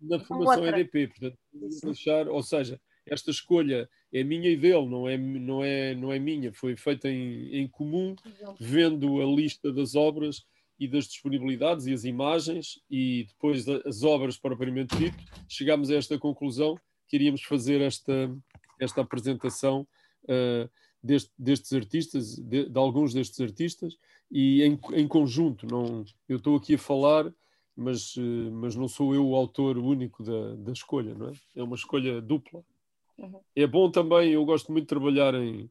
na 0.00 0.18
formação 0.20 0.66
EDP. 0.66 1.08
Portanto, 1.08 1.38
deixar, 1.82 2.28
ou 2.28 2.42
seja, 2.42 2.80
esta 3.06 3.30
escolha 3.30 3.88
é 4.12 4.22
minha 4.22 4.50
e 4.50 4.56
dele, 4.56 4.86
não 4.86 5.08
é, 5.08 5.16
não 5.16 5.64
é, 5.64 5.94
não 5.94 6.12
é 6.12 6.18
minha, 6.18 6.52
foi 6.52 6.76
feita 6.76 7.08
em, 7.08 7.54
em 7.54 7.68
comum, 7.68 8.14
vendo 8.60 9.20
a 9.20 9.24
lista 9.24 9.72
das 9.72 9.94
obras 9.94 10.44
e 10.78 10.86
das 10.86 11.06
disponibilidades 11.06 11.86
e 11.86 11.92
as 11.92 12.04
imagens 12.04 12.80
e 12.90 13.26
depois 13.28 13.68
as 13.68 14.02
obras 14.04 14.36
propriamente 14.38 14.96
dito, 14.96 15.16
chegámos 15.48 15.90
a 15.90 15.96
esta 15.96 16.18
conclusão 16.18 16.78
que 17.08 17.16
iríamos 17.16 17.42
fazer 17.42 17.80
esta, 17.80 18.30
esta 18.78 19.00
apresentação 19.00 19.86
uh, 20.24 20.70
deste, 21.02 21.32
destes 21.38 21.72
artistas, 21.72 22.36
de, 22.36 22.68
de, 22.68 22.78
alguns 22.78 23.12
destes 23.12 23.40
artistas, 23.40 23.96
e 24.30 24.62
em, 24.62 24.78
em 24.92 25.08
conjunto. 25.08 25.66
Não, 25.66 26.04
eu 26.28 26.36
estou 26.36 26.56
aqui 26.56 26.74
a 26.74 26.78
falar 26.78 27.32
mas, 27.78 28.16
eh, 28.18 28.50
mas 28.50 28.74
não 28.74 28.88
sou 28.88 29.14
eu 29.14 29.24
o 29.24 29.36
autor 29.36 29.78
único 29.78 30.24
da, 30.24 30.56
da 30.56 30.72
escolha, 30.72 31.14
não 31.14 31.28
é? 31.28 31.32
É 31.54 31.62
uma 31.62 31.76
escolha 31.76 32.20
dupla. 32.20 32.64
Uhum. 33.16 33.38
É 33.54 33.66
bom 33.68 33.88
também, 33.88 34.32
eu 34.32 34.44
gosto 34.44 34.72
muito 34.72 34.84
de 34.84 34.88
trabalhar 34.88 35.32
em, 35.34 35.70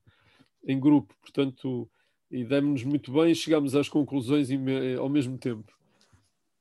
em 0.65 0.79
grupo, 0.79 1.13
portanto, 1.21 1.87
e 2.31 2.45
demos-nos 2.45 2.83
muito 2.85 3.11
bem 3.11 3.31
e 3.31 3.35
chegamos 3.35 3.75
às 3.75 3.89
conclusões 3.89 4.47
ao 4.97 5.09
mesmo 5.09 5.37
tempo. 5.37 5.71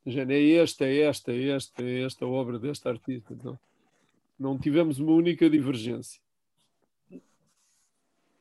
Já 0.04 0.22
é 0.22 0.50
esta, 0.54 0.84
é 0.84 1.02
esta, 1.02 1.32
é 1.32 1.48
esta, 1.50 1.82
é 1.82 2.02
esta 2.02 2.26
obra 2.26 2.58
desta 2.58 2.90
artista. 2.90 3.36
Não, 3.42 3.58
não 4.38 4.58
tivemos 4.58 4.98
uma 4.98 5.12
única 5.12 5.48
divergência. 5.48 6.20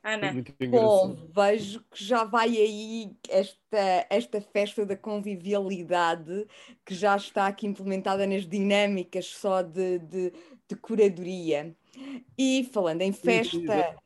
Ana. 0.06 0.32
Bom, 0.70 1.16
vejo 1.34 1.82
que 1.90 2.04
já 2.04 2.22
vai 2.22 2.48
aí 2.48 3.10
esta, 3.28 4.06
esta 4.08 4.40
festa 4.40 4.86
da 4.86 4.96
convivialidade 4.96 6.46
que 6.84 6.94
já 6.94 7.16
está 7.16 7.48
aqui 7.48 7.66
implementada 7.66 8.24
nas 8.24 8.46
dinâmicas 8.46 9.26
só 9.26 9.62
de, 9.62 9.98
de, 9.98 10.32
de 10.68 10.76
curadoria. 10.76 11.74
E 12.38 12.68
falando 12.72 13.02
em 13.02 13.10
festa, 13.10 13.96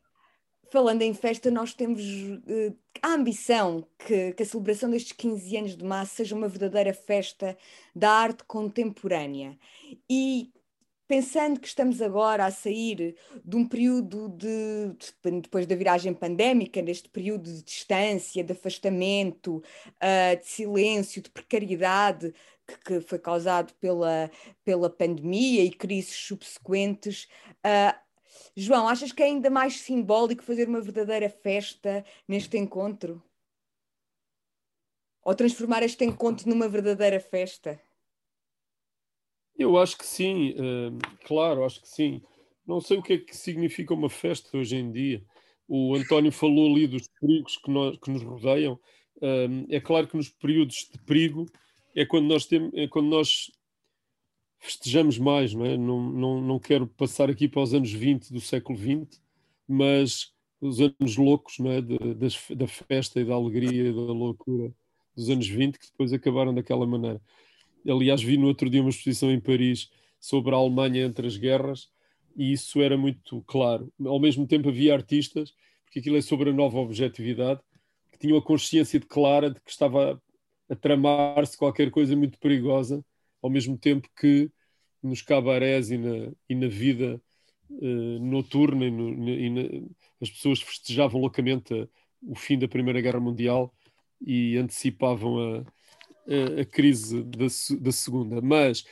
falando 0.70 1.02
em 1.02 1.12
festa, 1.12 1.50
nós 1.50 1.74
temos 1.74 2.02
uh, 2.02 2.74
a 3.02 3.08
ambição 3.12 3.86
que, 3.98 4.32
que, 4.32 4.42
a 4.42 4.46
celebração 4.46 4.88
destes 4.90 5.12
15 5.12 5.56
anos 5.58 5.76
de 5.76 5.84
massa 5.84 6.14
seja 6.14 6.34
uma 6.34 6.48
verdadeira 6.48 6.94
festa 6.94 7.58
da 7.94 8.10
arte 8.10 8.42
contemporânea. 8.44 9.58
E 10.08 10.50
pensando 11.10 11.58
que 11.58 11.66
estamos 11.66 12.00
agora 12.00 12.44
a 12.46 12.52
sair 12.52 13.16
de 13.44 13.56
um 13.56 13.66
período 13.66 14.28
de, 14.28 14.94
depois 15.42 15.66
da 15.66 15.74
viragem 15.74 16.14
pandémica, 16.14 16.80
neste 16.80 17.08
período 17.08 17.52
de 17.52 17.64
distância, 17.64 18.44
de 18.44 18.52
afastamento, 18.52 19.56
uh, 19.56 20.40
de 20.40 20.46
silêncio, 20.46 21.20
de 21.20 21.28
precariedade 21.28 22.32
que, 22.64 22.78
que, 22.78 23.00
foi 23.00 23.18
causado 23.18 23.74
pela, 23.80 24.30
pela 24.62 24.88
pandemia 24.88 25.64
e 25.64 25.72
crises 25.72 26.14
subsequentes. 26.14 27.26
Uh, 27.66 27.98
João, 28.54 28.86
achas 28.86 29.10
que 29.10 29.20
é 29.20 29.26
ainda 29.26 29.50
mais 29.50 29.80
simbólico 29.80 30.44
fazer 30.44 30.68
uma 30.68 30.80
verdadeira 30.80 31.28
festa 31.28 32.04
neste 32.28 32.56
encontro? 32.56 33.20
Ou 35.24 35.34
transformar 35.34 35.82
este 35.82 36.04
encontro 36.04 36.48
numa 36.48 36.68
verdadeira 36.68 37.18
festa? 37.18 37.80
Eu 39.60 39.76
acho 39.76 39.98
que 39.98 40.06
sim, 40.06 40.52
uh, 40.52 40.98
claro, 41.26 41.66
acho 41.66 41.82
que 41.82 41.88
sim. 41.88 42.22
Não 42.66 42.80
sei 42.80 42.96
o 42.96 43.02
que 43.02 43.12
é 43.12 43.18
que 43.18 43.36
significa 43.36 43.92
uma 43.92 44.08
festa 44.08 44.56
hoje 44.56 44.74
em 44.74 44.90
dia. 44.90 45.22
O 45.68 45.94
António 45.94 46.32
falou 46.32 46.72
ali 46.72 46.86
dos 46.86 47.06
perigos 47.20 47.58
que, 47.58 47.70
nós, 47.70 47.98
que 47.98 48.10
nos 48.10 48.22
rodeiam. 48.22 48.80
Uh, 49.18 49.66
é 49.68 49.78
claro 49.78 50.08
que 50.08 50.16
nos 50.16 50.30
períodos 50.30 50.88
de 50.90 50.98
perigo 51.04 51.44
é 51.94 52.06
quando 52.06 52.26
nós, 52.26 52.46
temos, 52.46 52.72
é 52.72 52.88
quando 52.88 53.08
nós 53.08 53.52
festejamos 54.58 55.18
mais, 55.18 55.52
não 55.52 55.66
é? 55.66 55.76
Não, 55.76 56.10
não, 56.10 56.40
não 56.40 56.58
quero 56.58 56.86
passar 56.86 57.28
aqui 57.28 57.46
para 57.46 57.60
os 57.60 57.74
anos 57.74 57.92
20 57.92 58.32
do 58.32 58.40
século 58.40 58.78
XX, 58.78 59.20
mas 59.68 60.32
os 60.58 60.80
anos 60.80 61.18
loucos 61.18 61.58
não 61.58 61.70
é? 61.70 61.82
Das, 61.82 62.34
da 62.56 62.66
festa 62.66 63.20
e 63.20 63.26
da 63.26 63.34
alegria 63.34 63.90
e 63.90 63.92
da 63.92 64.00
loucura 64.00 64.74
dos 65.14 65.28
anos 65.28 65.46
20 65.46 65.78
que 65.78 65.90
depois 65.90 66.14
acabaram 66.14 66.54
daquela 66.54 66.86
maneira. 66.86 67.20
Aliás, 67.88 68.22
vi 68.22 68.36
no 68.36 68.46
outro 68.46 68.68
dia 68.68 68.80
uma 68.80 68.90
exposição 68.90 69.30
em 69.30 69.40
Paris 69.40 69.90
sobre 70.18 70.54
a 70.54 70.58
Alemanha 70.58 71.04
entre 71.04 71.26
as 71.26 71.36
guerras 71.36 71.88
e 72.36 72.52
isso 72.52 72.80
era 72.80 72.96
muito 72.96 73.42
claro. 73.42 73.92
Ao 74.04 74.18
mesmo 74.20 74.46
tempo 74.46 74.68
havia 74.68 74.94
artistas, 74.94 75.54
porque 75.84 75.98
aquilo 75.98 76.16
é 76.16 76.22
sobre 76.22 76.50
a 76.50 76.52
nova 76.52 76.78
objetividade, 76.78 77.60
que 78.12 78.18
tinham 78.18 78.38
a 78.38 78.42
consciência 78.42 79.00
de 79.00 79.06
clara 79.06 79.50
de 79.50 79.60
que 79.60 79.70
estava 79.70 80.20
a 80.68 80.76
tramar-se 80.76 81.56
qualquer 81.56 81.90
coisa 81.90 82.14
muito 82.16 82.38
perigosa, 82.38 83.04
ao 83.42 83.50
mesmo 83.50 83.76
tempo 83.76 84.08
que 84.18 84.50
nos 85.02 85.22
cabarés 85.22 85.90
e 85.90 85.98
na, 85.98 86.32
e 86.48 86.54
na 86.54 86.68
vida 86.68 87.20
uh, 87.70 88.18
noturna 88.20 88.84
e, 88.84 88.90
no, 88.90 89.28
e 89.28 89.50
na, 89.50 89.62
as 90.20 90.30
pessoas 90.30 90.60
festejavam 90.60 91.20
loucamente 91.20 91.74
a, 91.74 91.88
o 92.22 92.34
fim 92.34 92.58
da 92.58 92.68
Primeira 92.68 93.00
Guerra 93.00 93.20
Mundial 93.20 93.74
e 94.20 94.56
antecipavam 94.58 95.38
a, 95.38 95.64
a, 96.60 96.64
crise 96.64 97.22
da, 97.22 97.46
da 97.80 97.92
Segunda. 97.92 98.40
Mas 98.40 98.84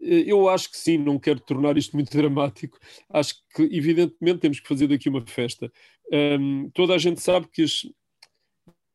eh, 0.00 0.24
eu 0.26 0.48
acho 0.48 0.70
que 0.70 0.76
sim, 0.76 0.98
não 0.98 1.18
quero 1.18 1.40
tornar 1.40 1.76
isto 1.76 1.94
muito 1.96 2.10
dramático. 2.16 2.78
Acho 3.08 3.34
que, 3.54 3.62
evidentemente, 3.62 4.40
temos 4.40 4.60
que 4.60 4.68
fazer 4.68 4.86
daqui 4.88 5.08
uma 5.08 5.24
festa. 5.26 5.72
Um, 6.12 6.70
toda 6.70 6.94
a 6.94 6.98
gente 6.98 7.20
sabe 7.20 7.48
que 7.48 7.62
as, 7.62 7.84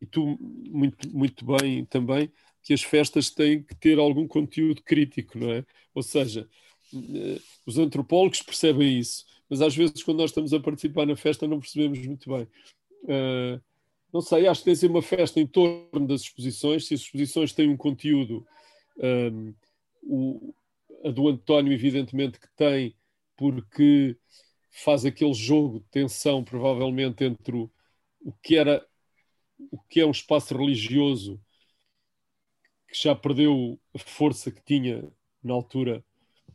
e 0.02 0.06
tu 0.06 0.38
muito, 0.40 1.16
muito 1.16 1.46
bem 1.46 1.86
também, 1.86 2.32
que 2.64 2.74
as 2.74 2.82
festas 2.84 3.30
têm 3.30 3.64
que 3.64 3.76
ter 3.76 4.00
algum 4.00 4.28
conteúdo 4.28 4.82
crítico, 4.84 5.38
não 5.38 5.52
é? 5.52 5.64
Ou 5.94 6.04
seja, 6.04 6.48
eh, 6.94 7.40
os 7.66 7.78
antropólogos 7.78 8.42
percebem 8.42 9.00
isso, 9.00 9.26
mas 9.50 9.62
às 9.62 9.76
vezes 9.76 10.04
quando 10.04 10.20
nós 10.20 10.32
estamos 10.32 10.54
a 10.54 10.60
participar 10.60 11.06
na 11.06 11.16
festa 11.16 11.48
não 11.48 11.60
percebemos 11.60 12.00
muito 12.06 12.30
bem. 12.30 12.48
Uh, 13.04 13.62
não 14.16 14.22
sei, 14.22 14.48
acho 14.48 14.62
que 14.62 14.66
tem 14.68 14.76
ser 14.76 14.90
uma 14.90 15.02
festa 15.02 15.42
em 15.42 15.46
torno 15.46 16.08
das 16.08 16.22
exposições, 16.22 16.88
se 16.88 16.94
as 16.94 17.02
exposições 17.02 17.52
têm 17.52 17.68
um 17.68 17.76
conteúdo, 17.76 18.48
um, 18.98 19.54
o, 20.04 20.56
a 21.04 21.12
do 21.12 21.28
António 21.28 21.74
evidentemente 21.74 22.40
que 22.40 22.48
tem, 22.56 22.96
porque 23.36 24.16
faz 24.72 25.04
aquele 25.04 25.34
jogo 25.34 25.82
de 25.82 25.86
tensão 25.88 26.46
provavelmente 26.46 27.26
entre 27.26 27.58
o, 27.58 27.70
o 28.22 28.32
que 28.42 28.56
era 28.56 28.88
o 29.70 29.78
que 29.82 30.00
é 30.00 30.06
um 30.06 30.12
espaço 30.12 30.58
religioso 30.58 31.38
que 32.88 32.98
já 32.98 33.14
perdeu 33.14 33.78
a 33.94 34.00
força 34.00 34.50
que 34.50 34.64
tinha 34.64 35.12
na 35.44 35.54
altura 35.54 36.02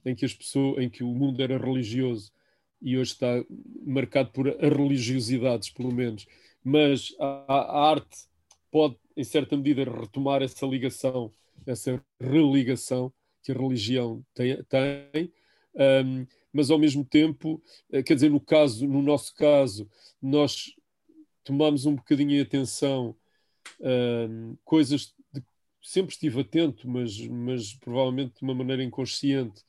em 0.06 0.14
que 0.14 0.24
as 0.24 0.32
pessoas, 0.32 0.82
em 0.82 0.88
que 0.88 1.04
o 1.04 1.08
mundo 1.08 1.42
era 1.42 1.58
religioso 1.58 2.32
e 2.80 2.96
hoje 2.96 3.12
está 3.12 3.44
marcado 3.84 4.30
por 4.30 4.46
religiosidades, 4.46 5.68
pelo 5.68 5.92
menos. 5.92 6.26
Mas 6.62 7.14
a, 7.18 7.54
a 7.54 7.90
arte 7.90 8.28
pode, 8.70 8.96
em 9.16 9.24
certa 9.24 9.56
medida, 9.56 9.84
retomar 9.84 10.42
essa 10.42 10.66
ligação, 10.66 11.32
essa 11.66 12.02
religação 12.20 13.12
que 13.42 13.52
a 13.52 13.54
religião 13.54 14.24
tem, 14.34 14.62
tem. 14.64 15.32
Um, 15.74 16.26
mas 16.52 16.70
ao 16.70 16.78
mesmo 16.78 17.04
tempo, 17.04 17.62
eh, 17.92 18.02
quer 18.02 18.14
dizer, 18.14 18.30
no 18.30 18.40
caso, 18.40 18.86
no 18.86 19.00
nosso 19.00 19.34
caso, 19.34 19.88
nós 20.20 20.74
tomamos 21.44 21.86
um 21.86 21.94
bocadinho 21.94 22.32
em 22.32 22.40
atenção 22.40 23.16
uh, 23.80 24.58
coisas 24.64 25.14
de, 25.32 25.42
sempre 25.82 26.12
estive 26.12 26.40
atento, 26.40 26.88
mas, 26.88 27.18
mas 27.26 27.74
provavelmente 27.74 28.36
de 28.38 28.42
uma 28.42 28.54
maneira 28.54 28.82
inconsciente 28.82 29.62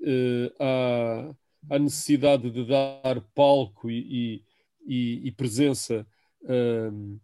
uh, 0.00 0.54
à, 0.58 1.34
à, 1.70 1.78
necessidade 1.78 2.50
de 2.50 2.64
dar 2.66 3.20
palco 3.34 3.90
e, 3.90 4.42
e, 4.86 5.28
e 5.28 5.32
presença 5.32 6.06
uh, 6.42 7.20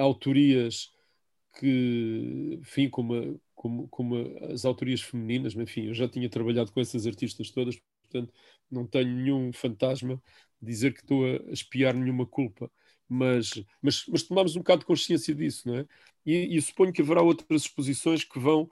autorias 0.00 0.90
que, 1.58 2.58
enfim, 2.60 2.88
como, 2.88 3.40
como, 3.54 3.88
como 3.88 4.16
as 4.52 4.64
autorias 4.64 5.00
femininas, 5.00 5.54
enfim, 5.54 5.86
eu 5.86 5.94
já 5.94 6.08
tinha 6.08 6.28
trabalhado 6.28 6.72
com 6.72 6.80
essas 6.80 7.06
artistas 7.06 7.50
todas, 7.50 7.78
portanto 8.02 8.32
não 8.70 8.86
tenho 8.86 9.08
nenhum 9.08 9.52
fantasma 9.52 10.22
dizer 10.60 10.94
que 10.94 11.00
estou 11.00 11.24
a 11.26 11.52
espiar 11.52 11.94
nenhuma 11.94 12.26
culpa 12.26 12.70
mas, 13.12 13.62
mas, 13.82 14.04
mas 14.08 14.22
tomamos 14.22 14.56
um 14.56 14.60
bocado 14.60 14.80
de 14.80 14.86
consciência 14.86 15.34
disso, 15.34 15.68
não 15.68 15.76
é? 15.76 15.86
E, 16.24 16.56
e 16.56 16.62
suponho 16.62 16.92
que 16.92 17.02
haverá 17.02 17.20
outras 17.20 17.62
exposições 17.62 18.24
que 18.24 18.38
vão 18.38 18.70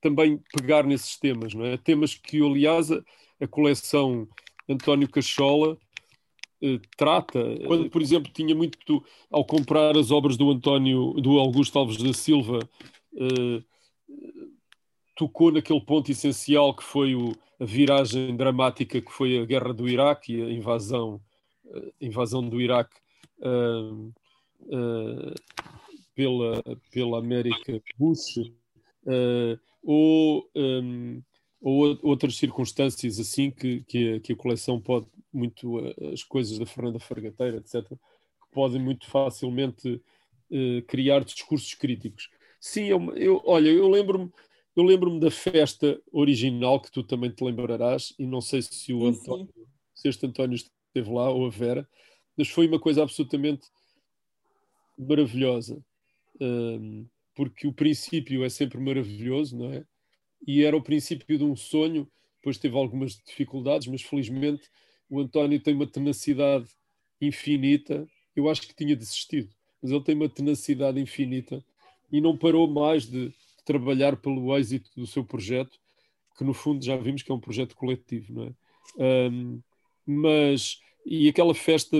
também 0.00 0.38
pegar 0.56 0.84
nesses 0.84 1.18
temas, 1.18 1.52
não 1.52 1.64
é? 1.66 1.76
Temas 1.76 2.14
que, 2.14 2.40
aliás, 2.40 2.90
a, 2.90 3.02
a 3.40 3.46
coleção 3.46 4.26
António 4.68 5.08
Cachola 5.10 5.76
eh, 6.62 6.80
trata. 6.96 7.40
Quando, 7.66 7.90
por 7.90 8.00
exemplo, 8.00 8.32
tinha 8.32 8.54
muito 8.54 9.04
ao 9.30 9.44
comprar 9.44 9.96
as 9.96 10.10
obras 10.10 10.36
do 10.36 10.50
António, 10.50 11.12
do 11.14 11.38
Augusto 11.38 11.78
Alves 11.78 11.98
da 12.02 12.12
Silva, 12.12 12.60
eh, 13.16 13.62
tocou 15.16 15.50
naquele 15.50 15.80
ponto 15.80 16.10
essencial 16.10 16.74
que 16.74 16.84
foi 16.84 17.14
o, 17.14 17.32
a 17.58 17.64
viragem 17.64 18.36
dramática 18.36 19.00
que 19.00 19.12
foi 19.12 19.38
a 19.38 19.44
guerra 19.44 19.72
do 19.72 19.88
Iraque 19.88 20.34
e 20.34 20.42
a 20.42 20.52
invasão, 20.52 21.20
a 21.74 22.04
invasão 22.04 22.46
do 22.46 22.60
Iraque 22.60 22.96
pela, 26.14 26.62
pela 26.90 27.18
América 27.18 27.82
Bush, 27.98 28.38
ou, 29.82 30.50
um, 30.54 31.22
ou 31.60 31.98
outras 32.02 32.36
circunstâncias 32.36 33.18
assim 33.18 33.50
que, 33.50 33.82
que 33.82 34.14
a, 34.14 34.20
que, 34.20 34.32
a, 34.32 34.36
coleção 34.36 34.80
pode 34.80 35.06
muito, 35.36 35.78
as 36.12 36.22
coisas 36.22 36.58
da 36.58 36.66
Fernanda 36.66 36.98
Fargateira, 36.98 37.58
etc., 37.58 37.88
que 37.88 38.50
podem 38.52 38.80
muito 38.80 39.06
facilmente 39.06 40.00
criar 40.86 41.24
discursos 41.24 41.74
críticos. 41.74 42.30
Sim, 42.60 42.84
eu, 42.84 43.14
eu 43.16 43.42
olha, 43.44 43.68
eu 43.68 43.88
lembro-me 43.88 44.30
eu 44.76 44.82
lembro-me 44.82 45.18
da 45.18 45.30
festa 45.30 45.98
original 46.12 46.78
que 46.78 46.92
tu 46.92 47.02
também 47.02 47.30
te 47.30 47.42
lembrarás, 47.42 48.12
e 48.18 48.26
não 48.26 48.42
sei 48.42 48.60
se 48.60 48.92
o 48.92 49.06
António, 49.06 49.48
se 49.94 50.06
este 50.06 50.26
António 50.26 50.54
esteve 50.54 51.10
lá 51.10 51.30
ou 51.30 51.46
a 51.46 51.48
Vera, 51.48 51.88
mas 52.36 52.48
foi 52.48 52.68
uma 52.68 52.78
coisa 52.78 53.02
absolutamente 53.02 53.66
maravilhosa, 54.98 55.82
um, 56.38 57.06
porque 57.34 57.66
o 57.66 57.72
princípio 57.72 58.44
é 58.44 58.50
sempre 58.50 58.78
maravilhoso, 58.78 59.56
não 59.56 59.72
é? 59.72 59.82
E 60.46 60.62
era 60.62 60.76
o 60.76 60.82
princípio 60.82 61.38
de 61.38 61.44
um 61.44 61.56
sonho, 61.56 62.06
depois 62.36 62.58
teve 62.58 62.76
algumas 62.76 63.16
dificuldades, 63.16 63.88
mas 63.88 64.02
felizmente 64.02 64.68
o 65.08 65.20
António 65.20 65.60
tem 65.60 65.74
uma 65.74 65.86
tenacidade 65.86 66.68
infinita. 67.20 68.06
Eu 68.34 68.48
acho 68.48 68.62
que 68.62 68.74
tinha 68.74 68.96
desistido, 68.96 69.54
mas 69.82 69.90
ele 69.90 70.04
tem 70.04 70.14
uma 70.14 70.28
tenacidade 70.28 71.00
infinita 71.00 71.64
e 72.12 72.20
não 72.20 72.36
parou 72.36 72.68
mais 72.68 73.06
de, 73.06 73.32
trabalhar 73.66 74.16
pelo 74.16 74.56
êxito 74.56 74.88
do 74.96 75.06
seu 75.06 75.24
projeto, 75.24 75.76
que 76.38 76.44
no 76.44 76.54
fundo 76.54 76.82
já 76.82 76.96
vimos 76.96 77.22
que 77.22 77.30
é 77.30 77.34
um 77.34 77.40
projeto 77.40 77.76
coletivo, 77.76 78.32
não 78.32 78.44
é? 78.44 79.28
Um, 79.28 79.60
mas 80.06 80.80
e 81.04 81.28
aquela 81.28 81.54
festa 81.54 81.98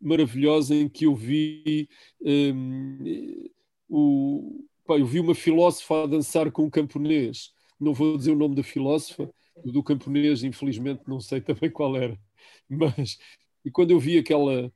maravilhosa 0.00 0.74
em 0.74 0.88
que 0.88 1.06
eu 1.06 1.14
vi 1.14 1.88
um, 2.20 3.48
o, 3.88 4.64
pá, 4.86 4.98
eu 4.98 5.06
vi 5.06 5.20
uma 5.20 5.34
filósofa 5.34 6.04
a 6.04 6.06
dançar 6.06 6.52
com 6.52 6.64
um 6.64 6.70
camponês. 6.70 7.52
Não 7.80 7.94
vou 7.94 8.16
dizer 8.16 8.32
o 8.32 8.36
nome 8.36 8.54
da 8.54 8.62
filósofa, 8.62 9.30
do 9.64 9.82
camponês, 9.82 10.44
infelizmente, 10.44 11.02
não 11.06 11.20
sei 11.20 11.40
também 11.40 11.70
qual 11.70 11.96
era. 11.96 12.18
Mas, 12.68 13.18
e 13.64 13.70
quando 13.70 13.90
eu 13.90 13.98
vi 13.98 14.18
aquela 14.18 14.72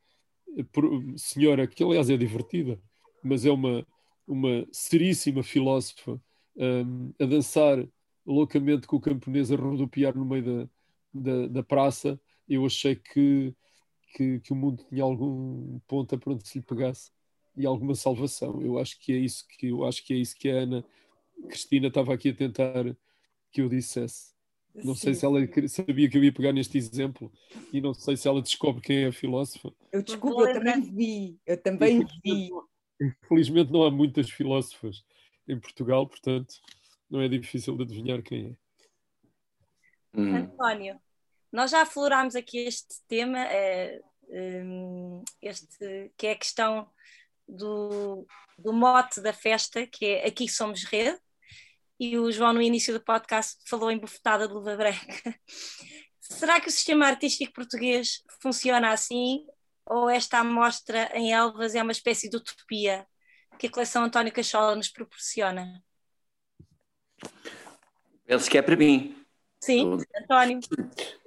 eh, 0.56 0.64
senhora, 1.16 1.66
que 1.66 1.82
aliás 1.82 2.10
é 2.10 2.16
divertida, 2.16 2.80
mas 3.22 3.44
é 3.44 3.50
uma, 3.50 3.86
uma 4.26 4.66
seríssima 4.72 5.42
filósofa, 5.42 6.20
um, 6.56 7.12
a 7.20 7.26
dançar 7.26 7.86
loucamente 8.26 8.86
com 8.86 8.96
o 8.96 9.00
camponês 9.00 9.52
a 9.52 9.56
rodopiar 9.56 10.16
no 10.16 10.24
meio 10.24 10.44
da, 10.44 10.68
da, 11.12 11.46
da 11.48 11.62
praça, 11.62 12.20
eu 12.48 12.64
achei 12.66 12.96
que 12.96 13.54
que, 14.14 14.40
que 14.40 14.52
o 14.52 14.56
mundo 14.56 14.84
tinha 14.88 15.02
algum 15.02 15.78
ponto 15.86 16.18
para 16.18 16.32
onde 16.32 16.48
se 16.48 16.58
lhe 16.58 16.64
pegasse 16.64 17.10
e 17.56 17.66
alguma 17.66 17.94
salvação. 17.94 18.60
Eu 18.62 18.78
acho 18.78 18.98
que 18.98 19.12
é 19.12 19.16
isso 19.16 19.46
que 19.48 19.68
eu 19.68 19.84
acho 19.84 20.04
que 20.04 20.14
é 20.14 20.16
isso 20.16 20.36
que 20.36 20.48
a 20.50 20.60
Ana 20.62 20.84
Cristina 21.48 21.88
estava 21.88 22.14
aqui 22.14 22.30
a 22.30 22.34
tentar 22.34 22.84
que 23.52 23.60
eu 23.60 23.68
dissesse. 23.68 24.34
Não 24.74 24.94
Sim. 24.94 25.00
sei 25.00 25.14
se 25.14 25.24
ela 25.24 25.40
sabia 25.68 26.08
que 26.08 26.16
eu 26.16 26.24
ia 26.24 26.32
pegar 26.32 26.52
neste 26.52 26.78
exemplo 26.78 27.30
e 27.72 27.80
não 27.80 27.92
sei 27.92 28.16
se 28.16 28.28
ela 28.28 28.40
descobre 28.40 28.80
quem 28.80 29.04
é 29.04 29.06
a 29.08 29.12
filósofa. 29.12 29.72
Eu 29.92 30.02
desculpo, 30.02 30.46
eu 30.46 30.54
também 30.54 30.80
vi, 30.80 31.38
eu 31.46 31.56
também 31.60 32.06
vi. 32.24 32.50
Infelizmente 33.00 33.72
não 33.72 33.82
há 33.82 33.90
muitas 33.90 34.30
filósofas 34.30 35.04
em 35.48 35.58
Portugal, 35.58 36.06
portanto 36.06 36.54
não 37.10 37.20
é 37.20 37.28
difícil 37.28 37.76
de 37.76 37.82
adivinhar 37.82 38.22
quem 38.22 38.46
é. 38.46 40.18
Hum. 40.18 40.36
António, 40.36 41.00
nós 41.52 41.70
já 41.72 41.82
aflorámos 41.82 42.36
aqui 42.36 42.58
este 42.58 43.02
tema, 43.08 43.38
é, 43.38 44.00
este, 45.42 46.12
que 46.16 46.28
é 46.28 46.32
a 46.32 46.38
questão 46.38 46.88
do, 47.48 48.26
do 48.56 48.72
mote 48.72 49.20
da 49.20 49.32
festa, 49.32 49.86
que 49.86 50.06
é 50.06 50.26
Aqui 50.26 50.48
Somos 50.48 50.84
Rede, 50.84 51.18
e 52.00 52.18
o 52.18 52.32
João, 52.32 52.54
no 52.54 52.62
início 52.62 52.94
do 52.94 53.04
podcast, 53.04 53.58
falou 53.68 53.90
em 53.90 53.98
bufetada 53.98 54.48
de 54.48 54.54
luva 54.54 54.74
branca. 54.74 55.38
Será 56.18 56.58
que 56.58 56.68
o 56.68 56.72
sistema 56.72 57.06
artístico 57.06 57.52
português 57.52 58.22
funciona 58.40 58.90
assim? 58.90 59.44
Ou 59.84 60.08
esta 60.08 60.38
amostra 60.38 61.10
em 61.12 61.34
Elvas 61.34 61.74
é 61.74 61.82
uma 61.82 61.92
espécie 61.92 62.30
de 62.30 62.38
utopia 62.38 63.06
que 63.58 63.66
a 63.66 63.70
coleção 63.70 64.04
António 64.04 64.32
Cachola 64.32 64.74
nos 64.74 64.88
proporciona? 64.88 65.84
Penso 68.24 68.50
que 68.50 68.56
é 68.56 68.62
para 68.62 68.76
mim. 68.76 69.14
Sim, 69.62 69.98
António. 70.16 70.60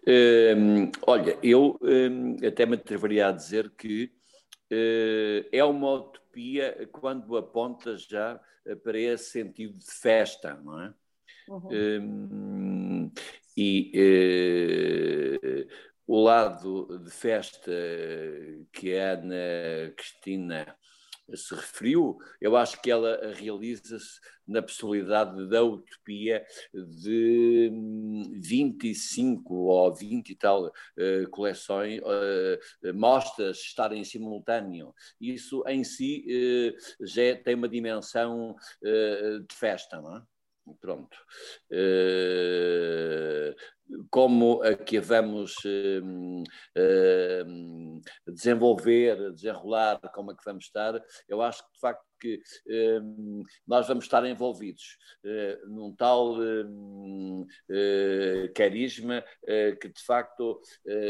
Um, 0.08 0.92
olha, 1.06 1.38
eu 1.44 1.78
um, 1.84 2.38
até 2.48 2.66
me 2.66 2.74
atreveria 2.74 3.28
a 3.28 3.32
dizer 3.32 3.70
que 3.78 4.12
uh, 4.72 5.48
é 5.52 5.64
uma 5.64 5.92
utopia 5.92 6.23
quando 6.92 7.38
aponta 7.38 7.98
já 7.98 8.40
para 8.84 8.98
esse 8.98 9.32
sentido 9.32 9.78
de 9.78 9.92
festa, 9.92 10.56
não 10.56 10.82
é? 10.82 10.94
Uhum. 11.48 11.70
Um, 12.02 13.12
e 13.58 13.92
uh, 15.36 15.68
o 16.08 16.22
lado 16.24 17.00
de 17.00 17.12
festa 17.12 17.72
que 18.72 18.98
a 18.98 19.12
Ana 19.14 19.94
Cristina 19.96 20.76
se 21.36 21.54
referiu, 21.56 22.18
eu 22.40 22.56
acho 22.56 22.82
que 22.82 22.92
ela 22.92 23.34
realiza-se 23.34 24.20
na 24.48 24.62
possibilidade 24.62 25.48
da 25.48 25.64
utopia 25.64 26.46
de 26.74 27.72
25 28.42 29.54
hum, 29.54 29.58
ou 29.68 29.94
20 29.94 30.30
e 30.30 30.36
tal 30.36 30.66
uh, 30.66 31.30
coleções, 31.32 32.02
uh, 32.02 32.94
mostras 32.94 33.58
estarem 33.58 34.02
em 34.02 34.04
simultâneo. 34.04 34.94
Isso 35.20 35.64
em 35.68 35.84
si 35.84 36.26
uh, 36.28 37.06
já 37.06 37.36
tem 37.36 37.56
uma 37.56 37.70
dimensão 37.70 38.56
de 38.82 39.56
festa, 39.56 40.02
não 40.02 40.18
é? 40.18 40.33
Pronto. 40.80 41.18
Uh, 41.72 43.54
como 44.10 44.64
a 44.64 44.76
que 44.76 44.98
vamos 45.00 45.56
uh, 45.66 46.44
uh, 46.78 48.02
desenvolver, 48.32 49.34
desenrolar, 49.34 50.00
como 50.14 50.32
é 50.32 50.36
que 50.36 50.46
vamos 50.46 50.66
estar, 50.66 51.02
eu 51.28 51.42
acho 51.42 51.64
que 51.66 51.74
de 51.74 51.80
facto 51.80 52.04
que 52.20 52.42
nós 53.68 53.86
vamos 53.86 54.06
estar 54.06 54.26
envolvidos 54.26 54.98
num 55.68 55.94
tal 55.94 56.38
carisma 58.56 59.22
que 59.82 59.90
de 59.90 60.02
facto 60.06 60.62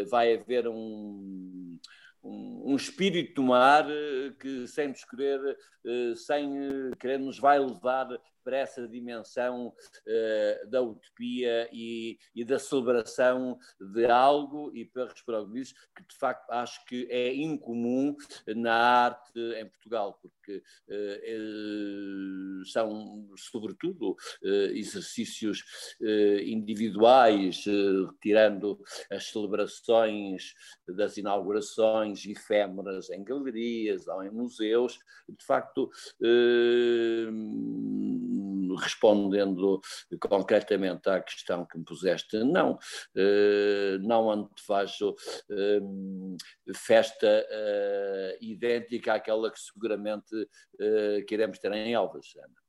vai 0.10 0.34
haver 0.34 0.68
um 0.68 1.80
um, 2.24 2.76
espírito 2.76 3.44
no 3.44 3.54
ar 3.54 3.86
que, 4.40 4.66
sem 4.66 4.88
nos 4.88 5.04
querer, 5.06 5.58
sem 6.16 6.50
querer, 7.00 7.20
nos 7.20 7.38
vai 7.38 7.60
levar 7.60 8.08
para 8.44 8.58
essa 8.58 8.88
dimensão 8.88 9.68
uh, 9.68 10.70
da 10.70 10.82
utopia 10.82 11.70
e, 11.72 12.18
e, 12.36 12.44
da 12.44 12.60
celebração 12.60 13.58
de 13.80 14.06
algo, 14.06 14.72
e 14.76 14.86
que 14.86 15.52
dizes, 15.52 15.74
que 15.96 16.04
de 16.04 16.16
facto 16.18 16.50
acho 16.52 16.86
que 16.86 17.08
é 17.10 17.34
incomum 17.34 18.16
na 18.56 18.74
arte 18.74 19.40
em 19.58 19.68
Portugal, 19.68 20.20
porque 20.22 20.62
uh, 20.90 22.66
são, 22.66 23.30
sobretudo, 23.38 24.12
uh, 24.12 24.72
exercícios 24.74 25.64
individuais, 26.46 27.66
retirando 28.12 28.80
as 29.10 29.26
celebrações 29.26 30.54
das 30.88 31.18
inaugurações 31.18 32.26
efêmeras 32.26 33.10
em 33.10 33.24
galerias 33.24 34.08
ou 34.08 34.24
em 34.24 34.32
museus, 34.32 35.00
de 35.30 35.46
facto 35.46 35.90
respondendo 38.76 39.82
concretamente 40.20 41.10
à 41.10 41.22
questão 41.22 41.66
que 41.66 41.78
me 41.78 41.84
puseste, 41.84 42.38
não, 42.44 42.78
eh, 43.16 43.98
não 44.02 44.32
antefajo 44.32 45.16
eh, 45.50 45.80
festa 46.76 47.46
eh, 47.50 48.38
idêntica 48.42 49.14
àquela 49.14 49.52
que 49.52 49.60
seguramente 49.60 50.48
queremos 51.28 51.60
ter 51.60 51.72
em 51.74 51.94
Elvas, 51.94 52.34
Ana. 52.38 52.64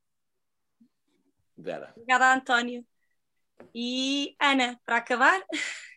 Vera. 1.56 1.92
Obrigada, 1.96 2.34
António. 2.34 2.84
E 3.74 4.34
Ana, 4.40 4.80
para 4.84 4.96
acabar? 4.96 5.40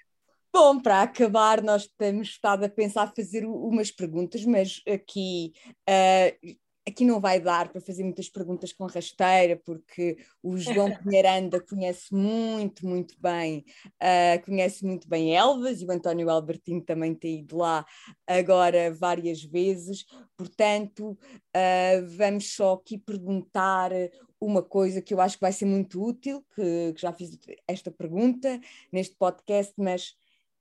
Bom, 0.53 0.79
para 0.79 1.03
acabar, 1.03 1.61
nós 1.61 1.87
temos 1.97 2.29
estado 2.29 2.63
a 2.65 2.69
pensar 2.69 3.13
fazer 3.15 3.45
umas 3.45 3.91
perguntas, 3.91 4.43
mas 4.45 4.81
aqui 4.87 5.53
uh, 5.87 6.57
aqui 6.87 7.03
não 7.03 7.19
vai 7.19 7.39
dar 7.39 7.69
para 7.69 7.81
fazer 7.81 8.03
muitas 8.03 8.29
perguntas 8.29 8.71
com 8.71 8.85
rasteira, 8.85 9.57
porque 9.57 10.17
o 10.41 10.57
João 10.57 10.89
Pinheiranda 11.03 11.59
conhece 11.59 12.13
muito, 12.13 12.87
muito 12.87 13.15
bem, 13.19 13.65
uh, 14.01 14.45
conhece 14.45 14.85
muito 14.85 15.07
bem 15.07 15.35
Elvas 15.35 15.81
e 15.81 15.85
o 15.85 15.91
António 15.91 16.29
Albertino 16.29 16.81
também 16.81 17.13
tem 17.13 17.39
ido 17.39 17.57
lá 17.57 17.85
agora 18.25 18.93
várias 18.93 19.43
vezes, 19.43 20.05
portanto, 20.37 21.11
uh, 21.11 22.07
vamos 22.17 22.55
só 22.55 22.73
aqui 22.73 22.97
perguntar 22.97 23.91
uma 24.39 24.63
coisa 24.63 25.01
que 25.01 25.13
eu 25.13 25.19
acho 25.19 25.35
que 25.35 25.41
vai 25.41 25.51
ser 25.51 25.65
muito 25.65 26.01
útil, 26.01 26.45
que, 26.55 26.93
que 26.93 27.01
já 27.01 27.11
fiz 27.11 27.37
esta 27.67 27.91
pergunta 27.91 28.61
neste 28.93 29.15
podcast, 29.15 29.73
mas 29.75 30.15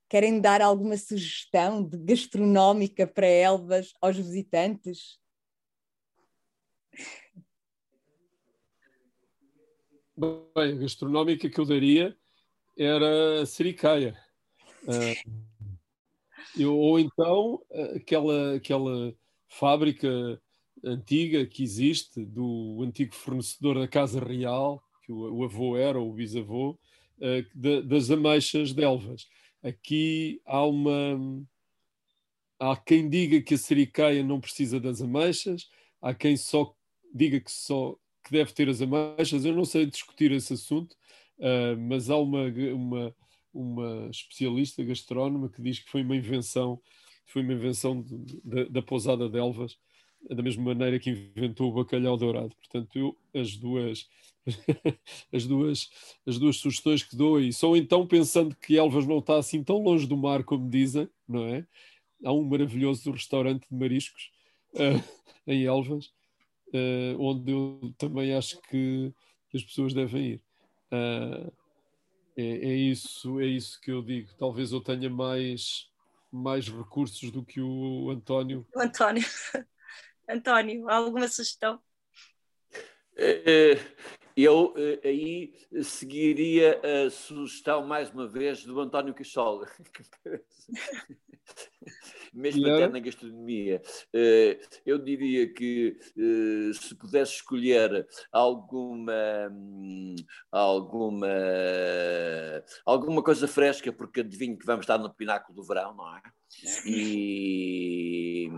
querem 0.08 0.40
dar 0.40 0.60
alguma 0.60 0.96
sugestão 0.96 1.84
de 1.84 1.96
gastronómica 1.98 3.06
para 3.06 3.26
Elvas 3.26 3.92
aos 4.00 4.16
visitantes? 4.16 5.18
Bem, 10.54 10.78
gastronómica 10.78 11.50
que 11.50 11.60
eu 11.60 11.66
daria 11.66 12.16
era 12.76 13.42
a 13.42 13.46
sericaia. 13.46 14.16
Uh, 14.84 15.46
eu, 16.56 16.76
ou 16.76 16.98
então 16.98 17.60
aquela, 17.94 18.54
aquela 18.54 19.14
fábrica 19.48 20.40
antiga 20.82 21.44
que 21.46 21.62
existe 21.62 22.24
do 22.24 22.82
antigo 22.82 23.14
fornecedor 23.14 23.78
da 23.78 23.88
Casa 23.88 24.20
Real, 24.20 24.82
que 25.02 25.12
o, 25.12 25.34
o 25.34 25.44
avô 25.44 25.76
era, 25.76 25.98
ou 25.98 26.10
o 26.10 26.14
bisavô, 26.14 26.78
uh, 27.18 27.82
das 27.84 28.10
ameixas 28.10 28.72
de 28.72 28.82
Elvas. 28.82 29.26
Aqui 29.62 30.40
há 30.44 30.64
uma. 30.64 31.44
Há 32.58 32.76
quem 32.76 33.08
diga 33.08 33.42
que 33.42 33.54
a 33.54 33.58
sericaia 33.58 34.22
não 34.22 34.40
precisa 34.40 34.80
das 34.80 35.02
ameixas, 35.02 35.68
há 36.00 36.14
quem 36.14 36.36
só 36.36 36.74
diga 37.16 37.40
que 37.40 37.50
só 37.50 37.96
que 38.24 38.32
deve 38.32 38.52
ter 38.52 38.68
as 38.68 38.82
ameixas. 38.82 39.44
Eu 39.44 39.54
não 39.54 39.64
sei 39.64 39.86
discutir 39.86 40.32
esse 40.32 40.52
assunto, 40.52 40.92
uh, 41.38 41.76
mas 41.78 42.10
há 42.10 42.16
uma, 42.16 42.44
uma, 42.74 43.14
uma 43.54 44.08
especialista 44.10 44.82
gastrónoma 44.82 45.48
que 45.48 45.62
diz 45.62 45.78
que 45.78 45.90
foi 45.90 46.02
uma 46.02 46.16
invenção, 46.16 46.80
foi 47.26 47.42
uma 47.42 47.52
invenção 47.52 48.02
de, 48.02 48.40
de, 48.44 48.64
da 48.66 48.82
pousada 48.82 49.28
de 49.28 49.38
Elvas, 49.38 49.78
da 50.28 50.42
mesma 50.42 50.64
maneira 50.64 50.98
que 50.98 51.10
inventou 51.10 51.70
o 51.70 51.74
bacalhau 51.74 52.16
dourado. 52.16 52.54
Portanto, 52.56 52.98
eu 52.98 53.16
as 53.32 53.56
duas 53.56 54.08
as 55.32 55.46
duas 55.46 55.90
as 56.26 56.38
duas 56.38 56.56
sugestões 56.56 57.02
que 57.02 57.16
dou 57.16 57.40
e 57.40 57.52
só 57.52 57.76
então 57.76 58.06
pensando 58.06 58.54
que 58.56 58.76
Elvas 58.76 59.06
não 59.06 59.18
está 59.18 59.38
assim 59.38 59.62
tão 59.62 59.78
longe 59.78 60.06
do 60.06 60.16
mar 60.16 60.42
como 60.44 60.68
dizem, 60.68 61.08
não 61.28 61.44
é? 61.46 61.66
Há 62.24 62.32
um 62.32 62.42
maravilhoso 62.42 63.10
restaurante 63.10 63.66
de 63.70 63.76
mariscos 63.76 64.30
uh, 64.74 65.02
em 65.46 65.64
Elvas 65.64 66.10
uh, 66.68 67.20
onde 67.20 67.52
eu 67.52 67.94
também 67.98 68.34
acho 68.34 68.60
que, 68.62 69.12
as 69.54 69.62
pessoas 69.62 69.94
devem 69.94 70.32
ir. 70.32 70.42
Uh, 70.92 71.52
é, 72.36 72.42
é, 72.42 72.74
isso, 72.74 73.40
é 73.40 73.46
isso 73.46 73.80
que 73.80 73.90
eu 73.90 74.02
digo. 74.02 74.28
Talvez 74.38 74.70
eu 74.72 74.80
tenha 74.80 75.08
mais, 75.08 75.88
mais 76.30 76.68
recursos 76.68 77.30
do 77.30 77.42
que 77.42 77.60
o 77.60 78.10
António. 78.10 78.66
O 78.74 78.80
António. 78.80 79.24
António, 80.28 80.90
alguma 80.90 81.28
sugestão? 81.28 81.80
Eh, 83.16 83.78
eu 84.36 84.74
aí 85.04 85.54
seguiria 85.82 86.80
a 86.82 87.10
sugestão, 87.10 87.86
mais 87.86 88.10
uma 88.10 88.28
vez, 88.28 88.64
do 88.64 88.78
António 88.80 89.14
Cachola. 89.14 89.66
mesmo 92.36 92.66
até 92.66 92.88
na 92.88 93.00
gastronomia. 93.00 93.80
Eh, 94.12 94.60
eu 94.84 94.98
diria 94.98 95.52
que 95.52 95.98
eh, 96.16 96.72
se 96.74 96.94
pudesse 96.94 97.34
escolher 97.34 98.06
alguma, 98.30 99.50
alguma, 100.52 101.26
alguma 102.84 103.22
coisa 103.22 103.48
fresca, 103.48 103.92
porque 103.92 104.20
adivinho 104.20 104.58
que 104.58 104.66
vamos 104.66 104.84
estar 104.84 104.98
no 104.98 105.12
pináculo 105.12 105.56
do 105.56 105.66
verão, 105.66 105.94
não 105.94 106.16
é? 106.16 106.20
E, 106.86 108.48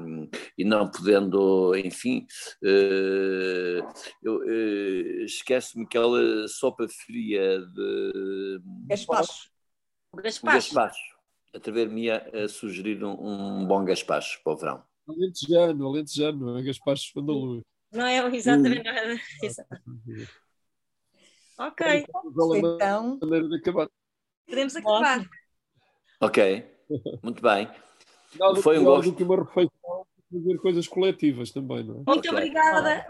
e 0.56 0.64
não 0.64 0.90
podendo, 0.90 1.74
enfim, 1.76 2.26
uh, 2.62 3.82
uh, 4.30 5.24
esquece-me 5.24 5.84
aquela 5.84 6.46
sopa 6.48 6.86
fria 6.88 7.60
de 7.60 8.60
gaspacho. 8.86 9.50
gaspacho 10.44 11.18
atrever-me 11.54 12.10
a, 12.10 12.48
sugerir 12.48 13.02
um, 13.04 13.16
um, 13.20 13.66
bom 13.66 13.84
gaspacho 13.84 14.40
para 14.42 14.52
o 14.52 14.56
verão. 14.56 14.84
Alentejano, 15.08 15.86
alentejano, 15.86 16.46
não 16.46 16.58
é 16.58 16.62
gaspacho 16.62 17.18
andaluz. 17.18 17.62
Não 17.90 18.06
é 18.06 18.36
exatamente 18.36 18.84
nada. 18.84 19.18
Ok. 21.58 22.04
Então, 22.60 23.18
podemos 23.18 24.76
acabar. 24.76 25.28
Ok, 26.20 26.77
muito 27.22 27.42
bem. 27.42 27.68
Nada, 28.38 28.56
Foi 28.62 28.78
um 28.78 28.84
gosto. 28.84 29.12
que 29.14 29.24
uma 29.24 29.36
refeição 29.36 30.06
fazer 30.30 30.58
coisas 30.58 30.86
coletivas 30.86 31.50
também, 31.50 31.82
não 31.82 31.94
é? 31.94 32.02
Muito 32.06 32.18
okay. 32.18 32.30
obrigada. 32.30 33.06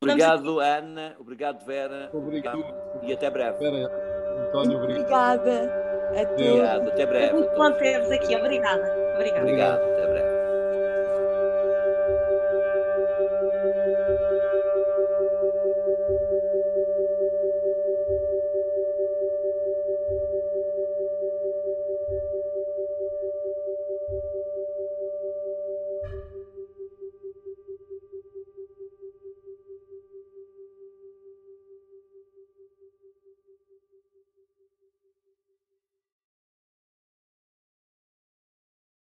Obrigado, 0.00 0.60
Ana. 0.60 1.16
Obrigado, 1.18 1.64
Vera. 1.64 2.10
Obrigado. 2.12 2.64
E 3.02 3.12
até 3.12 3.30
breve. 3.30 3.58
Vera, 3.58 4.46
António, 4.48 4.78
obrigado. 4.78 5.40
Obrigada. 5.40 5.88
Até, 6.08 6.50
Obrigado, 6.50 6.88
até 6.88 7.06
breve. 7.06 7.32
Muito 7.34 7.54
bom 7.54 7.72
ter-vos 7.72 8.10
aqui. 8.10 8.34
Obrigada. 8.34 9.14
Obrigada. 9.14 9.42
Obrigado. 9.42 9.97